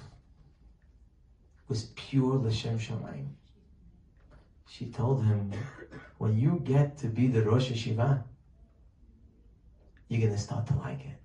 was 1.69 1.93
pure 1.97 2.35
L'Shem 2.37 2.79
Shamayim. 2.79 3.29
She 4.69 4.91
told 4.91 5.25
him, 5.25 5.53
when 6.19 6.39
you 6.39 6.61
get 6.63 6.99
to 6.99 7.07
be 7.07 7.27
the 7.27 7.43
Rosh 7.43 7.71
HaYeshiva, 7.71 8.23
you're 10.09 10.21
going 10.21 10.33
to 10.33 10.39
start 10.39 10.67
to 10.67 10.77
like 10.77 11.01
it. 11.01 11.19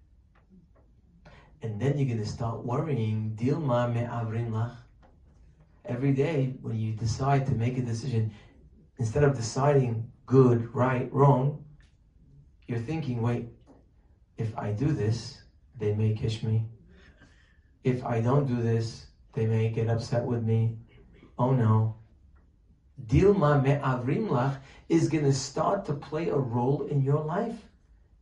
And 1.61 1.79
then 1.79 1.97
you're 1.97 2.07
going 2.07 2.23
to 2.23 2.29
start 2.29 2.65
worrying, 2.65 3.37
Dilma 3.39 3.93
me 3.93 4.01
avrin 4.01 4.51
lach. 4.51 4.75
Every 5.85 6.13
day 6.13 6.55
when 6.61 6.77
you 6.77 6.93
decide 6.93 7.45
to 7.47 7.53
make 7.53 7.77
a 7.77 7.81
decision, 7.81 8.31
instead 8.97 9.23
of 9.23 9.35
deciding 9.35 10.11
good, 10.25 10.73
right, 10.73 11.11
wrong, 11.11 11.63
you're 12.67 12.79
thinking, 12.79 13.21
wait, 13.21 13.47
if 14.37 14.57
I 14.57 14.71
do 14.71 14.91
this, 14.91 15.41
they 15.77 15.93
may 15.93 16.13
kiss 16.13 16.43
me. 16.43 16.65
If 17.83 18.03
I 18.05 18.21
don't 18.21 18.45
do 18.45 18.61
this, 18.61 19.07
they 19.33 19.45
may 19.45 19.69
get 19.69 19.89
upset 19.89 20.23
with 20.23 20.43
me. 20.43 20.77
Oh 21.37 21.51
no. 21.51 21.97
Dilma 23.07 23.61
me 23.61 23.71
avrim 23.71 24.29
lach 24.29 24.57
is 24.87 25.09
going 25.09 25.25
to 25.25 25.33
start 25.33 25.85
to 25.85 25.93
play 25.93 26.29
a 26.29 26.37
role 26.37 26.83
in 26.83 27.01
your 27.01 27.23
life. 27.23 27.57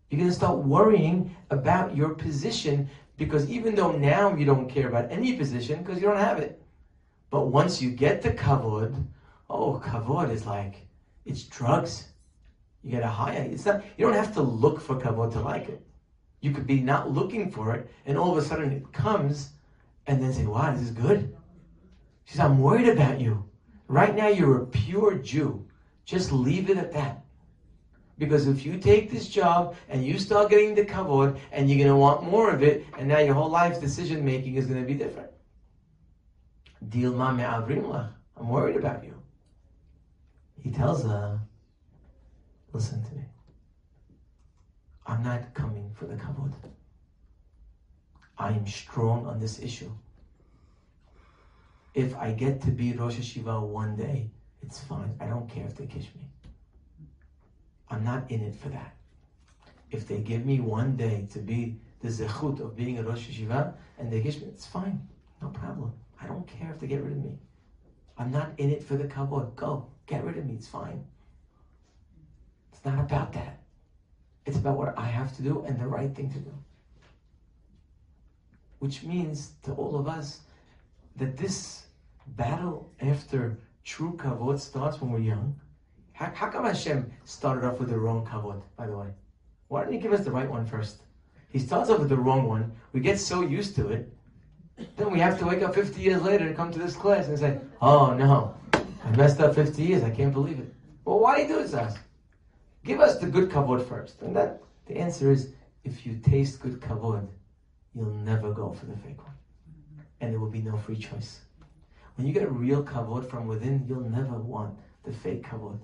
You're 0.09 0.19
going 0.19 0.29
to 0.29 0.35
start 0.35 0.57
worrying 0.59 1.35
about 1.49 1.95
your 1.95 2.15
position 2.15 2.89
because 3.17 3.49
even 3.49 3.75
though 3.75 3.91
now 3.91 4.33
you 4.33 4.45
don't 4.45 4.69
care 4.69 4.87
about 4.87 5.11
any 5.11 5.33
position 5.33 5.83
because 5.83 6.01
you 6.01 6.07
don't 6.07 6.17
have 6.17 6.39
it, 6.39 6.61
but 7.29 7.47
once 7.47 7.81
you 7.81 7.91
get 7.91 8.21
the 8.21 8.31
kavod, 8.31 9.05
oh, 9.49 9.81
kavod 9.83 10.31
is 10.31 10.45
like 10.45 10.87
it's 11.25 11.43
drugs. 11.43 12.07
You 12.83 12.91
get 12.91 13.03
a 13.03 13.07
high. 13.07 13.33
It's 13.33 13.65
not. 13.65 13.83
You 13.97 14.05
don't 14.05 14.15
have 14.15 14.33
to 14.33 14.41
look 14.41 14.81
for 14.81 14.95
kavod 14.95 15.33
to 15.33 15.39
like 15.39 15.69
it. 15.69 15.81
You 16.39 16.51
could 16.51 16.65
be 16.65 16.81
not 16.81 17.11
looking 17.11 17.51
for 17.51 17.75
it, 17.75 17.89
and 18.05 18.17
all 18.17 18.31
of 18.31 18.37
a 18.37 18.41
sudden 18.41 18.71
it 18.71 18.91
comes, 18.91 19.51
and 20.07 20.21
then 20.21 20.33
say, 20.33 20.45
"Wow, 20.45 20.73
this 20.73 20.81
is 20.81 20.91
good." 20.91 21.35
She 22.25 22.33
says, 22.33 22.45
"I'm 22.45 22.59
worried 22.59 22.89
about 22.89 23.21
you. 23.21 23.45
Right 23.87 24.15
now, 24.15 24.27
you're 24.27 24.63
a 24.63 24.65
pure 24.65 25.15
Jew. 25.15 25.67
Just 26.05 26.31
leave 26.31 26.69
it 26.69 26.77
at 26.77 26.91
that." 26.93 27.23
Because 28.17 28.47
if 28.47 28.65
you 28.65 28.77
take 28.77 29.09
this 29.09 29.27
job 29.27 29.75
and 29.89 30.05
you 30.05 30.17
start 30.19 30.49
getting 30.49 30.75
the 30.75 30.85
kavod 30.85 31.37
and 31.51 31.69
you're 31.69 31.77
going 31.77 31.89
to 31.89 31.95
want 31.95 32.23
more 32.23 32.51
of 32.51 32.61
it, 32.63 32.85
and 32.97 33.07
now 33.07 33.19
your 33.19 33.33
whole 33.33 33.49
life's 33.49 33.79
decision 33.79 34.23
making 34.23 34.55
is 34.55 34.65
going 34.65 34.79
to 34.79 34.87
be 34.87 34.93
different. 34.93 35.29
I'm 38.37 38.49
worried 38.49 38.75
about 38.75 39.03
you. 39.03 39.20
He 40.61 40.71
tells 40.71 41.03
her, 41.03 41.41
listen 42.71 43.03
to 43.03 43.15
me. 43.15 43.23
I'm 45.07 45.23
not 45.23 45.55
coming 45.55 45.91
for 45.95 46.05
the 46.05 46.15
kavod. 46.15 46.53
I 48.37 48.51
am 48.51 48.67
strong 48.67 49.25
on 49.25 49.39
this 49.39 49.59
issue. 49.59 49.91
If 51.95 52.15
I 52.15 52.31
get 52.33 52.61
to 52.61 52.71
be 52.71 52.93
Rosh 52.93 53.17
HaYeshiva 53.17 53.67
one 53.67 53.97
day, 53.97 54.29
it's 54.61 54.79
fine. 54.79 55.17
I 55.19 55.25
don't 55.25 55.49
care 55.49 55.65
if 55.65 55.75
they 55.75 55.87
kiss 55.87 56.05
me. 56.15 56.29
I'm 57.89 58.03
not 58.03 58.29
in 58.29 58.43
it 58.43 58.55
for 58.55 58.69
that. 58.69 58.93
If 59.91 60.07
they 60.07 60.21
give 60.21 60.45
me 60.45 60.61
one 60.61 60.95
day 60.95 61.25
to 61.31 61.39
be 61.39 61.75
the 62.01 62.09
zechut 62.09 62.61
of 62.61 62.77
being 62.77 62.99
a 62.99 63.03
Rosh 63.03 63.27
HaYeshiva 63.29 63.73
and 63.97 64.13
they 64.13 64.21
give 64.21 64.39
me, 64.41 64.49
it's 64.49 64.67
fine. 64.67 64.99
No 65.41 65.49
problem. 65.49 65.91
I 66.21 66.27
don't 66.27 66.47
care 66.47 66.69
if 66.69 66.79
they 66.79 66.87
get 66.87 67.01
rid 67.01 67.13
of 67.13 67.19
me. 67.19 67.39
I'm 68.19 68.31
not 68.31 68.51
in 68.59 68.69
it 68.69 68.83
for 68.83 68.95
the 68.95 69.05
kavod. 69.05 69.55
Go. 69.57 69.81
Get 70.11 70.25
rid 70.25 70.37
of 70.37 70.45
me. 70.45 70.55
It's 70.55 70.67
fine. 70.67 71.03
It's 72.71 72.83
not 72.83 72.99
about 72.99 73.31
that. 73.33 73.59
It's 74.45 74.57
about 74.57 74.77
what 74.77 74.97
I 74.97 75.05
have 75.05 75.35
to 75.37 75.41
do 75.41 75.63
and 75.65 75.79
the 75.79 75.87
right 75.87 76.13
thing 76.13 76.29
to 76.33 76.39
do. 76.39 76.53
Which 78.79 79.03
means 79.03 79.53
to 79.63 79.71
all 79.71 79.95
of 79.97 80.07
us 80.07 80.41
that 81.15 81.37
this 81.37 81.85
battle 82.27 82.91
after 83.01 83.57
true 83.85 84.13
kavod 84.17 84.59
starts 84.59 84.99
when 84.99 85.11
we're 85.11 85.19
young 85.19 85.55
how, 86.21 86.31
how 86.35 86.49
come 86.49 86.65
Hashem 86.65 87.11
started 87.25 87.65
off 87.65 87.79
with 87.79 87.89
the 87.89 87.97
wrong 87.97 88.27
kavod, 88.27 88.61
by 88.77 88.85
the 88.85 88.95
way? 88.95 89.07
Why 89.69 89.81
didn't 89.81 89.93
He 89.93 89.99
give 89.99 90.13
us 90.13 90.23
the 90.23 90.29
right 90.29 90.47
one 90.47 90.67
first? 90.67 90.97
He 91.49 91.57
starts 91.57 91.89
off 91.89 91.99
with 91.99 92.09
the 92.09 92.17
wrong 92.17 92.47
one. 92.47 92.71
We 92.93 92.99
get 92.99 93.19
so 93.19 93.41
used 93.41 93.75
to 93.77 93.89
it. 93.89 94.13
Then 94.97 95.11
we 95.11 95.19
have 95.19 95.39
to 95.39 95.45
wake 95.45 95.63
up 95.63 95.73
50 95.73 95.99
years 95.99 96.21
later 96.21 96.45
and 96.45 96.55
come 96.55 96.71
to 96.71 96.77
this 96.77 96.95
class 96.95 97.27
and 97.27 97.39
say, 97.39 97.59
oh 97.81 98.13
no, 98.13 98.55
I 99.03 99.15
messed 99.15 99.39
up 99.39 99.55
50 99.55 99.81
years. 99.81 100.03
I 100.03 100.09
can't 100.09 100.33
believe 100.33 100.59
it. 100.59 100.73
Well, 101.05 101.19
why 101.19 101.37
do 101.37 101.41
you 101.41 101.47
do 101.47 101.55
this 101.61 101.71
to 101.71 101.81
us? 101.83 101.97
Give 102.83 102.99
us 102.99 103.19
the 103.19 103.27
good 103.27 103.49
kavod 103.49 103.87
first. 103.87 104.21
And 104.21 104.35
that 104.35 104.61
the 104.87 104.97
answer 104.97 105.31
is 105.31 105.49
if 105.83 106.05
you 106.05 106.15
taste 106.17 106.61
good 106.61 106.79
kavod, 106.79 107.27
you'll 107.93 108.13
never 108.13 108.51
go 108.51 108.71
for 108.71 108.85
the 108.85 108.97
fake 108.97 109.23
one. 109.23 109.35
And 110.19 110.31
there 110.31 110.39
will 110.39 110.49
be 110.49 110.61
no 110.61 110.77
free 110.77 110.97
choice. 110.97 111.41
When 112.15 112.27
you 112.27 112.33
get 112.33 112.51
real 112.51 112.83
kavod 112.83 113.29
from 113.29 113.47
within, 113.47 113.85
you'll 113.87 114.09
never 114.09 114.37
want 114.37 114.77
the 115.03 115.11
fake 115.11 115.43
kavod 115.43 115.79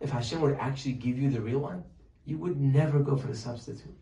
if 0.00 0.10
Hashem 0.10 0.40
would 0.40 0.56
actually 0.58 0.92
give 0.92 1.18
you 1.18 1.30
the 1.30 1.40
real 1.40 1.58
one, 1.58 1.84
you 2.24 2.38
would 2.38 2.58
never 2.58 3.00
go 3.00 3.16
for 3.16 3.28
the 3.28 3.36
substitute. 3.36 3.96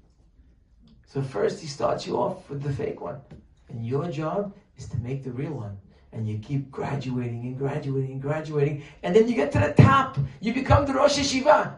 So 1.07 1.23
first 1.23 1.61
he 1.61 1.67
starts 1.67 2.07
you 2.07 2.17
off 2.17 2.49
with 2.49 2.63
the 2.63 2.73
fake 2.73 3.01
one. 3.01 3.21
And 3.69 3.85
your 3.85 4.09
job 4.11 4.55
is 4.77 4.89
to 4.91 4.97
make 4.99 5.25
the 5.25 5.33
real 5.33 5.53
one. 5.53 5.77
And 6.13 6.29
you 6.29 6.39
keep 6.39 6.71
graduating 6.71 7.43
and 7.45 7.59
graduating 7.59 8.13
and 8.13 8.23
graduating. 8.23 8.83
And 9.03 9.15
then 9.15 9.29
you 9.29 9.35
get 9.35 9.53
to 9.53 9.59
the 9.59 9.75
top. 9.75 10.19
You 10.41 10.55
become 10.55 10.87
the 10.87 10.95
Rosh 10.95 11.19
HaYeshiva. 11.19 11.75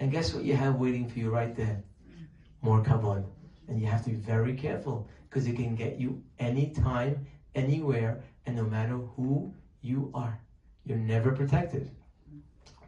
And 0.00 0.10
guess 0.10 0.34
what 0.34 0.44
you 0.44 0.54
have 0.54 0.76
waiting 0.76 1.08
for 1.08 1.18
you 1.18 1.30
right 1.30 1.54
there? 1.56 1.82
More 2.62 2.82
kavod. 2.82 3.24
And 3.68 3.80
you 3.80 3.86
have 3.86 4.04
to 4.04 4.10
be 4.10 4.16
very 4.16 4.54
careful 4.54 5.08
because 5.28 5.46
it 5.46 5.56
can 5.56 5.74
get 5.74 5.98
you 5.98 6.22
anytime, 6.38 7.26
anywhere, 7.54 8.22
and 8.46 8.56
no 8.56 8.64
matter 8.64 8.96
who 9.16 9.54
you 9.80 10.10
are. 10.14 10.38
You're 10.84 10.98
never 10.98 11.32
protected. 11.32 11.90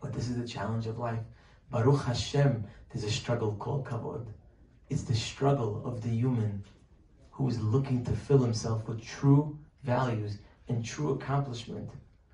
But 0.01 0.13
this 0.13 0.29
is 0.29 0.37
the 0.37 0.47
challenge 0.47 0.87
of 0.87 0.99
life. 0.99 1.21
Baruch 1.71 2.03
Hashem, 2.03 2.65
there's 2.93 3.05
a 3.05 3.11
struggle 3.11 3.53
called 3.55 3.87
kavod. 3.87 4.27
It's 4.91 5.05
the 5.05 5.15
struggle 5.15 5.83
of 5.87 6.03
the 6.03 6.11
human 6.11 6.65
who 7.31 7.49
is 7.49 7.61
looking 7.61 8.05
to 8.05 8.13
fill 8.13 8.39
himself 8.39 8.87
with 8.87 9.03
true 9.03 9.59
values 9.85 10.39
and 10.69 10.85
true 10.85 11.13
accomplishment. 11.13 11.91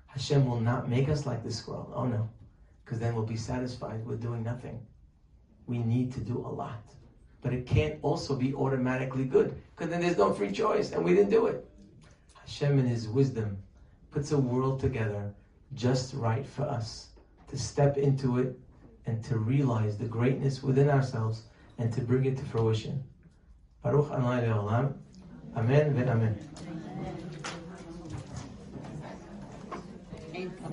Hashem 0.07 0.45
will 0.45 0.59
not 0.59 0.89
make 0.89 1.09
us 1.09 1.25
like 1.25 1.43
this 1.43 1.67
world. 1.67 1.91
Oh 1.95 2.05
no. 2.05 2.29
Because 2.83 2.99
then 2.99 3.13
we'll 3.15 3.25
be 3.25 3.37
satisfied 3.37 4.05
with 4.05 4.21
doing 4.21 4.43
nothing. 4.43 4.79
We 5.67 5.77
need 5.77 6.11
to 6.13 6.19
do 6.19 6.37
a 6.37 6.49
lot. 6.49 6.83
But 7.41 7.53
it 7.53 7.65
can't 7.65 7.99
also 8.01 8.35
be 8.35 8.53
automatically 8.53 9.25
good. 9.25 9.55
Because 9.75 9.91
then 9.91 10.01
there's 10.01 10.17
no 10.17 10.33
free 10.33 10.51
choice 10.51 10.91
and 10.91 11.03
we 11.03 11.13
didn't 11.13 11.29
do 11.29 11.45
it. 11.45 11.65
Hashem 12.35 12.79
in 12.79 12.87
his 12.87 13.07
wisdom 13.07 13.57
puts 14.11 14.31
a 14.31 14.37
world 14.37 14.79
together 14.79 15.33
just 15.75 16.13
right 16.15 16.45
for 16.45 16.63
us 16.63 17.09
to 17.47 17.57
step 17.57 17.97
into 17.97 18.39
it 18.39 18.57
and 19.05 19.23
to 19.23 19.37
realize 19.37 19.97
the 19.97 20.05
greatness 20.05 20.63
within 20.63 20.89
ourselves 20.89 21.43
and 21.77 21.93
to 21.93 22.01
bring 22.01 22.25
it 22.25 22.37
to 22.37 22.45
fruition. 22.45 23.03
Baruch 23.83 24.09
Le'olam. 24.09 24.93
Amen 25.55 26.37
ve'amen. 30.49 30.67